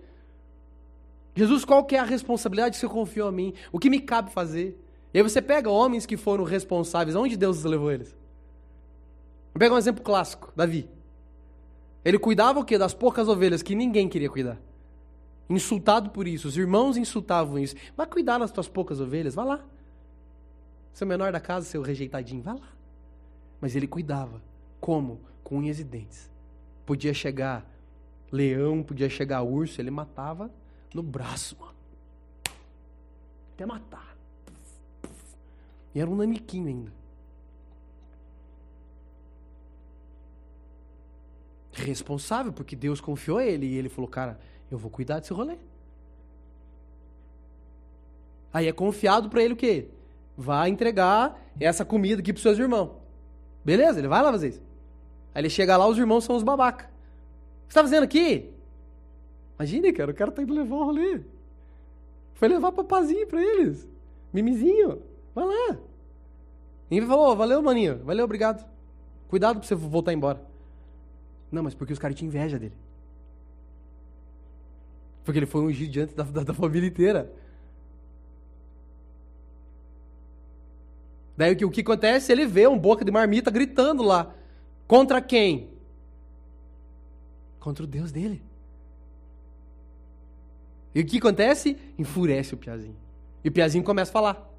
Jesus, 1.34 1.66
qual 1.66 1.84
que 1.84 1.96
é 1.96 2.00
a 2.00 2.04
responsabilidade 2.04 2.76
que 2.76 2.80
você 2.80 2.88
confiou 2.88 3.28
a 3.28 3.32
mim? 3.32 3.54
O 3.72 3.80
que 3.80 3.90
me 3.90 4.00
cabe 4.00 4.32
fazer? 4.32 4.80
E 5.14 5.18
aí 5.18 5.24
você 5.24 5.42
pega 5.42 5.70
homens 5.70 6.06
que 6.06 6.18
foram 6.18 6.44
responsáveis, 6.44 7.16
aonde 7.16 7.36
Deus 7.36 7.64
levou 7.64 7.92
eles? 7.92 8.16
Vou 9.56 9.60
pegar 9.60 9.74
um 9.74 9.78
exemplo 9.78 10.04
clássico, 10.04 10.52
Davi. 10.56 10.88
Ele 12.04 12.20
cuidava 12.20 12.60
o 12.60 12.66
quê? 12.66 12.78
Das 12.78 12.94
poucas 12.94 13.28
ovelhas 13.28 13.64
que 13.64 13.74
ninguém 13.74 14.08
queria 14.08 14.30
cuidar. 14.30 14.60
Insultado 15.50 16.10
por 16.10 16.28
isso, 16.28 16.48
os 16.48 16.58
irmãos 16.58 16.98
insultavam 16.98 17.58
isso. 17.58 17.76
Vai 17.96 18.06
cuidar 18.06 18.38
das 18.38 18.52
tuas 18.52 18.68
poucas 18.68 19.00
ovelhas, 19.00 19.34
vá 19.34 19.44
lá. 19.44 19.66
Seu 20.94 21.08
menor 21.08 21.32
da 21.32 21.40
casa, 21.40 21.66
seu 21.66 21.82
rejeitadinho, 21.82 22.44
vá 22.44 22.54
lá. 22.54 22.70
Mas 23.60 23.76
ele 23.76 23.88
cuidava. 23.88 24.40
Como? 24.80 25.20
com 25.46 25.60
unhas 25.60 25.80
e 25.80 25.84
dentes. 25.84 26.30
Podia 26.86 27.14
chegar 27.14 27.64
leão, 28.32 28.84
podia 28.84 29.08
chegar 29.08 29.44
urso, 29.44 29.80
ele 29.80 29.92
matava 29.92 30.52
no 30.94 31.04
braço, 31.04 31.56
mano. 31.58 31.76
Até 33.54 33.66
matar. 33.66 34.18
E 35.94 36.02
era 36.02 36.10
um 36.10 36.16
namiquinho 36.16 36.68
ainda. 36.68 36.92
Responsável, 41.76 42.54
porque 42.54 42.76
Deus 42.76 43.02
confiou 43.02 43.42
ele. 43.42 43.66
E 43.66 43.78
ele 43.78 43.90
falou, 43.90 44.10
cara, 44.10 44.40
eu 44.72 44.78
vou 44.78 44.90
cuidar 44.90 45.20
desse 45.20 45.34
rolê. 45.34 45.58
Aí 48.54 48.68
é 48.68 48.72
confiado 48.72 49.30
para 49.30 49.44
ele 49.44 49.54
o 49.54 49.58
quê? 49.58 49.90
Vai 50.38 50.70
entregar 50.70 51.38
essa 51.60 51.84
comida 51.84 52.22
aqui 52.22 52.32
pros 52.32 52.42
seus 52.42 52.58
irmãos. 52.58 52.92
Beleza, 53.64 54.00
ele 54.00 54.08
vai 54.08 54.22
lá 54.24 54.32
fazer 54.32 54.50
isso. 54.50 54.62
Aí 55.34 55.42
ele 55.42 55.50
chega 55.50 55.76
lá, 55.76 55.86
os 55.86 55.98
irmãos 55.98 56.24
são 56.24 56.38
os 56.38 56.44
babaca. 56.44 56.86
O 56.86 57.68
que 57.68 57.74
você 57.74 57.80
tá 57.80 57.84
fazendo 57.84 58.04
aqui? 58.04 58.50
Imagine, 59.60 59.92
cara, 59.92 60.12
o 60.12 60.14
cara 60.14 60.32
tá 60.32 60.42
indo 60.42 60.54
levar 60.54 60.76
o 60.76 60.86
rolê. 60.86 61.20
Foi 62.36 62.48
levar 62.48 62.72
papazinho 62.72 63.28
pra 63.28 63.42
eles. 63.42 63.88
Mimizinho. 64.32 65.02
Vai 65.34 65.46
lá. 65.46 65.78
E 66.90 66.98
ele 66.98 67.06
falou, 67.06 67.36
valeu, 67.36 67.62
maninho. 67.62 67.98
Valeu, 68.06 68.24
obrigado. 68.24 68.66
Cuidado 69.28 69.60
pra 69.60 69.68
você 69.68 69.76
voltar 69.76 70.14
embora. 70.14 70.42
Não, 71.56 71.64
mas 71.64 71.74
porque 71.74 71.94
os 71.94 72.00
caras 72.00 72.18
tinham 72.18 72.28
inveja 72.28 72.60
dele. 72.60 72.74
Porque 75.24 75.40
ele 75.40 75.46
foi 75.46 75.62
ungido 75.62 75.90
diante 75.90 76.14
da, 76.14 76.24
da, 76.24 76.44
da 76.44 76.54
família 76.54 76.86
inteira. 76.86 77.32
Daí 81.38 81.54
o 81.54 81.56
que, 81.58 81.64
o 81.66 81.72
que 81.72 81.80
acontece? 81.80 82.30
Ele 82.30 82.46
vê 82.46 82.68
um 82.68 82.78
boca 82.78 83.06
de 83.06 83.12
marmita 83.12 83.50
gritando 83.50 84.04
lá. 84.04 84.36
Contra 84.86 85.22
quem? 85.22 85.70
Contra 87.62 87.86
o 87.86 87.88
Deus 87.88 88.12
dele. 88.12 88.44
E 90.94 91.00
o 91.00 91.06
que 91.06 91.20
acontece? 91.20 91.78
Enfurece 91.98 92.54
o 92.54 92.58
Piazinho. 92.58 92.98
E 93.46 93.48
o 93.48 93.52
Piazinho 93.52 93.84
começa 93.84 94.12
a 94.12 94.14
falar. 94.14 94.54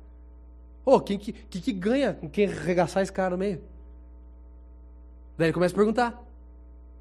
Ô, 0.83 0.95
oh, 0.95 1.01
quem 1.01 1.19
que, 1.19 1.33
que, 1.33 1.61
que 1.61 1.73
ganha 1.73 2.15
com 2.15 2.29
quem 2.29 2.47
arregaçar 2.47 3.03
esse 3.03 3.13
cara 3.13 3.31
no 3.31 3.39
meio? 3.39 3.61
Daí 5.37 5.49
ele 5.49 5.53
começa 5.53 5.75
a 5.75 5.77
perguntar. 5.77 6.26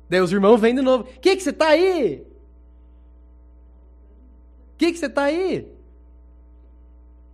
Daí 0.10 0.22
os 0.22 0.32
irmãos 0.32 0.60
vêm 0.60 0.76
de 0.76 0.82
novo. 0.82 1.06
Que 1.20 1.36
que 1.36 1.44
você 1.44 1.54
tá 1.54 1.70
aí? 1.70 2.26
Que 4.78 4.92
que 4.92 4.98
você 4.98 5.10
tá 5.10 5.24
aí? 5.24 5.72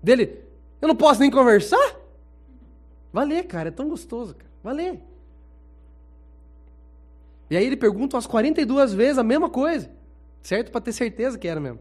Dele, 0.02 0.44
eu 0.82 0.88
não 0.88 0.96
posso 0.96 1.20
nem 1.20 1.30
conversar? 1.30 2.00
Valer, 3.12 3.46
cara, 3.46 3.70
é 3.70 3.72
tão 3.72 3.90
gostoso, 3.90 4.34
cara. 4.36 4.52
Valer. 4.64 5.02
E 7.50 7.58
aí 7.58 7.66
ele 7.66 7.76
pergunta 7.76 8.16
umas 8.16 8.26
42 8.26 8.94
vezes 8.94 9.18
a 9.18 9.24
mesma 9.24 9.50
coisa. 9.50 9.92
Certo? 10.42 10.72
Para 10.72 10.82
ter 10.82 10.94
certeza 10.94 11.38
que 11.38 11.48
era 11.48 11.60
mesmo. 11.60 11.80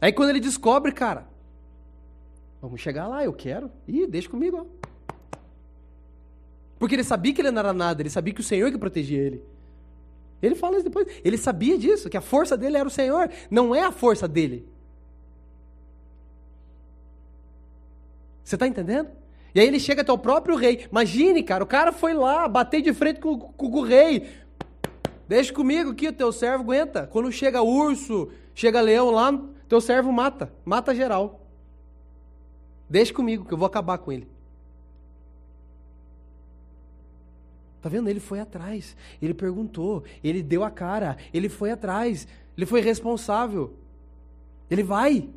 Aí 0.00 0.12
quando 0.12 0.30
ele 0.30 0.40
descobre, 0.40 0.90
cara, 0.90 1.28
vamos 2.60 2.80
chegar 2.80 3.06
lá, 3.06 3.24
eu 3.24 3.32
quero. 3.32 3.70
Ih, 3.86 4.06
deixa 4.06 4.28
comigo, 4.28 4.66
ó. 4.66 4.82
Porque 6.78 6.96
ele 6.96 7.04
sabia 7.04 7.32
que 7.32 7.40
ele 7.40 7.52
não 7.52 7.60
era 7.60 7.72
nada, 7.72 8.02
ele 8.02 8.10
sabia 8.10 8.34
que 8.34 8.40
o 8.40 8.44
Senhor 8.44 8.72
que 8.72 8.76
protegia 8.76 9.20
ele. 9.20 9.51
Ele 10.42 10.56
fala 10.56 10.76
isso 10.76 10.84
depois. 10.84 11.06
Ele 11.24 11.38
sabia 11.38 11.78
disso, 11.78 12.10
que 12.10 12.16
a 12.16 12.20
força 12.20 12.56
dele 12.56 12.76
era 12.76 12.86
o 12.86 12.90
Senhor, 12.90 13.30
não 13.50 13.74
é 13.74 13.84
a 13.84 13.92
força 13.92 14.26
dele. 14.26 14.68
Você 18.42 18.56
está 18.56 18.66
entendendo? 18.66 19.08
E 19.54 19.60
aí 19.60 19.66
ele 19.66 19.78
chega 19.78 20.02
até 20.02 20.12
o 20.12 20.18
próprio 20.18 20.56
rei. 20.56 20.86
Imagine, 20.90 21.42
cara, 21.42 21.62
o 21.62 21.66
cara 21.66 21.92
foi 21.92 22.12
lá 22.12 22.48
bater 22.48 22.82
de 22.82 22.92
frente 22.92 23.20
com, 23.20 23.38
com, 23.38 23.70
com 23.70 23.78
o 23.78 23.82
rei. 23.82 24.28
Deixa 25.28 25.52
comigo 25.52 25.92
aqui, 25.92 26.08
o 26.08 26.12
teu 26.12 26.32
servo 26.32 26.64
aguenta. 26.64 27.06
Quando 27.06 27.30
chega 27.30 27.62
urso, 27.62 28.30
chega 28.54 28.80
leão 28.80 29.10
lá, 29.10 29.32
teu 29.68 29.80
servo 29.80 30.10
mata. 30.12 30.52
Mata 30.64 30.94
geral. 30.94 31.40
Deixa 32.90 33.14
comigo, 33.14 33.44
que 33.44 33.54
eu 33.54 33.58
vou 33.58 33.66
acabar 33.66 33.98
com 33.98 34.10
ele. 34.10 34.28
Tá 37.82 37.88
vendo? 37.88 38.08
Ele 38.08 38.20
foi 38.20 38.38
atrás. 38.38 38.96
Ele 39.20 39.34
perguntou. 39.34 40.04
Ele 40.22 40.42
deu 40.42 40.62
a 40.62 40.70
cara. 40.70 41.18
Ele 41.34 41.48
foi 41.48 41.72
atrás. 41.72 42.28
Ele 42.56 42.64
foi 42.64 42.80
responsável. 42.80 43.74
Ele 44.70 44.84
vai. 44.84 45.28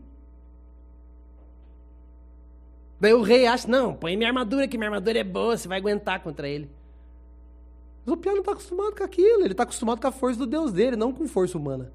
Daí 3.00 3.14
o 3.14 3.22
rei 3.22 3.46
acha, 3.46 3.68
não, 3.68 3.94
põe 3.94 4.16
minha 4.16 4.30
armadura 4.30 4.68
que 4.68 4.78
minha 4.78 4.90
armadura 4.90 5.20
é 5.20 5.24
boa, 5.24 5.58
você 5.58 5.68
vai 5.68 5.78
aguentar 5.80 6.22
contra 6.22 6.48
ele. 6.48 6.70
Mas 8.06 8.14
o 8.14 8.18
piano 8.18 8.38
não 8.38 8.42
está 8.42 8.54
acostumado 8.54 8.96
com 8.96 9.04
aquilo, 9.04 9.42
ele 9.42 9.52
está 9.52 9.64
acostumado 9.64 10.00
com 10.00 10.08
a 10.08 10.12
força 10.12 10.40
do 10.40 10.48
Deus 10.48 10.72
dele, 10.72 10.96
não 10.96 11.12
com 11.12 11.28
força 11.28 11.58
humana. 11.58 11.92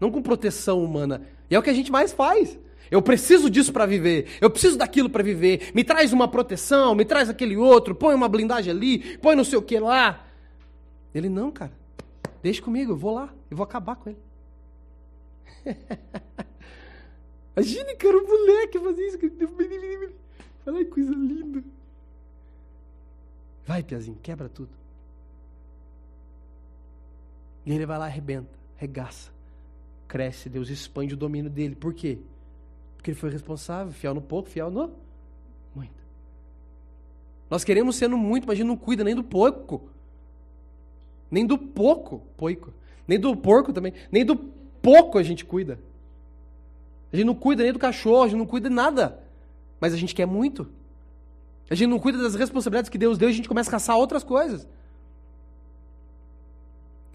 Não 0.00 0.10
com 0.10 0.20
proteção 0.20 0.82
humana. 0.82 1.22
E 1.50 1.54
é 1.54 1.58
o 1.58 1.62
que 1.62 1.70
a 1.70 1.74
gente 1.74 1.92
mais 1.92 2.12
faz. 2.12 2.58
Eu 2.90 3.02
preciso 3.02 3.50
disso 3.50 3.72
para 3.72 3.86
viver. 3.86 4.26
Eu 4.40 4.50
preciso 4.50 4.78
daquilo 4.78 5.10
para 5.10 5.22
viver. 5.22 5.70
Me 5.74 5.84
traz 5.84 6.12
uma 6.12 6.28
proteção, 6.28 6.94
me 6.94 7.04
traz 7.04 7.28
aquele 7.28 7.56
outro, 7.56 7.94
põe 7.94 8.14
uma 8.14 8.28
blindagem 8.28 8.72
ali, 8.72 9.18
põe 9.18 9.36
não 9.36 9.44
sei 9.44 9.58
o 9.58 9.62
que 9.62 9.78
lá. 9.78 10.26
Ele 11.14 11.28
não, 11.28 11.50
cara. 11.50 11.72
Deixa 12.42 12.62
comigo, 12.62 12.92
eu 12.92 12.96
vou 12.96 13.14
lá, 13.14 13.34
eu 13.50 13.56
vou 13.56 13.64
acabar 13.64 13.96
com 13.96 14.10
ele. 14.10 14.18
Imagine, 17.56 17.96
cara, 17.96 18.16
um 18.16 18.26
moleque 18.26 18.78
fazer 18.78 19.06
isso. 19.06 19.18
Olha 20.66 20.84
que 20.84 20.90
coisa 20.90 21.10
linda. 21.10 21.64
Vai, 23.66 23.82
Piazinho, 23.82 24.18
quebra 24.22 24.48
tudo. 24.48 24.70
E 27.66 27.72
ele 27.72 27.84
vai 27.84 27.98
lá, 27.98 28.06
arrebenta, 28.06 28.48
regaça, 28.76 29.30
cresce, 30.06 30.48
Deus 30.48 30.70
expande 30.70 31.14
o 31.14 31.16
domínio 31.16 31.50
dele. 31.50 31.74
Por 31.74 31.92
quê? 31.92 32.18
Ele 33.08 33.16
foi 33.16 33.30
responsável, 33.30 33.90
fiel 33.90 34.12
no 34.12 34.20
pouco, 34.20 34.50
fiel 34.50 34.70
no 34.70 34.90
muito. 35.74 35.92
Nós 37.48 37.64
queremos 37.64 37.96
ser 37.96 38.08
no 38.08 38.18
muito, 38.18 38.46
mas 38.46 38.52
a 38.52 38.56
gente 38.56 38.66
não 38.66 38.76
cuida 38.76 39.02
nem 39.02 39.14
do 39.14 39.24
pouco. 39.24 39.88
Nem 41.30 41.46
do 41.46 41.56
pouco, 41.56 42.22
poico. 42.36 42.72
Nem 43.06 43.18
do 43.18 43.34
porco 43.34 43.72
também. 43.72 43.94
Nem 44.12 44.26
do 44.26 44.36
pouco 44.36 45.16
a 45.16 45.22
gente 45.22 45.42
cuida. 45.42 45.78
A 47.10 47.16
gente 47.16 47.24
não 47.24 47.34
cuida 47.34 47.62
nem 47.62 47.72
do 47.72 47.78
cachorro, 47.78 48.24
a 48.24 48.28
gente 48.28 48.38
não 48.38 48.46
cuida 48.46 48.68
de 48.68 48.74
nada. 48.74 49.18
Mas 49.80 49.94
a 49.94 49.96
gente 49.96 50.14
quer 50.14 50.26
muito. 50.26 50.68
A 51.70 51.74
gente 51.74 51.88
não 51.88 51.98
cuida 51.98 52.18
das 52.18 52.34
responsabilidades 52.34 52.90
que 52.90 52.98
Deus 52.98 53.16
deu, 53.16 53.30
a 53.30 53.32
gente 53.32 53.48
começa 53.48 53.70
a 53.70 53.72
caçar 53.72 53.96
outras 53.96 54.22
coisas. 54.22 54.66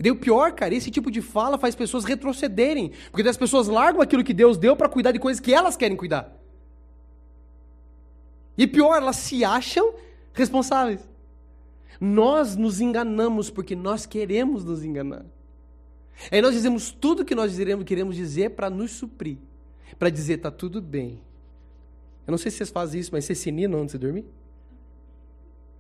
E 0.03 0.11
daí 0.11 0.11
o 0.11 0.17
pior, 0.17 0.51
cara, 0.51 0.75
esse 0.75 0.91
tipo 0.91 1.09
de 1.09 1.21
fala 1.21 1.57
faz 1.57 1.75
pessoas 1.75 2.03
retrocederem. 2.03 2.91
Porque 3.09 3.25
as 3.25 3.37
pessoas 3.37 3.69
largam 3.69 4.01
aquilo 4.01 4.21
que 4.21 4.33
Deus 4.33 4.57
deu 4.57 4.75
para 4.75 4.89
cuidar 4.89 5.13
de 5.13 5.19
coisas 5.19 5.39
que 5.39 5.53
elas 5.53 5.77
querem 5.77 5.95
cuidar. 5.95 6.29
E 8.57 8.67
pior, 8.67 8.97
elas 8.97 9.15
se 9.15 9.45
acham 9.45 9.93
responsáveis. 10.33 10.99
Nós 12.01 12.57
nos 12.57 12.81
enganamos 12.81 13.49
porque 13.49 13.77
nós 13.77 14.05
queremos 14.05 14.65
nos 14.65 14.83
enganar. 14.83 15.25
Aí 16.29 16.41
nós 16.41 16.53
dizemos 16.53 16.91
tudo 16.91 17.23
que 17.23 17.33
nós 17.33 17.55
queremos 17.85 18.17
dizer 18.17 18.49
para 18.49 18.69
nos 18.69 18.91
suprir. 18.91 19.37
Para 19.97 20.09
dizer, 20.09 20.39
tá 20.39 20.51
tudo 20.51 20.81
bem. 20.81 21.21
Eu 22.27 22.31
não 22.31 22.37
sei 22.37 22.51
se 22.51 22.57
vocês 22.57 22.69
fazem 22.69 22.99
isso, 22.99 23.09
mas 23.13 23.23
vocês 23.23 23.39
se 23.39 23.49
ninam 23.53 23.81
antes 23.81 23.93
de 23.93 23.99
dormir? 23.99 24.25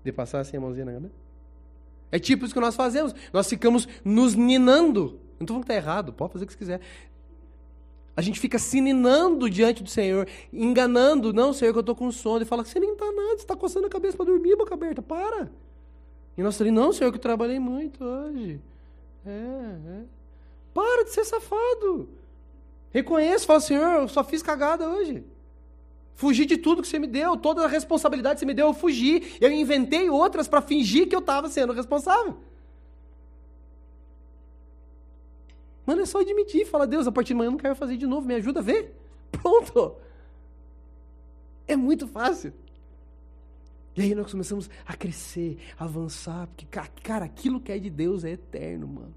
De 0.01 0.13
passar 0.13 0.39
assim 0.39 0.55
a 0.55 0.61
mãozinha 0.61 0.85
na 0.85 0.93
cabeça? 0.93 1.23
É 2.13 2.19
tipo 2.19 2.45
isso 2.45 2.53
que 2.53 2.59
nós 2.59 2.75
fazemos. 2.75 3.15
Nós 3.33 3.49
ficamos 3.49 3.87
nos 4.05 4.35
ninando. 4.35 5.19
Não 5.39 5.45
estou 5.45 5.47
falando 5.47 5.65
que 5.65 5.71
está 5.71 5.73
errado, 5.73 6.13
pode 6.13 6.33
fazer 6.33 6.45
o 6.45 6.47
que 6.47 6.53
você 6.53 6.59
quiser. 6.59 6.81
A 8.15 8.21
gente 8.21 8.39
fica 8.39 8.59
se 8.59 8.79
ninando 8.79 9.49
diante 9.49 9.81
do 9.81 9.89
Senhor, 9.89 10.27
enganando. 10.53 11.33
Não, 11.33 11.51
Senhor, 11.51 11.71
que 11.71 11.79
eu 11.79 11.81
estou 11.81 11.95
com 11.95 12.11
sono. 12.11 12.37
Ele 12.37 12.45
fala, 12.45 12.63
você 12.63 12.79
nem 12.79 12.91
está 12.91 13.11
nada, 13.11 13.29
você 13.29 13.33
está 13.37 13.55
coçando 13.55 13.87
a 13.87 13.89
cabeça 13.89 14.15
para 14.15 14.27
dormir, 14.27 14.55
boca 14.55 14.75
aberta, 14.75 15.01
para. 15.01 15.51
E 16.37 16.43
nós 16.43 16.55
falamos, 16.55 16.79
não, 16.79 16.93
Senhor, 16.93 17.09
que 17.09 17.17
eu 17.17 17.21
trabalhei 17.21 17.57
muito 17.57 18.03
hoje. 18.05 18.61
É, 19.25 19.29
é. 19.31 20.01
Para 20.71 21.05
de 21.05 21.13
ser 21.13 21.25
safado. 21.25 22.09
Reconheça, 22.91 23.47
fala, 23.47 23.59
Senhor, 23.59 24.01
eu 24.01 24.07
só 24.07 24.23
fiz 24.23 24.43
cagada 24.43 24.87
hoje. 24.87 25.23
Fugi 26.15 26.45
de 26.45 26.57
tudo 26.57 26.81
que 26.81 26.87
você 26.87 26.99
me 26.99 27.07
deu, 27.07 27.35
toda 27.35 27.65
a 27.65 27.67
responsabilidade 27.67 28.35
que 28.35 28.39
você 28.41 28.45
me 28.45 28.53
deu, 28.53 28.67
eu 28.67 28.73
fugi. 28.73 29.35
Eu 29.41 29.51
inventei 29.51 30.09
outras 30.09 30.47
para 30.47 30.61
fingir 30.61 31.07
que 31.07 31.15
eu 31.15 31.19
estava 31.19 31.49
sendo 31.49 31.73
responsável. 31.73 32.37
Mano, 35.85 36.01
é 36.01 36.05
só 36.05 36.21
admitir, 36.21 36.65
fala, 36.65 36.87
Deus, 36.87 37.07
a 37.07 37.11
partir 37.11 37.29
de 37.29 37.33
amanhã 37.33 37.47
eu 37.47 37.51
não 37.51 37.57
quero 37.57 37.75
fazer 37.75 37.97
de 37.97 38.07
novo, 38.07 38.25
me 38.25 38.35
ajuda 38.35 38.59
a 38.59 38.63
ver. 38.63 38.95
Pronto. 39.31 39.95
É 41.67 41.75
muito 41.75 42.07
fácil. 42.07 42.53
E 43.95 44.01
aí 44.01 44.15
nós 44.15 44.31
começamos 44.31 44.69
a 44.85 44.95
crescer, 44.95 45.57
a 45.77 45.83
avançar, 45.83 46.47
porque, 46.47 46.65
cara, 47.03 47.25
aquilo 47.25 47.59
que 47.59 47.71
é 47.71 47.77
de 47.77 47.89
Deus 47.89 48.23
é 48.23 48.31
eterno, 48.31 48.87
mano. 48.87 49.15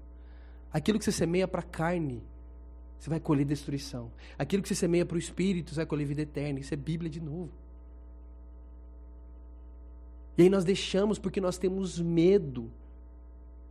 Aquilo 0.71 0.99
que 0.99 1.05
você 1.05 1.11
semeia 1.11 1.47
para 1.47 1.63
carne, 1.63 2.21
você 2.99 3.09
vai 3.09 3.19
colher 3.19 3.45
destruição. 3.45 4.11
Aquilo 4.37 4.61
que 4.61 4.69
você 4.69 4.75
semeia 4.75 5.05
para 5.05 5.15
o 5.15 5.19
espírito, 5.19 5.71
você 5.71 5.77
vai 5.77 5.85
colher 5.85 6.05
vida 6.05 6.21
eterna. 6.21 6.59
Isso 6.59 6.73
é 6.73 6.77
Bíblia 6.77 7.09
de 7.09 7.21
novo. 7.21 7.51
E 10.37 10.43
aí 10.43 10.49
nós 10.49 10.63
deixamos 10.63 11.17
porque 11.17 11.41
nós 11.41 11.57
temos 11.57 11.99
medo 11.99 12.71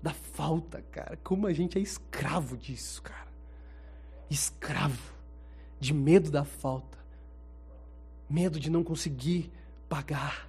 da 0.03 0.13
falta, 0.13 0.83
cara. 0.91 1.19
Como 1.23 1.47
a 1.47 1.53
gente 1.53 1.79
é 1.79 1.81
escravo 1.81 2.57
disso, 2.57 3.03
cara. 3.03 3.27
Escravo 4.31 5.13
de 5.81 5.93
medo 5.93 6.31
da 6.31 6.45
falta. 6.45 6.97
Medo 8.29 8.59
de 8.59 8.71
não 8.71 8.83
conseguir 8.83 9.51
pagar. 9.89 10.49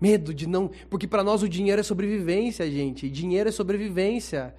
Medo 0.00 0.34
de 0.34 0.46
não. 0.46 0.70
Porque 0.90 1.06
para 1.06 1.24
nós 1.24 1.42
o 1.42 1.48
dinheiro 1.48 1.80
é 1.80 1.82
sobrevivência, 1.82 2.70
gente. 2.70 3.08
Dinheiro 3.10 3.48
é 3.48 3.52
sobrevivência. 3.52 4.54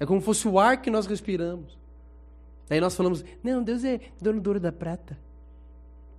É 0.00 0.06
como 0.06 0.20
se 0.20 0.26
fosse 0.26 0.48
o 0.48 0.58
ar 0.58 0.82
que 0.82 0.90
nós 0.90 1.06
respiramos. 1.06 1.77
Aí 2.70 2.80
nós 2.80 2.94
falamos, 2.94 3.24
não, 3.42 3.62
Deus 3.62 3.84
é 3.84 4.00
dono 4.20 4.40
do 4.40 4.46
ouro 4.48 4.60
da 4.60 4.70
prata. 4.70 5.18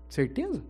Certeza? 0.09 0.63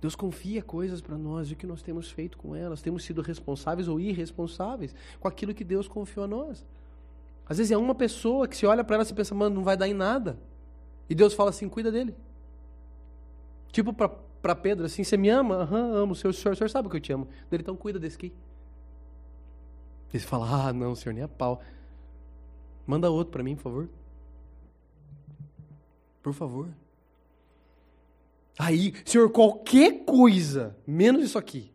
Deus 0.00 0.14
confia 0.14 0.62
coisas 0.62 1.00
para 1.00 1.16
nós 1.16 1.50
e 1.50 1.52
o 1.52 1.56
que 1.56 1.66
nós 1.66 1.82
temos 1.82 2.10
feito 2.10 2.38
com 2.38 2.56
elas. 2.56 2.80
Temos 2.80 3.04
sido 3.04 3.20
responsáveis 3.20 3.86
ou 3.86 4.00
irresponsáveis 4.00 4.94
com 5.20 5.28
aquilo 5.28 5.54
que 5.54 5.62
Deus 5.62 5.86
confiou 5.86 6.24
a 6.24 6.28
nós. 6.28 6.64
Às 7.46 7.58
vezes 7.58 7.70
é 7.70 7.76
uma 7.76 7.94
pessoa 7.94 8.48
que 8.48 8.56
se 8.56 8.64
olha 8.64 8.82
para 8.82 8.96
ela 8.96 9.04
e 9.04 9.12
pensa, 9.12 9.34
mano, 9.34 9.56
não 9.56 9.64
vai 9.64 9.76
dar 9.76 9.86
em 9.86 9.94
nada. 9.94 10.38
E 11.08 11.14
Deus 11.14 11.34
fala 11.34 11.50
assim, 11.50 11.68
cuida 11.68 11.92
dele. 11.92 12.14
Tipo 13.70 13.92
para 13.92 14.54
Pedro, 14.54 14.86
assim, 14.86 15.04
você 15.04 15.16
me 15.16 15.28
ama? 15.28 15.56
Aham, 15.56 15.92
amo. 15.92 16.12
O 16.12 16.14
senhor, 16.14 16.30
o 16.30 16.34
senhor, 16.34 16.70
sabe 16.70 16.88
que 16.88 16.96
eu 16.96 17.00
te 17.00 17.12
amo. 17.12 17.28
Ele 17.52 17.62
então 17.62 17.76
cuida 17.76 17.98
desse 17.98 18.16
aqui. 18.16 18.32
Ele 20.12 20.22
fala, 20.22 20.68
ah, 20.68 20.72
não, 20.72 20.94
senhor, 20.94 21.14
nem 21.14 21.22
a 21.22 21.28
pau. 21.28 21.62
Manda 22.86 23.10
outro 23.10 23.32
para 23.32 23.42
mim, 23.42 23.54
por 23.54 23.62
favor. 23.62 23.88
Por 26.22 26.32
favor. 26.32 26.68
Aí, 28.58 28.94
senhor, 29.04 29.30
qualquer 29.30 30.04
coisa, 30.04 30.76
menos 30.86 31.24
isso 31.24 31.38
aqui. 31.38 31.72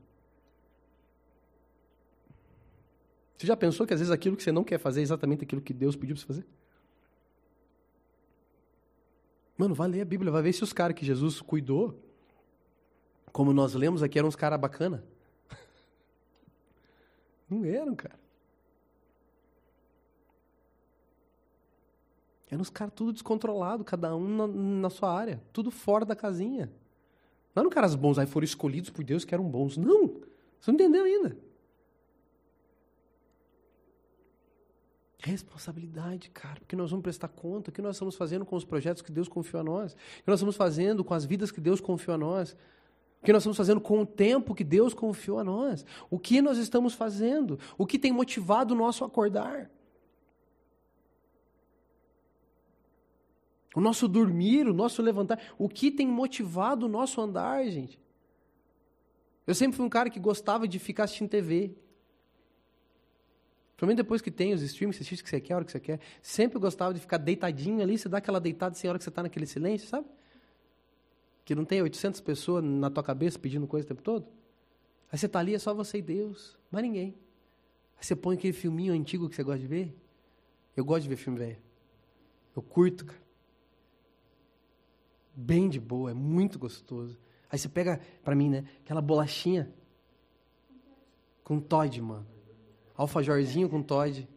Você 3.38 3.48
já 3.48 3.58
pensou 3.58 3.88
que 3.88 3.94
às 3.94 4.00
vezes 4.00 4.12
aquilo 4.12 4.36
que 4.36 4.44
você 4.44 4.52
não 4.52 4.64
quer 4.64 4.78
fazer 4.78 5.00
é 5.00 5.04
exatamente 5.04 5.44
aquilo 5.44 5.62
que 5.62 5.74
Deus 5.74 5.96
pediu 5.96 6.16
para 6.16 6.22
você 6.22 6.28
fazer? 6.28 6.46
Mano, 9.58 9.74
vai 9.74 9.88
ler 9.88 10.02
a 10.02 10.06
Bíblia, 10.06 10.32
vai 10.32 10.42
ver 10.42 10.54
se 10.54 10.64
os 10.64 10.74
caras 10.74 10.96
que 10.96 11.06
Jesus 11.06 11.42
cuidou, 11.42 11.98
como 13.32 13.54
nós 13.54 13.74
lemos 13.74 14.04
aqui, 14.04 14.20
eram 14.20 14.28
uns 14.28 14.36
caras 14.36 14.60
bacana. 14.60 15.04
Não 17.50 17.64
eram, 17.64 17.96
cara. 17.96 18.25
Eram 22.50 22.62
os 22.62 22.70
caras 22.70 22.94
tudo 22.96 23.12
descontrolado, 23.12 23.84
cada 23.84 24.16
um 24.16 24.28
na, 24.28 24.48
na, 24.48 24.90
sua 24.90 25.12
área, 25.12 25.42
tudo 25.52 25.72
fora 25.72 26.06
da 26.06 26.16
casinha. 26.16 26.72
Não 27.56 27.62
eram 27.62 27.70
caras 27.70 27.96
bons, 27.96 28.20
aí 28.20 28.28
foram 28.28 28.46
escolhidos 28.46 28.90
por 28.90 29.04
Deus 29.04 29.26
que 29.26 29.34
eram 29.34 29.46
bons. 29.46 29.78
Não, 29.78 30.22
você 30.60 30.72
não 30.72 30.76
entendeu 30.76 31.06
ainda. 31.06 31.38
Responsabilidade, 35.20 36.30
cara, 36.30 36.60
porque 36.60 36.76
nós 36.76 36.92
vamos 36.92 37.02
prestar 37.02 37.30
conta, 37.30 37.72
o 37.72 37.74
que 37.74 37.82
nós 37.82 37.96
estamos 37.96 38.16
fazendo 38.16 38.46
com 38.46 38.56
os 38.56 38.64
projetos 38.64 39.02
que 39.02 39.12
Deus 39.12 39.28
confiou 39.28 39.62
a 39.62 39.64
nós, 39.64 39.94
o 39.94 39.96
que 39.96 40.28
nós 40.28 40.40
estamos 40.40 40.56
fazendo 40.56 41.04
com 41.04 41.16
as 41.16 41.26
vidas 41.26 41.50
que 41.50 41.60
Deus 41.60 41.82
confiou 41.82 42.14
a 42.14 42.18
nós, 42.18 42.56
o 43.22 43.26
que 43.26 43.34
nós 43.34 43.42
estamos 43.42 43.58
fazendo 43.58 43.82
com 43.82 44.02
o 44.02 44.06
tempo 44.06 44.54
que 44.54 44.64
Deus 44.64 44.94
confiou 44.94 45.40
a 45.40 45.44
nós, 45.44 45.84
o 46.12 46.20
que 46.20 46.44
nós 46.44 46.60
estamos 46.60 46.94
fazendo, 46.94 47.58
o 47.76 47.88
que 47.88 47.98
tem 47.98 48.12
motivado 48.12 48.76
o 48.76 48.78
nosso 48.78 49.04
acordar. 49.04 49.72
O 53.76 53.82
nosso 53.82 54.08
dormir, 54.08 54.66
o 54.68 54.74
nosso 54.74 55.02
levantar, 55.02 55.38
o 55.58 55.68
que 55.68 55.92
tem 55.92 56.08
motivado 56.08 56.86
o 56.86 56.90
nosso 56.90 57.20
andar, 57.20 57.62
gente? 57.66 58.00
Eu 59.46 59.54
sempre 59.54 59.76
fui 59.76 59.86
um 59.86 59.90
cara 59.90 60.10
que 60.10 60.18
gostava 60.18 60.66
de 60.66 60.80
ficar 60.80 61.04
assistindo 61.04 61.28
TV. 61.28 61.76
Principalmente 63.72 63.98
depois 63.98 64.22
que 64.22 64.32
tem 64.32 64.54
os 64.54 64.62
streams, 64.62 64.96
você 64.96 65.04
assiste 65.04 65.20
o 65.20 65.24
que 65.26 65.30
você 65.30 65.42
quer, 65.42 65.54
a 65.54 65.58
hora 65.58 65.66
que 65.66 65.74
você 65.74 65.80
quer. 65.82 66.00
Sempre 66.22 66.58
gostava 66.58 66.94
de 66.94 67.02
ficar 67.02 67.18
deitadinho 67.18 67.82
ali, 67.82 67.98
você 67.98 68.08
dá 68.08 68.20
aquela 68.20 68.40
deitada 68.40 68.74
sem 68.74 68.80
assim, 68.80 68.88
hora 68.88 68.98
que 68.98 69.04
você 69.04 69.10
está 69.10 69.22
naquele 69.22 69.46
silêncio, 69.46 69.90
sabe? 69.90 70.08
Que 71.44 71.54
não 71.54 71.66
tem 71.66 71.82
800 71.82 72.22
pessoas 72.22 72.64
na 72.64 72.90
tua 72.90 73.04
cabeça 73.04 73.38
pedindo 73.38 73.68
coisa 73.68 73.86
o 73.86 73.88
tempo 73.90 74.02
todo. 74.02 74.26
Aí 75.12 75.20
você 75.20 75.26
está 75.26 75.40
ali, 75.40 75.54
é 75.54 75.60
só 75.60 75.74
você 75.74 75.98
e 75.98 76.02
Deus, 76.02 76.58
mais 76.72 76.84
ninguém. 76.86 77.14
Aí 77.98 78.06
você 78.06 78.16
põe 78.16 78.38
aquele 78.38 78.54
filminho 78.54 78.94
antigo 78.94 79.28
que 79.28 79.36
você 79.36 79.44
gosta 79.44 79.60
de 79.60 79.68
ver. 79.68 79.94
Eu 80.78 80.86
gosto 80.86 81.04
de 81.04 81.10
ver 81.10 81.18
filme 81.18 81.38
velho. 81.38 81.58
Eu 82.56 82.62
curto, 82.62 83.06
cara 83.06 83.25
bem 85.36 85.68
de 85.70 85.80
boa, 85.80 86.12
é 86.12 86.14
muito 86.14 86.58
gostoso. 86.58 87.20
Aí 87.50 87.60
você 87.60 87.70
pega, 87.70 88.00
para 88.24 88.36
mim, 88.36 88.50
né, 88.50 88.66
aquela 88.84 89.02
bolachinha 89.02 89.72
com 91.44 91.60
Todd, 91.60 92.02
mano. 92.02 92.26
Alfajorzinho 92.96 93.70
com 93.70 93.82
Todd. 93.82 94.28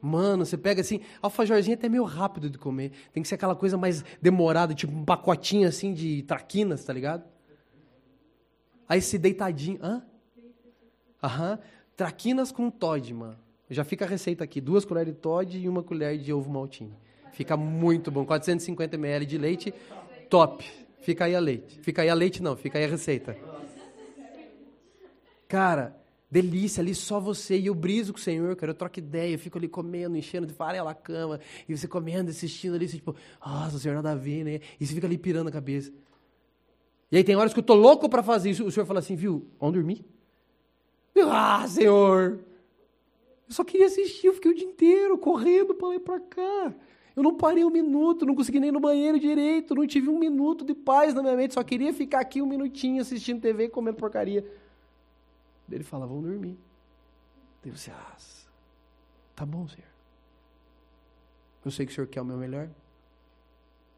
Mano, 0.00 0.44
você 0.44 0.58
pega 0.58 0.82
assim, 0.82 1.00
alfajorzinho 1.22 1.74
é 1.74 1.78
até 1.78 1.88
meio 1.88 2.04
rápido 2.04 2.50
de 2.50 2.58
comer. 2.58 2.92
Tem 3.12 3.22
que 3.22 3.28
ser 3.28 3.36
aquela 3.36 3.56
coisa 3.56 3.78
mais 3.78 4.04
demorada, 4.20 4.74
tipo 4.74 4.92
um 4.92 5.04
pacotinho 5.04 5.66
assim 5.66 5.94
de 5.94 6.22
traquinas, 6.24 6.84
tá 6.84 6.92
ligado? 6.92 7.24
Aí 8.86 9.00
se 9.00 9.16
deitadinho, 9.16 9.78
hã? 9.82 10.04
Aham. 11.22 11.58
Traquinas 11.96 12.52
com 12.52 12.70
Todd, 12.70 13.14
mano. 13.14 13.38
Já 13.70 13.82
fica 13.82 14.04
a 14.04 14.08
receita 14.08 14.44
aqui, 14.44 14.60
duas 14.60 14.84
colheres 14.84 15.14
de 15.14 15.20
Todd 15.20 15.58
e 15.58 15.68
uma 15.68 15.82
colher 15.82 16.18
de 16.18 16.32
ovo 16.32 16.50
maltine. 16.50 16.94
Fica 17.34 17.56
muito 17.56 18.10
bom. 18.10 18.24
450 18.24 18.94
ml 18.94 19.26
de 19.26 19.36
leite, 19.36 19.74
top. 20.30 20.64
Fica 21.00 21.26
aí 21.26 21.34
a 21.34 21.40
leite. 21.40 21.78
Fica 21.80 22.02
aí 22.02 22.08
a 22.08 22.14
leite 22.14 22.42
não, 22.42 22.56
fica 22.56 22.78
aí 22.78 22.84
a 22.84 22.88
receita. 22.88 23.36
Cara, 25.46 25.96
delícia 26.30 26.80
ali, 26.80 26.94
só 26.94 27.20
você. 27.20 27.58
E 27.58 27.66
eu 27.66 27.74
briso 27.74 28.12
com 28.12 28.18
o 28.18 28.22
Senhor, 28.22 28.54
cara. 28.56 28.70
Eu 28.70 28.74
troco 28.74 28.98
ideia, 28.98 29.34
eu 29.34 29.38
fico 29.38 29.58
ali 29.58 29.68
comendo, 29.68 30.16
enchendo 30.16 30.46
de 30.46 30.54
farela 30.54 30.92
a 30.92 30.94
cama. 30.94 31.40
E 31.68 31.76
você 31.76 31.86
comendo, 31.86 32.30
assistindo 32.30 32.76
ali, 32.76 32.88
você, 32.88 32.96
tipo, 32.96 33.14
nossa, 33.44 33.78
Senhor, 33.78 33.94
nada 33.94 34.12
a 34.12 34.16
ver, 34.16 34.44
né? 34.44 34.60
E 34.80 34.86
você 34.86 34.94
fica 34.94 35.06
ali 35.06 35.18
pirando 35.18 35.48
a 35.48 35.52
cabeça. 35.52 35.92
E 37.10 37.16
aí 37.16 37.24
tem 37.24 37.36
horas 37.36 37.52
que 37.52 37.58
eu 37.58 37.64
tô 37.64 37.74
louco 37.74 38.08
para 38.08 38.22
fazer 38.22 38.50
isso. 38.50 38.64
O 38.64 38.70
Senhor 38.70 38.86
fala 38.86 39.00
assim, 39.00 39.16
viu, 39.16 39.46
vamos 39.60 39.74
dormir? 39.74 40.04
ah, 41.30 41.66
Senhor! 41.68 42.40
Eu 43.46 43.54
só 43.54 43.62
queria 43.62 43.86
assistir, 43.86 44.28
eu 44.28 44.34
fiquei 44.34 44.50
o 44.50 44.54
dia 44.54 44.66
inteiro 44.66 45.18
correndo 45.18 45.74
para 45.74 45.88
lá 45.88 45.94
e 45.96 46.00
para 46.00 46.20
cá. 46.20 46.74
Eu 47.16 47.22
não 47.22 47.36
parei 47.36 47.64
um 47.64 47.70
minuto, 47.70 48.26
não 48.26 48.34
consegui 48.34 48.58
nem 48.58 48.68
ir 48.68 48.72
no 48.72 48.80
banheiro 48.80 49.20
direito, 49.20 49.74
não 49.74 49.86
tive 49.86 50.08
um 50.08 50.18
minuto 50.18 50.64
de 50.64 50.74
paz 50.74 51.14
na 51.14 51.22
minha 51.22 51.36
mente, 51.36 51.54
só 51.54 51.62
queria 51.62 51.92
ficar 51.92 52.20
aqui 52.20 52.42
um 52.42 52.46
minutinho 52.46 53.00
assistindo 53.00 53.40
TV, 53.40 53.68
comendo 53.68 53.96
porcaria. 53.96 54.44
Ele 55.70 55.84
fala, 55.84 56.06
vamos 56.06 56.24
dormir. 56.24 56.58
Deus 57.62 57.76
disse, 57.76 57.90
ah, 57.90 58.16
tá 59.34 59.46
bom, 59.46 59.66
Senhor. 59.68 59.88
Eu 61.64 61.70
sei 61.70 61.86
que 61.86 61.92
o 61.92 61.94
Senhor 61.94 62.06
quer 62.06 62.20
o 62.20 62.24
meu 62.24 62.36
melhor. 62.36 62.68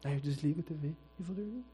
Aí 0.03 0.13
eu 0.13 0.19
desligo 0.21 0.61
a 0.61 0.63
TV 0.63 0.93
e 1.19 1.23
vou 1.23 1.35
dormir. 1.35 1.65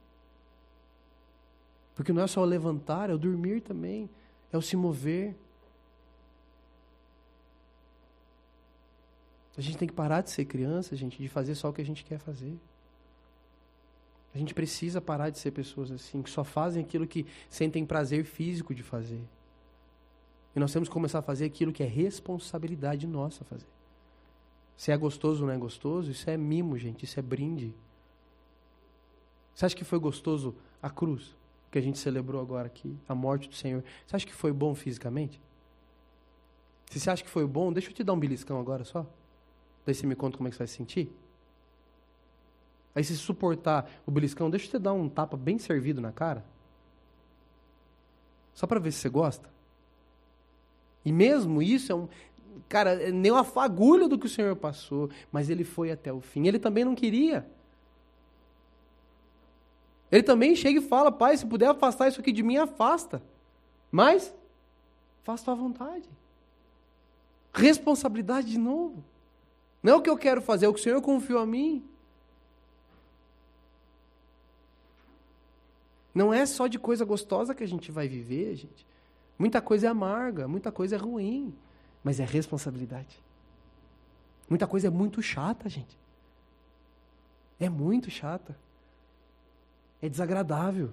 Porque 1.93 2.11
não 2.11 2.23
é 2.23 2.27
só 2.27 2.43
levantar, 2.43 3.09
é 3.09 3.13
o 3.13 3.17
dormir 3.17 3.61
também, 3.61 4.09
é 4.51 4.57
o 4.57 4.61
se 4.61 4.75
mover. 4.75 5.35
A 9.57 9.61
gente 9.61 9.77
tem 9.77 9.87
que 9.87 9.93
parar 9.93 10.21
de 10.21 10.31
ser 10.31 10.45
criança, 10.45 10.95
gente, 10.95 11.17
de 11.21 11.27
fazer 11.27 11.55
só 11.55 11.69
o 11.69 11.73
que 11.73 11.81
a 11.81 11.85
gente 11.85 12.03
quer 12.03 12.17
fazer. 12.17 12.57
A 14.33 14.37
gente 14.37 14.53
precisa 14.53 14.99
parar 14.99 15.29
de 15.29 15.37
ser 15.37 15.51
pessoas 15.51 15.91
assim, 15.91 16.23
que 16.23 16.29
só 16.29 16.43
fazem 16.43 16.83
aquilo 16.83 17.05
que 17.05 17.25
sentem 17.49 17.85
prazer 17.85 18.25
físico 18.25 18.73
de 18.73 18.81
fazer. 18.81 19.21
E 20.55 20.59
nós 20.59 20.73
temos 20.73 20.89
que 20.89 20.93
começar 20.93 21.19
a 21.19 21.21
fazer 21.21 21.45
aquilo 21.45 21.71
que 21.71 21.83
é 21.83 21.85
responsabilidade 21.85 23.05
nossa 23.05 23.43
fazer. 23.43 23.67
Se 24.75 24.91
é 24.91 24.97
gostoso 24.97 25.41
ou 25.41 25.47
não 25.47 25.53
é 25.53 25.57
gostoso, 25.57 26.09
isso 26.09 26.27
é 26.29 26.35
mimo, 26.35 26.77
gente, 26.77 27.05
isso 27.05 27.19
é 27.19 27.23
brinde. 27.23 27.75
Você 29.53 29.67
acha 29.67 29.75
que 29.75 29.83
foi 29.83 29.99
gostoso 29.99 30.55
a 30.81 30.89
cruz 30.89 31.35
que 31.71 31.77
a 31.77 31.81
gente 31.81 31.99
celebrou 31.99 32.41
agora 32.41 32.65
aqui, 32.65 32.97
a 33.07 33.13
morte 33.13 33.47
do 33.47 33.55
Senhor? 33.55 33.83
Você 34.05 34.15
acha 34.15 34.25
que 34.25 34.33
foi 34.33 34.51
bom 34.51 34.73
fisicamente? 34.73 35.39
Se 36.89 36.99
você 36.99 37.09
acha 37.09 37.23
que 37.23 37.29
foi 37.29 37.45
bom, 37.45 37.71
deixa 37.71 37.89
eu 37.89 37.93
te 37.93 38.03
dar 38.03 38.13
um 38.13 38.19
beliscão 38.19 38.59
agora 38.59 38.83
só. 38.83 39.05
Daí 39.85 39.93
você 39.93 40.05
me 40.07 40.15
conta 40.15 40.37
como 40.37 40.47
é 40.47 40.49
que 40.49 40.55
você 40.55 40.59
vai 40.59 40.67
se 40.67 40.75
sentir. 40.75 41.11
Aí 42.95 43.03
se 43.03 43.15
suportar 43.17 43.89
o 44.05 44.11
beliscão, 44.11 44.49
deixa 44.49 44.67
eu 44.67 44.71
te 44.71 44.79
dar 44.79 44.93
um 44.93 45.09
tapa 45.09 45.35
bem 45.35 45.57
servido 45.57 45.99
na 45.99 46.11
cara. 46.11 46.45
Só 48.53 48.67
para 48.67 48.79
ver 48.79 48.91
se 48.91 48.99
você 48.99 49.09
gosta. 49.09 49.49
E 51.03 51.11
mesmo 51.11 51.61
isso 51.61 51.91
é 51.91 51.95
um. 51.95 52.07
Cara, 52.69 52.91
é 53.01 53.11
nem 53.11 53.31
uma 53.31 53.43
fagulha 53.43 54.07
do 54.07 54.17
que 54.17 54.27
o 54.27 54.29
Senhor 54.29 54.55
passou, 54.55 55.09
mas 55.31 55.49
ele 55.49 55.63
foi 55.63 55.91
até 55.91 56.13
o 56.13 56.21
fim. 56.21 56.47
Ele 56.47 56.59
também 56.59 56.85
não 56.85 56.95
queria. 56.95 57.47
Ele 60.11 60.23
também 60.23 60.55
chega 60.55 60.79
e 60.79 60.87
fala: 60.87 61.11
Pai, 61.11 61.35
se 61.35 61.45
puder 61.45 61.69
afastar 61.69 62.07
isso 62.07 62.21
aqui 62.21 62.31
de 62.31 62.43
mim, 62.43 62.57
afasta. 62.57 63.21
Mas, 63.91 64.33
faça 65.23 65.45
tua 65.45 65.55
vontade. 65.55 66.07
Responsabilidade 67.51 68.51
de 68.51 68.57
novo. 68.57 69.03
Não 69.83 69.93
é 69.93 69.95
o 69.97 70.01
que 70.01 70.09
eu 70.09 70.17
quero 70.17 70.41
fazer, 70.41 70.65
é 70.65 70.69
o 70.69 70.73
que 70.73 70.79
o 70.79 70.83
Senhor 70.83 71.01
confiou 71.01 71.39
a 71.39 71.45
mim. 71.45 71.85
Não 76.15 76.33
é 76.33 76.45
só 76.45 76.67
de 76.67 76.79
coisa 76.79 77.03
gostosa 77.03 77.53
que 77.53 77.63
a 77.63 77.67
gente 77.67 77.91
vai 77.91 78.07
viver, 78.07 78.55
gente. 78.55 78.87
Muita 79.37 79.61
coisa 79.61 79.87
é 79.87 79.89
amarga, 79.89 80.47
muita 80.47 80.71
coisa 80.71 80.95
é 80.95 80.97
ruim, 80.97 81.53
mas 82.01 82.19
é 82.19 82.23
responsabilidade. 82.23 83.21
Muita 84.49 84.67
coisa 84.67 84.87
é 84.87 84.89
muito 84.89 85.21
chata, 85.21 85.67
gente. 85.67 85.97
É 87.59 87.67
muito 87.67 88.09
chata. 88.09 88.57
É 90.01 90.07
desagradável. 90.07 90.91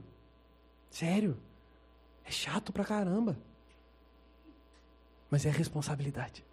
Sério. 0.91 1.37
É 2.25 2.31
chato 2.31 2.73
pra 2.73 2.85
caramba. 2.85 3.37
Mas 5.31 5.45
é 5.45 5.51
responsabilidade. 5.51 6.45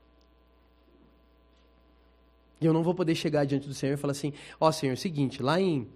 E 2.60 2.66
eu 2.66 2.74
não 2.74 2.84
vou 2.84 2.96
poder 2.96 3.16
chegar 3.16 3.46
diante 3.46 3.68
do 3.68 3.74
Senhor 3.74 3.94
e 3.94 3.98
falar 3.98 4.12
assim: 4.12 4.34
Ó, 4.60 4.68
oh, 4.68 4.72
Senhor, 4.72 4.92
é 4.92 4.96
o 4.96 4.98
seguinte, 4.98 5.42
lá 5.44 5.60
em 5.60 5.88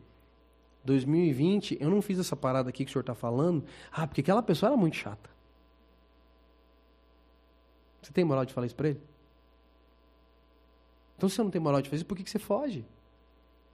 2020, 0.84 1.78
eu 1.80 1.89
não 1.89 2.01
fiz 2.01 2.20
essa 2.20 2.36
parada 2.36 2.70
aqui 2.70 2.84
que 2.84 2.89
o 2.89 2.93
senhor 2.93 3.01
está 3.01 3.16
falando. 3.16 3.64
Ah, 3.91 4.07
porque 4.07 4.22
aquela 4.22 4.41
pessoa 4.41 4.70
era 4.72 4.78
muito 4.78 4.95
chata. 4.95 5.30
Você 8.01 8.12
tem 8.12 8.24
moral 8.24 8.45
de 8.45 8.53
falar 8.53 8.66
isso 8.66 8.76
para 8.76 8.89
ele? 8.89 9.01
Então, 11.18 11.30
se 11.30 11.36
você 11.36 11.43
não 11.43 11.51
tem 11.51 11.62
moral 11.62 11.82
de 11.82 11.89
fazer 11.89 11.97
isso, 11.97 12.05
por 12.05 12.18
que, 12.18 12.24
que 12.24 12.32
você 12.32 12.39
foge? 12.39 12.84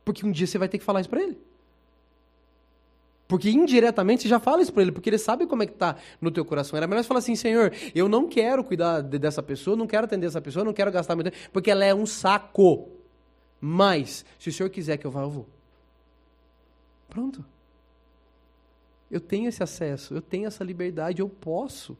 Porque 0.03 0.25
um 0.25 0.31
dia 0.31 0.45
você 0.45 0.57
vai 0.57 0.67
ter 0.67 0.77
que 0.77 0.83
falar 0.83 0.99
isso 0.99 1.09
para 1.09 1.21
ele. 1.21 1.37
Porque 3.27 3.49
indiretamente 3.49 4.23
você 4.23 4.29
já 4.29 4.39
fala 4.39 4.61
isso 4.61 4.71
para 4.71 4.83
ele, 4.83 4.91
porque 4.91 5.09
ele 5.09 5.17
sabe 5.17 5.45
como 5.45 5.61
é 5.61 5.65
que 5.65 5.73
está 5.73 5.97
no 6.21 6.31
teu 6.31 6.45
coração. 6.45 6.77
Era 6.77 6.87
melhor 6.87 7.03
você 7.03 7.07
falar 7.07 7.19
assim, 7.19 7.35
Senhor, 7.35 7.73
eu 7.93 8.07
não 8.07 8.27
quero 8.27 8.63
cuidar 8.63 9.01
de, 9.01 9.19
dessa 9.19 9.43
pessoa, 9.43 9.75
não 9.75 9.85
quero 9.85 10.05
atender 10.05 10.27
essa 10.27 10.39
pessoa, 10.39 10.63
não 10.63 10.73
quero 10.73 10.91
gastar 10.91 11.15
meu 11.15 11.25
tempo, 11.25 11.35
porque 11.51 11.69
ela 11.69 11.83
é 11.83 11.93
um 11.93 12.05
saco. 12.05 12.89
Mas, 13.59 14.23
se 14.39 14.49
o 14.49 14.53
Senhor 14.53 14.69
quiser 14.69 14.97
que 14.97 15.05
eu 15.05 15.11
vá, 15.11 15.23
eu 15.23 15.29
vou. 15.29 15.47
Pronto. 17.09 17.43
Eu 19.11 19.19
tenho 19.19 19.49
esse 19.49 19.61
acesso, 19.61 20.13
eu 20.13 20.21
tenho 20.21 20.47
essa 20.47 20.63
liberdade, 20.63 21.21
eu 21.21 21.27
posso. 21.27 21.97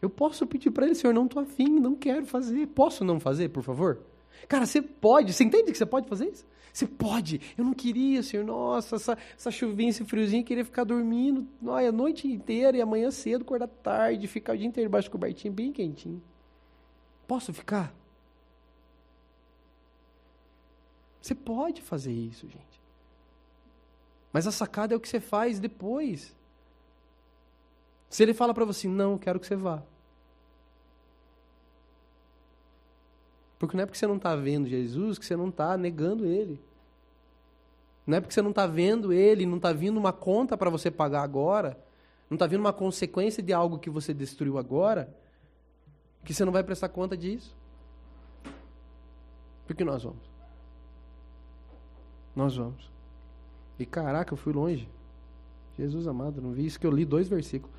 Eu 0.00 0.10
posso 0.10 0.46
pedir 0.46 0.70
para 0.70 0.84
ele, 0.84 0.94
Senhor, 0.94 1.12
não 1.12 1.26
estou 1.26 1.42
afim, 1.42 1.78
não 1.78 1.94
quero 1.94 2.26
fazer. 2.26 2.66
Posso 2.66 3.04
não 3.04 3.20
fazer, 3.20 3.48
por 3.48 3.62
favor? 3.62 4.00
Cara, 4.48 4.66
você 4.66 4.82
pode, 4.82 5.32
você 5.32 5.44
entende 5.44 5.70
que 5.70 5.78
você 5.78 5.86
pode 5.86 6.08
fazer 6.08 6.28
isso? 6.28 6.44
Você 6.72 6.86
pode. 6.86 7.40
Eu 7.56 7.64
não 7.64 7.74
queria, 7.74 8.22
Senhor, 8.22 8.44
nossa, 8.44 8.96
essa, 8.96 9.18
essa 9.36 9.50
chuvinha, 9.50 9.90
esse 9.90 10.04
friozinho, 10.04 10.42
queria 10.42 10.64
ficar 10.64 10.84
dormindo 10.84 11.46
olha, 11.66 11.90
a 11.90 11.92
noite 11.92 12.26
inteira 12.26 12.76
e 12.76 12.80
amanhã 12.80 13.10
cedo, 13.10 13.42
acordar 13.42 13.68
tarde, 13.68 14.26
ficar 14.26 14.54
o 14.54 14.56
dia 14.56 14.66
inteiro 14.66 14.88
embaixo 14.88 15.08
do 15.08 15.12
cobertinho, 15.12 15.52
bem 15.52 15.72
quentinho. 15.72 16.22
Posso 17.26 17.52
ficar? 17.52 17.94
Você 21.20 21.34
pode 21.34 21.82
fazer 21.82 22.12
isso, 22.12 22.48
gente. 22.48 22.80
Mas 24.32 24.46
a 24.46 24.50
sacada 24.50 24.94
é 24.94 24.96
o 24.96 25.00
que 25.00 25.08
você 25.08 25.20
faz 25.20 25.60
depois. 25.60 26.34
Se 28.08 28.22
ele 28.22 28.34
fala 28.34 28.54
para 28.54 28.64
você, 28.64 28.88
não, 28.88 29.18
quero 29.18 29.38
que 29.38 29.46
você 29.46 29.54
vá. 29.54 29.82
Porque 33.62 33.76
não 33.76 33.84
é 33.84 33.86
porque 33.86 33.96
você 33.96 34.08
não 34.08 34.16
está 34.16 34.34
vendo 34.34 34.66
Jesus 34.66 35.20
que 35.20 35.24
você 35.24 35.36
não 35.36 35.48
está 35.48 35.76
negando 35.76 36.26
ele. 36.26 36.60
Não 38.04 38.18
é 38.18 38.20
porque 38.20 38.34
você 38.34 38.42
não 38.42 38.50
está 38.50 38.66
vendo 38.66 39.12
ele, 39.12 39.46
não 39.46 39.58
está 39.58 39.72
vindo 39.72 39.98
uma 39.98 40.12
conta 40.12 40.56
para 40.56 40.68
você 40.68 40.90
pagar 40.90 41.22
agora, 41.22 41.78
não 42.28 42.34
está 42.34 42.44
vindo 42.44 42.58
uma 42.58 42.72
consequência 42.72 43.40
de 43.40 43.52
algo 43.52 43.78
que 43.78 43.88
você 43.88 44.12
destruiu 44.12 44.58
agora, 44.58 45.14
que 46.24 46.34
você 46.34 46.44
não 46.44 46.52
vai 46.52 46.64
prestar 46.64 46.88
conta 46.88 47.16
disso. 47.16 47.54
Por 49.64 49.76
que 49.76 49.84
nós 49.84 50.02
vamos? 50.02 50.28
Nós 52.34 52.56
vamos. 52.56 52.90
E 53.78 53.86
caraca, 53.86 54.32
eu 54.32 54.36
fui 54.36 54.52
longe. 54.52 54.88
Jesus 55.78 56.08
amado, 56.08 56.42
não 56.42 56.50
vi 56.50 56.66
isso 56.66 56.80
que 56.80 56.86
eu 56.88 56.90
li 56.90 57.04
dois 57.04 57.28
versículos. 57.28 57.72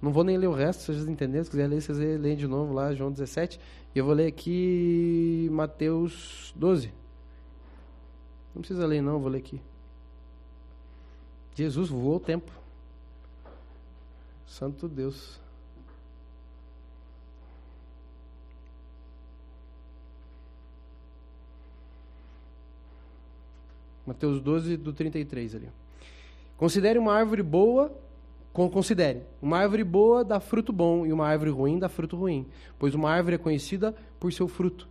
Não 0.00 0.12
vou 0.12 0.22
nem 0.22 0.36
ler 0.36 0.46
o 0.46 0.52
resto, 0.52 0.84
vocês 0.84 1.08
entenderem. 1.08 1.42
Se 1.42 1.50
quiser 1.50 1.66
ler, 1.66 1.80
vocês 1.80 1.98
leem 1.98 2.36
de 2.36 2.46
novo 2.46 2.72
lá, 2.72 2.94
João 2.94 3.10
17. 3.10 3.58
E 3.94 3.98
eu 3.98 4.04
vou 4.04 4.14
ler 4.14 4.26
aqui 4.26 5.48
Mateus 5.50 6.52
12. 6.54 6.92
Não 8.54 8.62
precisa 8.62 8.86
ler, 8.86 9.02
não, 9.02 9.18
vou 9.18 9.28
ler 9.28 9.38
aqui. 9.38 9.60
Jesus 11.54 11.88
voou 11.88 12.16
o 12.16 12.20
tempo. 12.20 12.52
Santo 14.46 14.88
Deus. 14.88 15.40
Mateus 24.06 24.40
12, 24.40 24.76
do 24.76 24.92
33 24.92 25.56
ali. 25.56 25.68
Considere 26.56 26.98
uma 26.98 27.12
árvore 27.12 27.42
boa, 27.42 27.92
considere, 28.52 29.22
uma 29.40 29.58
árvore 29.58 29.84
boa 29.84 30.24
dá 30.24 30.40
fruto 30.40 30.72
bom 30.72 31.06
e 31.06 31.12
uma 31.12 31.26
árvore 31.26 31.50
ruim 31.50 31.78
dá 31.78 31.88
fruto 31.88 32.16
ruim, 32.16 32.46
pois 32.78 32.94
uma 32.94 33.10
árvore 33.10 33.36
é 33.36 33.38
conhecida 33.38 33.94
por 34.18 34.32
seu 34.32 34.48
fruto. 34.48 34.88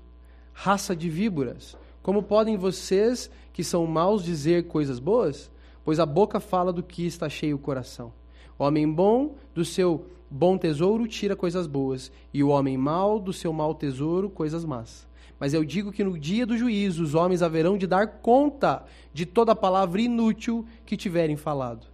Raça 0.53 0.95
de 0.95 1.09
víboras, 1.09 1.77
como 2.01 2.23
podem 2.23 2.55
vocês, 2.55 3.29
que 3.51 3.63
são 3.63 3.85
maus, 3.85 4.23
dizer 4.23 4.67
coisas 4.67 4.99
boas? 4.99 5.51
Pois 5.83 5.99
a 5.99 6.05
boca 6.05 6.39
fala 6.39 6.71
do 6.71 6.81
que 6.81 7.05
está 7.05 7.27
cheio 7.27 7.57
o 7.57 7.59
coração. 7.59 8.13
O 8.57 8.63
homem 8.63 8.89
bom 8.89 9.35
do 9.53 9.65
seu 9.65 10.05
bom 10.31 10.57
tesouro 10.57 11.05
tira 11.07 11.35
coisas 11.35 11.67
boas, 11.67 12.11
e 12.33 12.43
o 12.43 12.49
homem 12.49 12.77
mau 12.77 13.19
do 13.19 13.33
seu 13.33 13.51
mau 13.51 13.75
tesouro 13.75 14.29
coisas 14.29 14.63
más. 14.63 15.05
Mas 15.39 15.53
eu 15.53 15.63
digo 15.63 15.91
que 15.91 16.03
no 16.03 16.17
dia 16.17 16.45
do 16.45 16.57
juízo 16.57 17.03
os 17.03 17.13
homens 17.13 17.41
haverão 17.41 17.77
de 17.77 17.85
dar 17.85 18.07
conta 18.21 18.85
de 19.13 19.25
toda 19.25 19.55
palavra 19.55 20.01
inútil 20.01 20.65
que 20.85 20.97
tiverem 20.97 21.35
falado. 21.35 21.87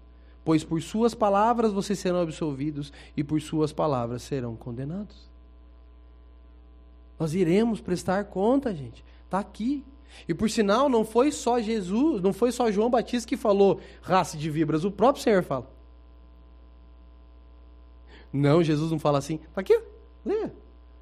Pois 0.44 0.64
por 0.64 0.82
suas 0.82 1.14
palavras 1.14 1.72
vocês 1.72 2.00
serão 2.00 2.22
absolvidos 2.22 2.92
e 3.16 3.24
por 3.24 3.42
suas 3.42 3.72
palavras 3.72 4.24
serão 4.24 4.56
condenados. 4.56 5.32
Nós 7.18 7.34
iremos 7.34 7.80
prestar 7.80 8.26
conta, 8.26 8.76
gente. 8.76 9.04
Está 9.26 9.40
aqui. 9.40 9.84
E 10.28 10.34
por 10.34 10.50
sinal, 10.50 10.90
não 10.90 11.04
foi 11.06 11.32
só 11.32 11.60
Jesus, 11.60 12.22
não 12.22 12.34
foi 12.34 12.52
só 12.52 12.72
João 12.72 12.90
Batista 12.90 13.28
que 13.28 13.38
falou 13.38 13.80
raça 14.02 14.38
de 14.38 14.50
vibras, 14.50 14.84
o 14.86 14.92
próprio 14.92 15.24
Senhor 15.24 15.44
fala. 15.44 15.72
Não, 18.32 18.64
Jesus 18.64 18.92
não 18.92 19.00
fala 19.00 19.18
assim. 19.20 19.36
Está 19.36 19.62
aqui, 19.62 19.80
leia. 20.26 20.54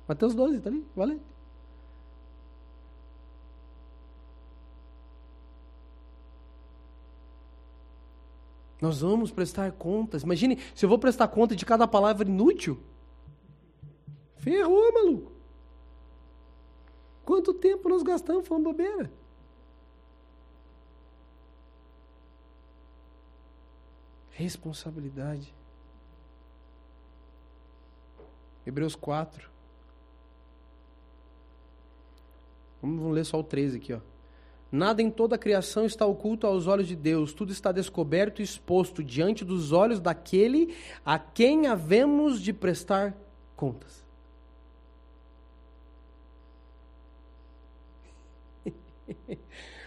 Mateus 0.08 0.36
12, 0.36 0.58
está 0.58 0.70
ali, 0.70 0.86
vai 0.96 1.20
Nós 8.82 9.02
vamos 9.02 9.32
prestar 9.32 9.72
contas. 9.74 10.24
Imagine 10.24 10.58
se 10.74 10.84
eu 10.84 10.90
vou 10.90 10.98
prestar 10.98 11.28
conta 11.28 11.56
de 11.56 11.64
cada 11.64 11.88
palavra 11.88 12.28
inútil. 12.28 12.82
Ferrou, 14.38 14.92
maluco. 14.92 15.32
Quanto 17.24 17.54
tempo 17.54 17.88
nós 17.88 18.02
gastamos 18.02 18.48
falando 18.48 18.64
bobeira? 18.64 19.12
Responsabilidade. 24.32 25.54
Hebreus 28.66 28.96
4. 28.96 29.52
Vamos 32.82 33.14
ler 33.14 33.26
só 33.26 33.40
o 33.40 33.44
13 33.44 33.78
aqui, 33.78 33.94
ó. 33.94 34.00
Nada 34.72 35.02
em 35.02 35.12
toda 35.12 35.36
a 35.36 35.38
criação 35.38 35.86
está 35.86 36.06
oculto 36.06 36.48
aos 36.48 36.66
olhos 36.66 36.88
de 36.88 36.96
Deus, 36.96 37.34
tudo 37.34 37.52
está 37.52 37.74
descoberto 37.74 38.40
e 38.40 38.44
exposto 38.44 39.04
diante 39.04 39.44
dos 39.44 39.74
olhos 39.74 40.00
daquele 40.00 40.74
a 41.06 41.20
quem 41.20 41.68
havemos 41.68 42.42
de 42.42 42.54
prestar 42.54 43.14
contas. 43.56 44.06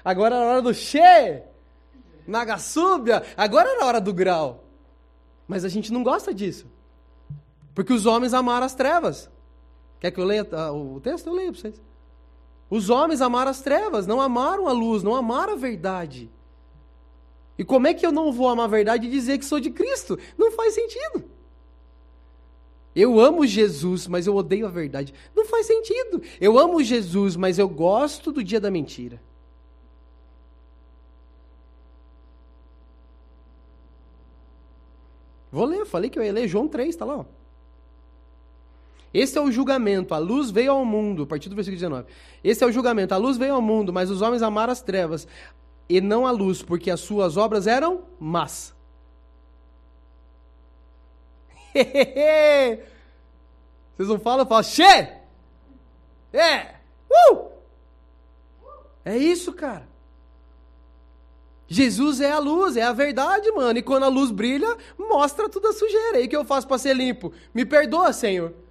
Agora 0.04 0.36
era 0.36 0.44
a 0.44 0.48
hora 0.48 0.60
do 0.62 0.74
Che, 0.74 1.42
Nagasúbia, 2.26 3.22
agora 3.36 3.68
era 3.70 3.84
a 3.84 3.86
hora 3.86 4.00
do 4.00 4.12
grau. 4.12 4.64
Mas 5.46 5.64
a 5.64 5.68
gente 5.68 5.92
não 5.92 6.02
gosta 6.02 6.32
disso. 6.32 6.66
Porque 7.74 7.92
os 7.92 8.06
homens 8.06 8.32
amaram 8.32 8.64
as 8.64 8.74
trevas. 8.74 9.30
Quer 10.00 10.10
que 10.10 10.20
eu 10.20 10.24
leia 10.24 10.46
ah, 10.52 10.72
o 10.72 11.00
texto? 11.00 11.26
Eu 11.26 11.34
leio 11.34 11.52
para 11.52 11.60
vocês. 11.60 11.82
Os 12.74 12.90
homens 12.90 13.20
amaram 13.20 13.52
as 13.52 13.60
trevas, 13.60 14.04
não 14.04 14.20
amaram 14.20 14.66
a 14.66 14.72
luz, 14.72 15.04
não 15.04 15.14
amaram 15.14 15.52
a 15.52 15.56
verdade. 15.56 16.28
E 17.56 17.62
como 17.62 17.86
é 17.86 17.94
que 17.94 18.04
eu 18.04 18.10
não 18.10 18.32
vou 18.32 18.48
amar 18.48 18.64
a 18.64 18.68
verdade 18.68 19.06
e 19.06 19.10
dizer 19.10 19.38
que 19.38 19.44
sou 19.44 19.60
de 19.60 19.70
Cristo? 19.70 20.18
Não 20.36 20.50
faz 20.50 20.74
sentido. 20.74 21.22
Eu 22.92 23.20
amo 23.20 23.46
Jesus, 23.46 24.08
mas 24.08 24.26
eu 24.26 24.34
odeio 24.34 24.66
a 24.66 24.70
verdade. 24.70 25.14
Não 25.36 25.46
faz 25.46 25.66
sentido. 25.66 26.20
Eu 26.40 26.58
amo 26.58 26.82
Jesus, 26.82 27.36
mas 27.36 27.60
eu 27.60 27.68
gosto 27.68 28.32
do 28.32 28.42
dia 28.42 28.60
da 28.60 28.72
mentira. 28.72 29.22
Vou 35.52 35.64
ler, 35.64 35.86
falei 35.86 36.10
que 36.10 36.18
eu 36.18 36.24
ia 36.24 36.32
ler 36.32 36.48
João 36.48 36.66
3, 36.66 36.88
está 36.88 37.04
lá. 37.04 37.18
Ó. 37.18 37.24
Esse 39.14 39.38
é 39.38 39.40
o 39.40 39.52
julgamento. 39.52 40.12
A 40.12 40.18
luz 40.18 40.50
veio 40.50 40.72
ao 40.72 40.84
mundo, 40.84 41.22
a 41.22 41.26
partir 41.26 41.48
do 41.48 41.54
versículo 41.54 41.80
19. 41.80 42.08
Esse 42.42 42.64
é 42.64 42.66
o 42.66 42.72
julgamento. 42.72 43.14
A 43.14 43.16
luz 43.16 43.36
veio 43.36 43.54
ao 43.54 43.62
mundo, 43.62 43.92
mas 43.92 44.10
os 44.10 44.20
homens 44.20 44.42
amaram 44.42 44.72
as 44.72 44.82
trevas 44.82 45.28
e 45.88 46.00
não 46.00 46.26
a 46.26 46.32
luz, 46.32 46.60
porque 46.62 46.90
as 46.90 46.98
suas 46.98 47.36
obras 47.36 47.68
eram 47.68 48.02
más. 48.18 48.74
Vocês 53.96 54.08
não 54.08 54.18
falam? 54.18 54.44
Falam, 54.44 54.64
che! 54.64 54.82
É! 56.32 56.74
Uh! 57.08 57.52
É 59.04 59.16
isso, 59.16 59.52
cara. 59.52 59.86
Jesus 61.68 62.20
é 62.20 62.30
a 62.30 62.38
luz, 62.38 62.76
é 62.76 62.82
a 62.82 62.92
verdade, 62.92 63.50
mano. 63.52 63.78
E 63.78 63.82
quando 63.82 64.04
a 64.04 64.08
luz 64.08 64.30
brilha, 64.32 64.76
mostra 64.98 65.48
toda 65.48 65.70
a 65.70 65.72
sujeira. 65.72 66.20
E 66.20 66.26
o 66.26 66.28
que 66.28 66.36
eu 66.36 66.44
faço 66.44 66.66
para 66.66 66.78
ser 66.78 66.94
limpo? 66.94 67.32
Me 67.54 67.64
perdoa, 67.64 68.12
Senhor. 68.12 68.63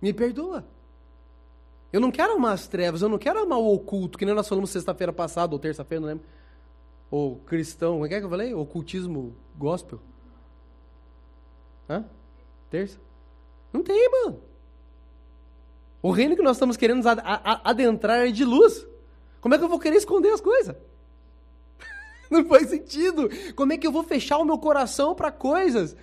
Me 0.00 0.12
perdoa. 0.12 0.64
Eu 1.92 2.00
não 2.00 2.10
quero 2.10 2.34
amar 2.34 2.52
as 2.52 2.68
trevas, 2.68 3.02
eu 3.02 3.08
não 3.08 3.18
quero 3.18 3.40
amar 3.40 3.58
o 3.58 3.72
oculto, 3.72 4.18
que 4.18 4.24
nem 4.24 4.34
nós 4.34 4.48
falamos 4.48 4.70
sexta-feira 4.70 5.12
passada, 5.12 5.54
ou 5.54 5.58
terça-feira, 5.58 6.00
não 6.00 6.08
lembro. 6.08 6.24
Ou 7.10 7.36
cristão, 7.36 7.94
como 7.94 8.06
é 8.06 8.08
que 8.08 8.14
é 8.14 8.22
eu 8.22 8.28
falei? 8.28 8.54
Ocultismo 8.54 9.34
gospel. 9.56 9.98
Hã? 11.88 12.04
Terça? 12.70 12.98
Não 13.72 13.82
tem, 13.82 14.10
mano. 14.10 14.42
O 16.02 16.10
reino 16.10 16.36
que 16.36 16.42
nós 16.42 16.56
estamos 16.56 16.76
querendo 16.76 17.04
adentrar 17.08 18.26
é 18.26 18.30
de 18.30 18.44
luz. 18.44 18.86
Como 19.40 19.54
é 19.54 19.58
que 19.58 19.64
eu 19.64 19.68
vou 19.68 19.78
querer 19.78 19.96
esconder 19.96 20.30
as 20.32 20.40
coisas? 20.40 20.76
Não 22.30 22.44
faz 22.44 22.68
sentido. 22.68 23.28
Como 23.54 23.72
é 23.72 23.78
que 23.78 23.86
eu 23.86 23.92
vou 23.92 24.02
fechar 24.02 24.38
o 24.38 24.44
meu 24.44 24.58
coração 24.58 25.14
para 25.14 25.32
coisas 25.32 25.96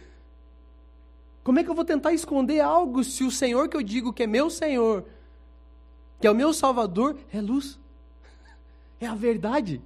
como 1.46 1.60
é 1.60 1.64
que 1.64 1.70
eu 1.70 1.76
vou 1.76 1.86
tentar 1.86 2.12
esconder 2.12 2.60
algo 2.60 3.04
se 3.04 3.24
o 3.24 3.30
Senhor 3.30 3.70
que 3.70 3.78
eu 3.78 3.84
digo 3.84 4.12
que 4.12 4.24
é 4.24 4.28
meu 4.28 4.50
Senhor, 4.50 5.06
que 6.20 6.26
é 6.26 6.32
o 6.32 6.34
meu 6.34 6.52
Salvador, 6.52 7.18
é 7.32 7.40
luz? 7.40 7.80
É 9.00 9.06
a 9.06 9.14
verdade. 9.14 9.82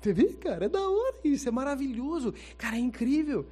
Você 0.00 0.12
vê, 0.12 0.26
cara? 0.34 0.66
É 0.66 0.68
da 0.68 0.88
hora 0.88 1.16
isso, 1.24 1.48
é 1.48 1.50
maravilhoso. 1.50 2.34
Cara, 2.56 2.76
é 2.76 2.78
incrível. 2.78 3.46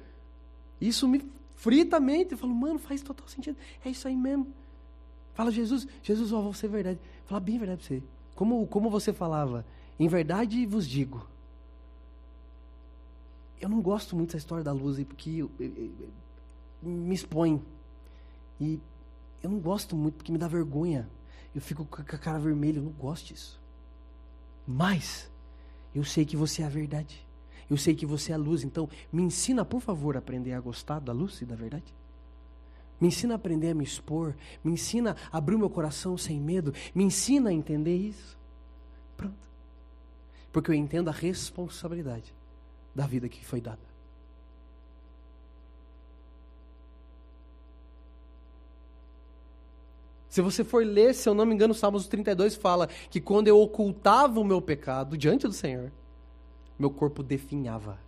Isso 0.79 1.07
me 1.07 1.29
frita 1.55 1.97
a 1.97 1.99
mente. 1.99 2.33
Eu 2.33 2.37
falo, 2.37 2.53
mano, 2.53 2.79
faz 2.79 3.01
total 3.01 3.27
sentido. 3.27 3.57
É 3.83 3.89
isso 3.89 4.07
aí 4.07 4.15
mesmo. 4.15 4.47
Fala, 5.33 5.51
Jesus, 5.51 5.87
Jesus, 6.03 6.31
ó, 6.31 6.39
vou 6.39 6.53
ser 6.53 6.69
verdade. 6.69 6.99
Fala 7.25 7.41
bem 7.41 7.57
verdade 7.57 7.79
pra 7.79 7.87
você. 7.87 8.03
Como, 8.33 8.65
como 8.67 8.89
você 8.89 9.11
falava, 9.11 9.65
em 9.99 10.07
verdade 10.07 10.65
vos 10.67 10.87
digo. 10.87 11.27
Eu 13.59 13.69
não 13.69 13.81
gosto 13.81 14.15
muito 14.15 14.29
dessa 14.29 14.37
história 14.37 14.63
da 14.63 14.71
luz 14.71 15.03
porque 15.03 15.29
eu, 15.31 15.51
eu, 15.59 15.67
eu, 15.67 16.09
me 16.89 17.15
expõe. 17.15 17.61
E 18.59 18.79
eu 19.41 19.49
não 19.49 19.59
gosto 19.59 19.95
muito 19.95 20.15
porque 20.15 20.31
me 20.31 20.37
dá 20.37 20.47
vergonha. 20.47 21.09
Eu 21.55 21.61
fico 21.61 21.83
com 21.85 22.01
a 22.01 22.05
cara 22.05 22.37
vermelha, 22.37 22.77
eu 22.77 22.83
não 22.83 22.91
gosto 22.91 23.27
disso. 23.27 23.59
Mas 24.67 25.29
eu 25.93 26.03
sei 26.03 26.25
que 26.25 26.37
você 26.37 26.61
é 26.61 26.65
a 26.65 26.69
verdade. 26.69 27.25
Eu 27.69 27.77
sei 27.77 27.95
que 27.95 28.05
você 28.05 28.31
é 28.31 28.35
a 28.35 28.37
luz, 28.37 28.63
então 28.63 28.89
me 29.11 29.23
ensina, 29.23 29.65
por 29.65 29.81
favor, 29.81 30.15
a 30.15 30.19
aprender 30.19 30.53
a 30.53 30.61
gostar 30.61 30.99
da 30.99 31.11
luz 31.11 31.41
e 31.41 31.45
da 31.45 31.55
verdade. 31.55 31.93
Me 32.99 33.09
ensina 33.09 33.33
a 33.33 33.35
aprender 33.35 33.71
a 33.71 33.75
me 33.75 33.83
expor, 33.83 34.35
me 34.63 34.71
ensina 34.71 35.15
a 35.31 35.37
abrir 35.37 35.55
o 35.55 35.59
meu 35.59 35.69
coração 35.69 36.17
sem 36.17 36.39
medo, 36.39 36.73
me 36.95 37.03
ensina 37.03 37.49
a 37.49 37.53
entender 37.53 37.95
isso. 37.95 38.37
Pronto. 39.17 39.35
Porque 40.51 40.71
eu 40.71 40.75
entendo 40.75 41.09
a 41.09 41.11
responsabilidade 41.11 42.36
da 42.97 43.05
vida 43.05 43.29
que 43.29 43.45
foi 43.45 43.61
dada. 43.61 43.79
Se 50.27 50.41
você 50.41 50.63
for 50.63 50.83
ler, 50.83 51.13
se 51.13 51.29
eu 51.29 51.35
não 51.35 51.45
me 51.45 51.53
engano, 51.53 51.73
o 51.73 51.75
Salmos 51.75 52.07
32 52.07 52.55
fala 52.55 52.87
que 52.87 53.21
quando 53.21 53.47
eu 53.47 53.59
ocultava 53.61 54.39
o 54.39 54.43
meu 54.43 54.59
pecado 54.59 55.15
diante 55.15 55.47
do 55.47 55.53
Senhor, 55.53 55.91
meu 56.77 56.89
corpo 56.89 57.21
definhava. 57.21 57.99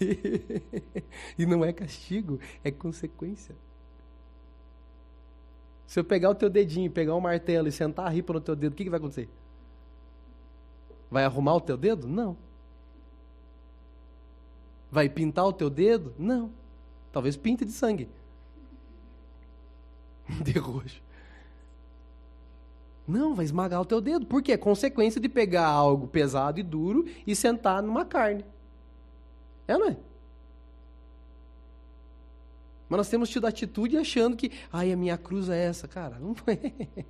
e 1.38 1.46
não 1.46 1.64
é 1.64 1.72
castigo, 1.72 2.40
é 2.64 2.72
consequência. 2.72 3.54
Se 5.86 6.00
eu 6.00 6.04
pegar 6.04 6.30
o 6.30 6.34
teu 6.34 6.50
dedinho, 6.50 6.90
pegar 6.90 7.14
um 7.14 7.20
martelo 7.20 7.68
e 7.68 7.72
sentar 7.72 8.06
a 8.06 8.10
ripa 8.10 8.32
no 8.32 8.40
teu 8.40 8.56
dedo, 8.56 8.72
o 8.72 8.74
que, 8.74 8.84
que 8.84 8.90
vai 8.90 8.98
acontecer? 8.98 9.28
Vai 11.10 11.24
arrumar 11.24 11.54
o 11.54 11.60
teu 11.60 11.76
dedo? 11.76 12.06
Não. 12.06 12.36
Vai 14.90 15.08
pintar 15.08 15.46
o 15.46 15.52
teu 15.52 15.70
dedo? 15.70 16.14
Não. 16.18 16.50
Talvez 17.12 17.36
pinte 17.36 17.64
de 17.64 17.72
sangue. 17.72 18.08
De 20.42 20.58
roxo. 20.58 21.02
Não, 23.06 23.34
vai 23.34 23.46
esmagar 23.46 23.80
o 23.80 23.86
teu 23.86 24.02
dedo. 24.02 24.26
Por 24.26 24.42
quê? 24.42 24.52
É 24.52 24.56
consequência 24.58 25.18
de 25.18 25.30
pegar 25.30 25.66
algo 25.66 26.06
pesado 26.06 26.60
e 26.60 26.62
duro 26.62 27.06
e 27.26 27.34
sentar 27.34 27.82
numa 27.82 28.04
carne. 28.04 28.44
É, 29.66 29.78
não 29.78 29.88
é? 29.88 29.96
Mas 32.86 32.96
nós 32.98 33.08
temos 33.08 33.30
tido 33.30 33.46
atitude 33.46 33.96
achando 33.96 34.36
que, 34.36 34.52
ai, 34.70 34.92
a 34.92 34.96
minha 34.96 35.16
cruz 35.16 35.48
é 35.48 35.58
essa, 35.58 35.88
cara. 35.88 36.18
Não 36.18 36.34
é. 36.46 37.04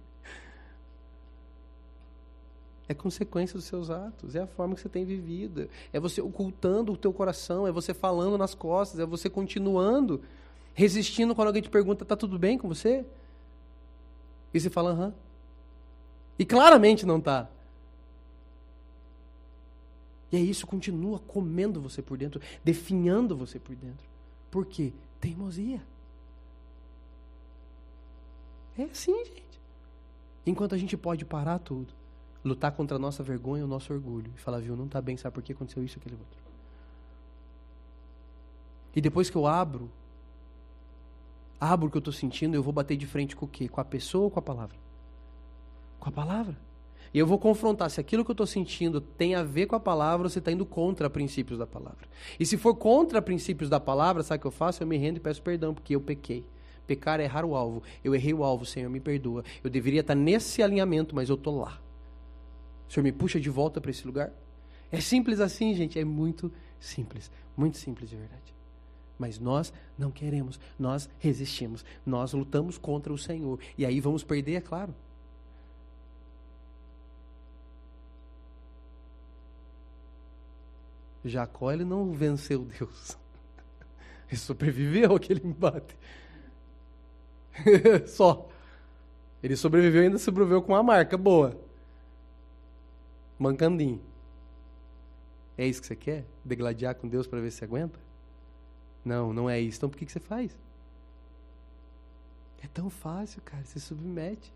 É 2.88 2.94
consequência 2.94 3.54
dos 3.54 3.66
seus 3.66 3.90
atos, 3.90 4.34
é 4.34 4.40
a 4.40 4.46
forma 4.46 4.74
que 4.74 4.80
você 4.80 4.88
tem 4.88 5.04
vivido. 5.04 5.68
É 5.92 6.00
você 6.00 6.22
ocultando 6.22 6.92
o 6.92 6.96
teu 6.96 7.12
coração, 7.12 7.66
é 7.66 7.70
você 7.70 7.92
falando 7.92 8.38
nas 8.38 8.54
costas, 8.54 8.98
é 8.98 9.04
você 9.04 9.28
continuando, 9.28 10.22
resistindo 10.72 11.34
quando 11.34 11.48
alguém 11.48 11.60
te 11.60 11.68
pergunta, 11.68 12.04
tá 12.04 12.16
tudo 12.16 12.38
bem 12.38 12.56
com 12.56 12.66
você? 12.66 13.04
E 14.54 14.58
você 14.58 14.70
fala, 14.70 14.92
aham. 14.92 15.14
E 16.38 16.46
claramente 16.46 17.04
não 17.04 17.20
tá. 17.20 17.50
E 20.32 20.36
é 20.36 20.40
isso, 20.40 20.66
continua 20.66 21.18
comendo 21.18 21.82
você 21.82 22.00
por 22.00 22.16
dentro, 22.16 22.40
definhando 22.64 23.36
você 23.36 23.58
por 23.58 23.76
dentro. 23.76 24.06
Por 24.50 24.64
quê? 24.64 24.94
Teimosia. 25.20 25.82
É 28.78 28.84
assim, 28.84 29.12
gente. 29.26 29.60
Enquanto 30.46 30.74
a 30.74 30.78
gente 30.78 30.96
pode 30.96 31.26
parar 31.26 31.58
tudo 31.58 31.97
lutar 32.48 32.72
contra 32.72 32.96
a 32.96 32.98
nossa 32.98 33.22
vergonha 33.22 33.60
e 33.60 33.64
o 33.64 33.68
nosso 33.68 33.92
orgulho. 33.92 34.32
E 34.34 34.40
falar, 34.40 34.58
viu, 34.58 34.76
não 34.76 34.86
está 34.86 35.00
bem, 35.00 35.16
sabe 35.16 35.34
por 35.34 35.42
que 35.42 35.52
aconteceu 35.52 35.84
isso 35.84 35.98
aquele 35.98 36.16
outro. 36.16 36.38
E 38.94 39.00
depois 39.00 39.30
que 39.30 39.36
eu 39.36 39.46
abro, 39.46 39.88
abro 41.60 41.86
o 41.86 41.90
que 41.90 41.96
eu 41.96 42.00
estou 42.00 42.12
sentindo, 42.12 42.54
eu 42.54 42.62
vou 42.62 42.72
bater 42.72 42.96
de 42.96 43.06
frente 43.06 43.36
com 43.36 43.46
o 43.46 43.48
quê? 43.48 43.68
Com 43.68 43.80
a 43.80 43.84
pessoa 43.84 44.24
ou 44.24 44.30
com 44.30 44.38
a 44.38 44.42
palavra? 44.42 44.76
Com 46.00 46.08
a 46.08 46.12
palavra. 46.12 46.56
E 47.12 47.18
eu 47.18 47.26
vou 47.26 47.38
confrontar 47.38 47.90
se 47.90 48.00
aquilo 48.00 48.24
que 48.24 48.30
eu 48.30 48.34
estou 48.34 48.46
sentindo 48.46 49.00
tem 49.00 49.34
a 49.34 49.42
ver 49.42 49.66
com 49.66 49.76
a 49.76 49.80
palavra 49.80 50.26
ou 50.26 50.30
se 50.30 50.38
está 50.38 50.52
indo 50.52 50.66
contra 50.66 51.08
princípios 51.08 51.58
da 51.58 51.66
palavra. 51.66 52.08
E 52.38 52.44
se 52.44 52.56
for 52.56 52.74
contra 52.74 53.22
princípios 53.22 53.70
da 53.70 53.80
palavra, 53.80 54.22
sabe 54.22 54.38
o 54.38 54.40
que 54.42 54.46
eu 54.46 54.50
faço? 54.50 54.82
Eu 54.82 54.86
me 54.86 54.96
rendo 54.96 55.16
e 55.16 55.20
peço 55.20 55.42
perdão, 55.42 55.72
porque 55.72 55.94
eu 55.94 56.00
pequei. 56.00 56.44
Pecar 56.86 57.20
é 57.20 57.24
errar 57.24 57.44
o 57.44 57.54
alvo. 57.54 57.82
Eu 58.02 58.14
errei 58.14 58.34
o 58.34 58.42
alvo, 58.42 58.64
Senhor, 58.64 58.90
me 58.90 59.00
perdoa. 59.00 59.44
Eu 59.62 59.70
deveria 59.70 60.00
estar 60.00 60.14
nesse 60.14 60.62
alinhamento, 60.62 61.14
mas 61.14 61.28
eu 61.28 61.34
estou 61.34 61.60
lá. 61.60 61.78
O 62.88 62.92
Senhor 62.92 63.04
me 63.04 63.12
puxa 63.12 63.38
de 63.38 63.50
volta 63.50 63.80
para 63.80 63.90
esse 63.90 64.06
lugar? 64.06 64.32
É 64.90 65.00
simples 65.00 65.40
assim, 65.40 65.74
gente. 65.74 65.98
É 65.98 66.04
muito 66.04 66.50
simples. 66.80 67.30
Muito 67.56 67.76
simples 67.76 68.08
de 68.08 68.16
verdade. 68.16 68.54
Mas 69.18 69.38
nós 69.38 69.72
não 69.98 70.12
queremos, 70.12 70.60
nós 70.78 71.10
resistimos, 71.18 71.84
nós 72.06 72.32
lutamos 72.32 72.78
contra 72.78 73.12
o 73.12 73.18
Senhor. 73.18 73.58
E 73.76 73.84
aí 73.84 74.00
vamos 74.00 74.22
perder, 74.22 74.54
é 74.54 74.60
claro. 74.60 74.94
Jacó 81.24 81.72
ele 81.72 81.84
não 81.84 82.12
venceu 82.12 82.64
Deus. 82.64 83.18
Ele 84.30 84.38
sobreviveu 84.38 85.16
aquele 85.16 85.40
embate. 85.46 85.96
Só. 88.06 88.46
Ele 89.42 89.56
sobreviveu 89.56 90.02
e 90.02 90.04
ainda 90.04 90.18
sobreviveu 90.18 90.60
com 90.60 90.74
uma 90.74 90.82
marca 90.82 91.16
boa. 91.16 91.58
Mancandinho. 93.38 94.00
É 95.56 95.66
isso 95.66 95.80
que 95.80 95.86
você 95.86 95.96
quer? 95.96 96.24
Degladiar 96.44 96.94
com 96.94 97.08
Deus 97.08 97.26
para 97.26 97.40
ver 97.40 97.50
se 97.50 97.64
aguenta? 97.64 97.98
Não, 99.04 99.32
não 99.32 99.48
é 99.48 99.60
isso. 99.60 99.78
Então 99.78 99.88
por 99.88 99.96
que, 99.96 100.06
que 100.06 100.12
você 100.12 100.20
faz? 100.20 100.56
É 102.62 102.66
tão 102.66 102.90
fácil, 102.90 103.40
cara. 103.42 103.64
Você 103.64 103.78
submete. 103.78 104.52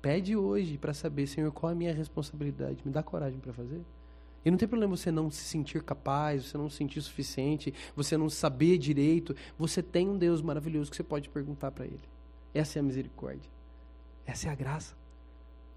Pede 0.00 0.36
hoje 0.36 0.78
para 0.78 0.94
saber, 0.94 1.26
Senhor, 1.26 1.50
qual 1.50 1.70
é 1.70 1.72
a 1.72 1.76
minha 1.76 1.92
responsabilidade. 1.92 2.82
Me 2.84 2.92
dá 2.92 3.02
coragem 3.02 3.40
para 3.40 3.52
fazer. 3.52 3.80
E 4.44 4.50
não 4.50 4.56
tem 4.56 4.68
problema 4.68 4.96
você 4.96 5.10
não 5.10 5.30
se 5.30 5.42
sentir 5.42 5.82
capaz, 5.82 6.44
você 6.44 6.56
não 6.56 6.70
se 6.70 6.76
sentir 6.76 7.02
suficiente, 7.02 7.74
você 7.96 8.16
não 8.16 8.30
saber 8.30 8.78
direito. 8.78 9.34
Você 9.58 9.82
tem 9.82 10.08
um 10.08 10.16
Deus 10.16 10.40
maravilhoso 10.40 10.90
que 10.90 10.96
você 10.96 11.02
pode 11.02 11.28
perguntar 11.28 11.72
para 11.72 11.84
Ele. 11.84 12.00
Essa 12.54 12.78
é 12.78 12.80
a 12.80 12.82
misericórdia. 12.82 13.50
Essa 14.24 14.48
é 14.48 14.50
a 14.52 14.54
graça. 14.54 14.94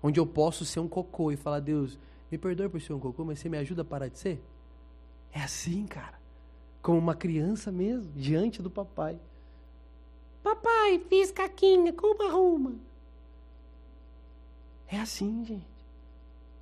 Onde 0.01 0.19
eu 0.19 0.25
posso 0.25 0.65
ser 0.65 0.79
um 0.79 0.87
cocô 0.87 1.31
e 1.31 1.35
falar, 1.35 1.59
Deus, 1.59 1.99
me 2.31 2.37
perdoe 2.37 2.69
por 2.69 2.79
ser 2.81 2.93
um 2.93 2.99
cocô, 2.99 3.25
mas 3.25 3.39
você 3.39 3.49
me 3.49 3.57
ajuda 3.57 3.81
a 3.81 3.85
parar 3.85 4.07
de 4.07 4.17
ser? 4.17 4.41
É 5.31 5.41
assim, 5.41 5.85
cara. 5.85 6.19
Como 6.81 6.97
uma 6.97 7.15
criança 7.15 7.71
mesmo, 7.71 8.11
diante 8.15 8.61
do 8.61 8.69
papai. 8.69 9.19
Papai, 10.41 10.99
fiz 11.09 11.31
caquinha, 11.31 11.91
como 11.91 12.23
arruma? 12.23 12.75
É 14.87 14.99
assim, 14.99 15.43
gente. 15.45 15.67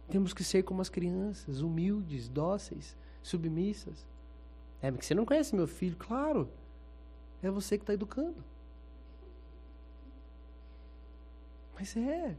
Temos 0.09 0.33
que 0.33 0.43
ser 0.43 0.63
como 0.63 0.81
as 0.81 0.89
crianças, 0.89 1.61
humildes, 1.61 2.27
dóceis, 2.27 2.95
submissas. 3.21 4.05
É, 4.81 4.89
porque 4.91 5.05
você 5.05 5.13
não 5.13 5.25
conhece 5.25 5.55
meu 5.55 5.67
filho, 5.67 5.95
claro. 5.97 6.49
É 7.41 7.51
você 7.51 7.77
que 7.77 7.83
está 7.83 7.93
educando. 7.93 8.43
Mas 11.75 11.95
é. 11.95 12.35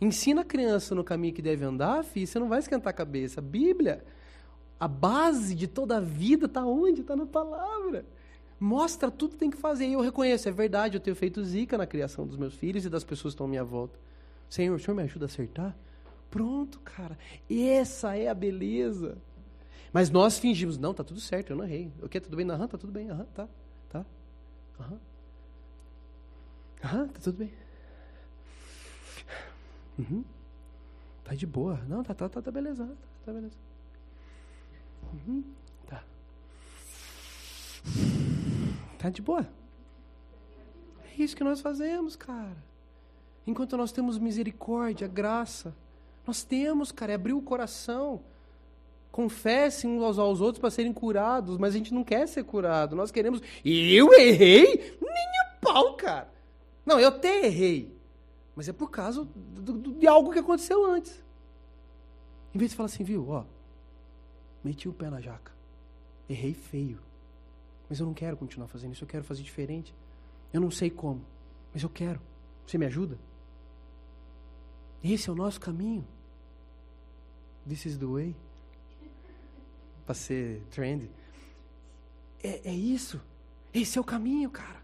Ensina 0.00 0.42
a 0.42 0.44
criança 0.44 0.94
no 0.94 1.04
caminho 1.04 1.34
que 1.34 1.42
deve 1.42 1.64
andar, 1.64 2.04
filho, 2.04 2.26
você 2.26 2.38
não 2.38 2.48
vai 2.48 2.58
esquentar 2.58 2.90
a 2.90 2.94
cabeça. 2.94 3.40
A 3.40 3.42
Bíblia, 3.42 4.04
a 4.78 4.88
base 4.88 5.54
de 5.54 5.66
toda 5.66 5.96
a 5.96 6.00
vida 6.00 6.46
está 6.46 6.64
onde? 6.64 7.00
Está 7.00 7.16
na 7.16 7.26
palavra. 7.26 8.04
Mostra 8.58 9.10
tudo 9.10 9.32
que 9.32 9.38
tem 9.38 9.50
que 9.50 9.56
fazer. 9.56 9.86
E 9.86 9.92
eu 9.92 10.00
reconheço, 10.00 10.48
é 10.48 10.52
verdade, 10.52 10.96
eu 10.96 11.00
tenho 11.00 11.16
feito 11.16 11.42
zica 11.44 11.78
na 11.78 11.86
criação 11.86 12.26
dos 12.26 12.36
meus 12.36 12.54
filhos 12.54 12.84
e 12.84 12.90
das 12.90 13.04
pessoas 13.04 13.32
que 13.32 13.36
estão 13.36 13.46
à 13.46 13.50
minha 13.50 13.64
volta. 13.64 13.98
Senhor, 14.48 14.74
o 14.74 14.78
Senhor 14.78 14.94
me 14.94 15.02
ajuda 15.02 15.24
a 15.24 15.26
acertar? 15.26 15.76
Pronto, 16.30 16.80
cara. 16.80 17.16
Essa 17.48 18.16
é 18.16 18.28
a 18.28 18.34
beleza. 18.34 19.16
Mas 19.92 20.10
nós 20.10 20.38
fingimos, 20.38 20.76
não, 20.76 20.92
tá 20.92 21.04
tudo 21.04 21.20
certo, 21.20 21.50
eu 21.50 21.56
não 21.56 21.64
errei. 21.64 21.92
O 22.02 22.08
que? 22.08 22.20
Tudo 22.20 22.36
bem? 22.36 22.50
Aham, 22.50 22.66
tá 22.66 22.76
tudo 22.76 22.92
bem, 22.92 23.08
aham, 23.08 23.26
tá. 23.34 23.48
Tá. 23.88 24.04
Aham. 24.80 24.98
Aham, 26.84 27.08
tá 27.08 27.20
tudo 27.22 27.38
bem. 27.38 27.52
Uhum. 29.98 30.24
Tá 31.24 31.34
de 31.34 31.46
boa. 31.46 31.80
Não, 31.88 32.02
tá, 32.02 32.14
tá, 32.14 32.28
tá, 32.28 32.42
tá 32.42 32.50
beleza. 32.50 32.86
Tá, 32.86 32.92
tá 33.26 33.32
beleza. 33.32 33.56
Uhum. 35.12 35.44
Tá. 35.86 36.04
Tá 38.98 39.10
de 39.10 39.22
boa. 39.22 39.48
É 41.04 41.22
isso 41.22 41.36
que 41.36 41.44
nós 41.44 41.60
fazemos, 41.60 42.16
cara. 42.16 42.56
Enquanto 43.46 43.76
nós 43.76 43.92
temos 43.92 44.18
misericórdia, 44.18 45.06
graça, 45.06 45.74
nós 46.26 46.42
temos, 46.42 46.90
cara, 46.90 47.12
é 47.12 47.14
abrir 47.14 47.34
o 47.34 47.42
coração. 47.42 48.20
Confessem 49.12 49.90
uns 49.90 50.18
aos 50.18 50.40
outros 50.40 50.58
para 50.58 50.70
serem 50.70 50.92
curados, 50.92 51.56
mas 51.56 51.74
a 51.74 51.78
gente 51.78 51.94
não 51.94 52.02
quer 52.02 52.26
ser 52.26 52.42
curado. 52.42 52.96
Nós 52.96 53.12
queremos. 53.12 53.40
Eu 53.64 54.12
errei? 54.14 54.98
Nem 55.00 55.40
a 55.40 55.56
pau, 55.60 55.94
cara. 55.94 56.32
Não, 56.84 56.98
eu 56.98 57.08
até 57.08 57.46
errei. 57.46 57.94
Mas 58.54 58.68
é 58.68 58.72
por 58.72 58.90
causa 58.90 59.24
do, 59.24 59.72
do, 59.72 59.92
de 59.94 60.06
algo 60.06 60.32
que 60.32 60.38
aconteceu 60.38 60.84
antes. 60.84 61.22
Em 62.54 62.58
vez 62.58 62.70
de 62.70 62.76
falar 62.76 62.86
assim, 62.86 63.02
viu, 63.02 63.28
ó, 63.28 63.44
meti 64.62 64.88
o 64.88 64.92
pé 64.92 65.10
na 65.10 65.20
jaca. 65.20 65.52
Errei 66.28 66.54
feio. 66.54 67.00
Mas 67.88 67.98
eu 67.98 68.06
não 68.06 68.14
quero 68.14 68.36
continuar 68.36 68.68
fazendo 68.68 68.92
isso, 68.92 69.04
eu 69.04 69.08
quero 69.08 69.24
fazer 69.24 69.42
diferente. 69.42 69.94
Eu 70.52 70.60
não 70.60 70.70
sei 70.70 70.88
como, 70.88 71.22
mas 71.72 71.82
eu 71.82 71.88
quero. 71.88 72.20
Você 72.66 72.78
me 72.78 72.86
ajuda? 72.86 73.18
Esse 75.02 75.28
é 75.28 75.32
o 75.32 75.36
nosso 75.36 75.60
caminho. 75.60 76.06
This 77.68 77.86
is 77.86 77.98
the 77.98 78.06
way. 78.06 78.36
Para 80.06 80.14
ser 80.14 80.62
trend. 80.70 81.10
É, 82.42 82.68
é 82.70 82.72
isso. 82.72 83.20
Esse 83.72 83.98
é 83.98 84.00
o 84.00 84.04
caminho, 84.04 84.48
cara. 84.48 84.82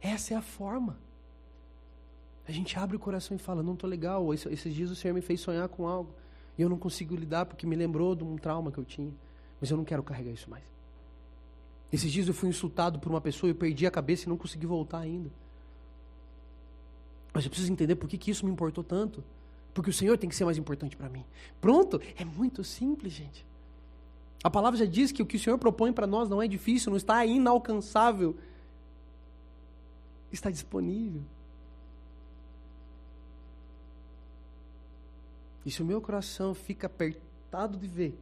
Essa 0.00 0.34
é 0.34 0.36
a 0.36 0.42
forma. 0.42 0.98
A 2.46 2.52
gente 2.52 2.78
abre 2.78 2.96
o 2.96 2.98
coração 2.98 3.36
e 3.36 3.38
fala: 3.38 3.62
Não 3.62 3.74
estou 3.74 3.88
legal. 3.88 4.32
Esses 4.34 4.74
dias 4.74 4.90
o 4.90 4.96
Senhor 4.96 5.14
me 5.14 5.20
fez 5.20 5.40
sonhar 5.40 5.68
com 5.68 5.86
algo. 5.86 6.12
E 6.58 6.62
eu 6.62 6.68
não 6.68 6.78
consigo 6.78 7.14
lidar 7.14 7.46
porque 7.46 7.66
me 7.66 7.76
lembrou 7.76 8.14
de 8.14 8.24
um 8.24 8.36
trauma 8.36 8.70
que 8.70 8.78
eu 8.78 8.84
tinha. 8.84 9.12
Mas 9.60 9.70
eu 9.70 9.76
não 9.76 9.84
quero 9.84 10.02
carregar 10.02 10.32
isso 10.32 10.50
mais. 10.50 10.64
Esses 11.92 12.10
dias 12.10 12.26
eu 12.26 12.34
fui 12.34 12.48
insultado 12.48 12.98
por 12.98 13.10
uma 13.10 13.20
pessoa 13.20 13.48
e 13.48 13.52
eu 13.52 13.54
perdi 13.54 13.86
a 13.86 13.90
cabeça 13.90 14.24
e 14.24 14.28
não 14.28 14.36
consegui 14.36 14.66
voltar 14.66 14.98
ainda. 14.98 15.30
Mas 17.32 17.44
eu 17.44 17.50
preciso 17.50 17.72
entender 17.72 17.94
por 17.96 18.08
que, 18.08 18.18
que 18.18 18.30
isso 18.30 18.44
me 18.44 18.52
importou 18.52 18.82
tanto. 18.82 19.22
Porque 19.72 19.90
o 19.90 19.92
Senhor 19.92 20.18
tem 20.18 20.28
que 20.28 20.36
ser 20.36 20.44
mais 20.44 20.58
importante 20.58 20.96
para 20.96 21.08
mim. 21.08 21.24
Pronto, 21.60 22.00
é 22.16 22.24
muito 22.24 22.62
simples, 22.64 23.12
gente. 23.12 23.46
A 24.44 24.50
palavra 24.50 24.78
já 24.78 24.84
diz 24.84 25.12
que 25.12 25.22
o 25.22 25.26
que 25.26 25.36
o 25.36 25.40
Senhor 25.40 25.56
propõe 25.58 25.92
para 25.92 26.06
nós 26.06 26.28
não 26.28 26.42
é 26.42 26.48
difícil, 26.48 26.90
não 26.90 26.96
está 26.96 27.24
inalcançável. 27.24 28.36
Está 30.30 30.50
disponível. 30.50 31.22
E 35.64 35.70
se 35.70 35.82
o 35.82 35.84
meu 35.84 36.00
coração 36.00 36.54
fica 36.54 36.86
apertado 36.86 37.78
de 37.78 37.86
ver 37.86 38.18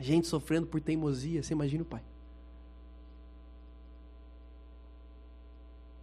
gente 0.00 0.26
sofrendo 0.26 0.66
por 0.66 0.80
teimosia, 0.80 1.42
você 1.42 1.52
imagina 1.52 1.82
o 1.82 1.86
pai. 1.86 2.02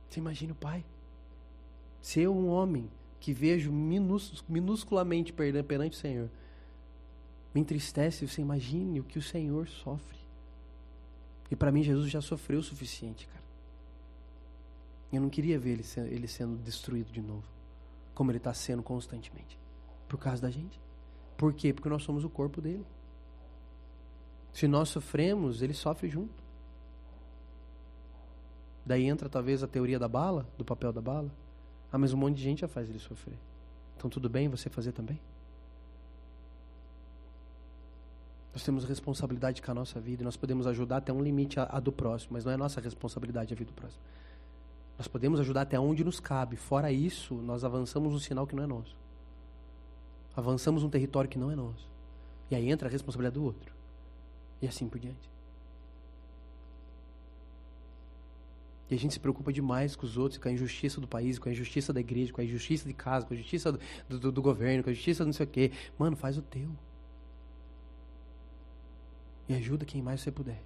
Você 0.09 0.19
imagina 0.19 0.53
o 0.53 0.55
pai. 0.55 0.83
Ser 2.01 2.27
um 2.27 2.47
homem 2.47 2.89
que 3.19 3.33
vejo 3.33 3.71
minus, 3.71 4.43
minusculamente 4.47 5.33
perante 5.33 5.97
o 5.97 5.99
Senhor, 5.99 6.29
me 7.53 7.61
entristece. 7.61 8.27
Você 8.27 8.41
imagine 8.41 8.99
o 8.99 9.03
que 9.03 9.17
o 9.17 9.21
Senhor 9.21 9.67
sofre. 9.67 10.17
E 11.49 11.55
para 11.55 11.71
mim, 11.71 11.83
Jesus 11.83 12.09
já 12.09 12.21
sofreu 12.21 12.59
o 12.59 12.63
suficiente, 12.63 13.27
cara. 13.27 13.43
Eu 15.11 15.21
não 15.21 15.29
queria 15.29 15.57
ver 15.57 15.71
ele, 15.71 15.83
ele 16.13 16.27
sendo 16.27 16.57
destruído 16.57 17.11
de 17.11 17.21
novo, 17.21 17.45
como 18.15 18.31
ele 18.31 18.37
está 18.37 18.53
sendo 18.53 18.81
constantemente, 18.81 19.59
por 20.07 20.17
causa 20.17 20.41
da 20.41 20.49
gente. 20.49 20.81
Por 21.37 21.53
quê? 21.53 21.73
Porque 21.73 21.89
nós 21.89 22.01
somos 22.01 22.23
o 22.23 22.29
corpo 22.29 22.61
dele. 22.61 22.85
Se 24.53 24.67
nós 24.67 24.89
sofremos, 24.89 25.61
ele 25.61 25.73
sofre 25.73 26.09
junto. 26.09 26.43
Daí 28.85 29.03
entra 29.05 29.27
talvez 29.27 29.61
a 29.61 29.67
teoria 29.67 29.99
da 29.99 30.07
bala, 30.07 30.47
do 30.57 30.63
papel 30.63 30.93
da 30.93 31.01
bala. 31.01 31.29
Ah, 31.91 31.97
mas 31.97 32.13
um 32.13 32.17
monte 32.17 32.37
de 32.37 32.43
gente 32.43 32.61
já 32.61 32.67
faz 32.67 32.89
ele 32.89 32.99
sofrer. 32.99 33.37
Então 33.97 34.09
tudo 34.09 34.29
bem 34.29 34.47
você 34.47 34.69
fazer 34.69 34.93
também? 34.93 35.19
Nós 38.53 38.63
temos 38.63 38.85
responsabilidade 38.85 39.61
com 39.61 39.71
a 39.71 39.73
nossa 39.73 39.99
vida 39.99 40.23
e 40.23 40.25
nós 40.25 40.37
podemos 40.37 40.65
ajudar 40.67 40.97
até 40.97 41.11
um 41.11 41.21
limite 41.21 41.59
a, 41.59 41.63
a, 41.63 41.79
do 41.81 41.91
próximo, 41.91 42.33
mas 42.33 42.45
não 42.45 42.53
é 42.53 42.55
nossa 42.55 42.79
responsabilidade 42.79 43.53
a 43.53 43.57
vida 43.57 43.71
do 43.71 43.73
próximo. 43.73 44.01
Nós 44.97 45.07
podemos 45.07 45.39
ajudar 45.39 45.61
até 45.61 45.79
onde 45.79 46.03
nos 46.03 46.19
cabe. 46.19 46.55
Fora 46.55 46.91
isso, 46.91 47.35
nós 47.35 47.63
avançamos 47.63 48.13
um 48.13 48.19
sinal 48.19 48.47
que 48.47 48.55
não 48.55 48.63
é 48.63 48.67
nosso. 48.67 48.95
Avançamos 50.35 50.83
um 50.83 50.89
território 50.89 51.29
que 51.29 51.37
não 51.37 51.51
é 51.51 51.55
nosso. 51.55 51.87
E 52.49 52.55
aí 52.55 52.69
entra 52.69 52.87
a 52.87 52.91
responsabilidade 52.91 53.35
do 53.35 53.43
outro. 53.43 53.73
E 54.61 54.67
assim 54.67 54.87
por 54.87 54.99
diante. 54.99 55.29
E 58.89 58.93
a 58.93 58.97
gente 58.97 59.13
se 59.13 59.19
preocupa 59.19 59.51
demais 59.51 59.95
com 59.95 60.05
os 60.05 60.17
outros, 60.17 60.37
com 60.39 60.47
a 60.47 60.51
injustiça 60.51 61.01
do 61.01 61.07
país, 61.07 61.39
com 61.39 61.49
a 61.49 61.51
injustiça 61.51 61.91
da 61.91 61.99
igreja, 61.99 62.31
com 62.31 62.39
a 62.39 62.43
injustiça 62.43 62.87
de 62.87 62.93
casa, 62.93 63.25
com 63.25 63.33
a 63.33 63.37
injustiça 63.37 63.71
do, 63.71 64.19
do, 64.19 64.31
do 64.31 64.41
governo, 64.41 64.83
com 64.83 64.89
a 64.89 64.93
injustiça 64.93 65.23
do 65.23 65.27
não 65.27 65.33
sei 65.33 65.45
o 65.45 65.49
quê. 65.49 65.71
Mano, 65.97 66.15
faz 66.15 66.37
o 66.37 66.41
teu. 66.41 66.69
E 69.49 69.55
ajuda 69.55 69.85
quem 69.85 70.01
mais 70.01 70.21
você 70.21 70.31
puder. 70.31 70.61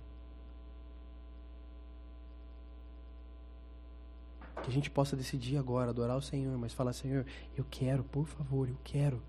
Que 4.63 4.69
a 4.69 4.73
gente 4.73 4.89
possa 4.89 5.15
decidir 5.15 5.57
agora 5.57 5.89
adorar 5.89 6.17
o 6.17 6.21
Senhor, 6.21 6.57
mas 6.57 6.73
falar, 6.73 6.93
Senhor, 6.93 7.25
eu 7.57 7.65
quero, 7.69 8.03
por 8.03 8.25
favor, 8.25 8.67
eu 8.67 8.77
quero. 8.83 9.21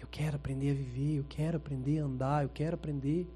Eu 0.00 0.08
quero 0.10 0.36
aprender 0.36 0.70
a 0.70 0.74
viver, 0.74 1.18
eu 1.18 1.24
quero 1.28 1.56
aprender 1.58 2.00
a 2.00 2.04
andar, 2.04 2.42
eu 2.42 2.48
quero 2.48 2.74
aprender. 2.74 3.28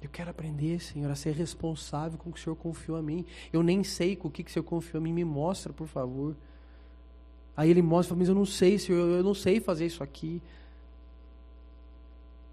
Eu 0.00 0.08
quero 0.08 0.30
aprender, 0.30 0.80
Senhor, 0.80 1.10
a 1.10 1.16
ser 1.16 1.34
responsável 1.34 2.16
com 2.18 2.30
o 2.30 2.32
que 2.32 2.38
o 2.38 2.42
Senhor 2.42 2.56
confiou 2.56 2.96
a 2.96 3.02
mim. 3.02 3.26
Eu 3.52 3.62
nem 3.62 3.82
sei 3.82 4.14
com 4.14 4.28
o 4.28 4.30
que 4.30 4.42
o 4.42 4.50
Senhor 4.50 4.64
confiou 4.64 5.00
a 5.00 5.02
mim. 5.02 5.12
Me 5.12 5.24
mostra, 5.24 5.72
por 5.72 5.88
favor. 5.88 6.36
Aí 7.56 7.68
ele 7.70 7.82
mostra, 7.82 8.14
mas 8.14 8.28
eu 8.28 8.34
não 8.34 8.46
sei, 8.46 8.78
Senhor, 8.78 9.00
eu 9.00 9.24
não 9.24 9.34
sei 9.34 9.58
fazer 9.58 9.84
isso 9.84 10.02
aqui. 10.02 10.40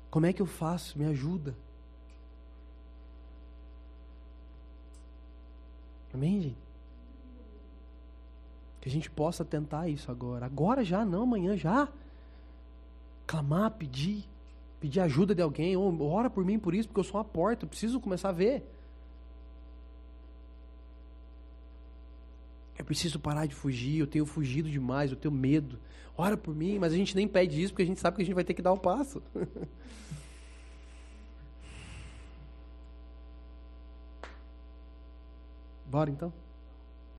Como 0.10 0.26
é 0.26 0.34
que 0.34 0.42
eu 0.42 0.48
faço? 0.48 0.98
Me 0.98 1.06
ajuda. 1.06 1.56
Amém, 6.16 6.42
gente? 6.42 6.58
Que 8.82 8.90
a 8.90 8.92
gente 8.92 9.12
possa 9.12 9.46
tentar 9.46 9.88
isso 9.88 10.10
agora. 10.10 10.46
Agora 10.46 10.84
já, 10.84 11.06
não, 11.06 11.24
amanhã 11.24 11.56
já. 11.56 11.88
Clamar, 13.28 13.72
pedir 13.72 14.28
pedir 14.86 15.00
ajuda 15.00 15.34
de 15.34 15.42
alguém, 15.42 15.76
ou 15.76 16.00
ora 16.04 16.30
por 16.30 16.46
mim 16.46 16.60
por 16.60 16.76
isso, 16.76 16.88
porque 16.88 17.00
eu 17.00 17.04
sou 17.04 17.18
uma 17.18 17.26
porta, 17.26 17.66
eu 17.66 17.70
preciso 17.70 18.00
começar 18.00 18.30
a 18.30 18.32
ver. 18.32 18.64
Eu 22.78 22.86
preciso 22.86 23.20
parar 23.20 23.48
de 23.48 23.56
fugir, 23.56 23.98
eu 23.98 24.06
tenho 24.06 24.28
fugido 24.28 24.70
demais, 24.70 25.10
eu 25.10 25.18
tenho 25.18 25.34
medo. 25.34 25.80
Ora 26.16 26.38
por 26.38 26.54
mim, 26.54 26.78
mas 26.78 26.94
a 26.94 26.96
gente 26.96 27.16
nem 27.16 27.28
pede 27.28 27.60
isso 27.60 27.74
porque 27.74 27.82
a 27.82 27.86
gente 27.86 28.00
sabe 28.00 28.18
que 28.18 28.22
a 28.22 28.26
gente 28.26 28.36
vai 28.36 28.44
ter 28.44 28.54
que 28.54 28.62
dar 28.62 28.74
o 28.74 28.78
passo. 28.78 29.24
Bora 35.86 36.10
então? 36.10 36.45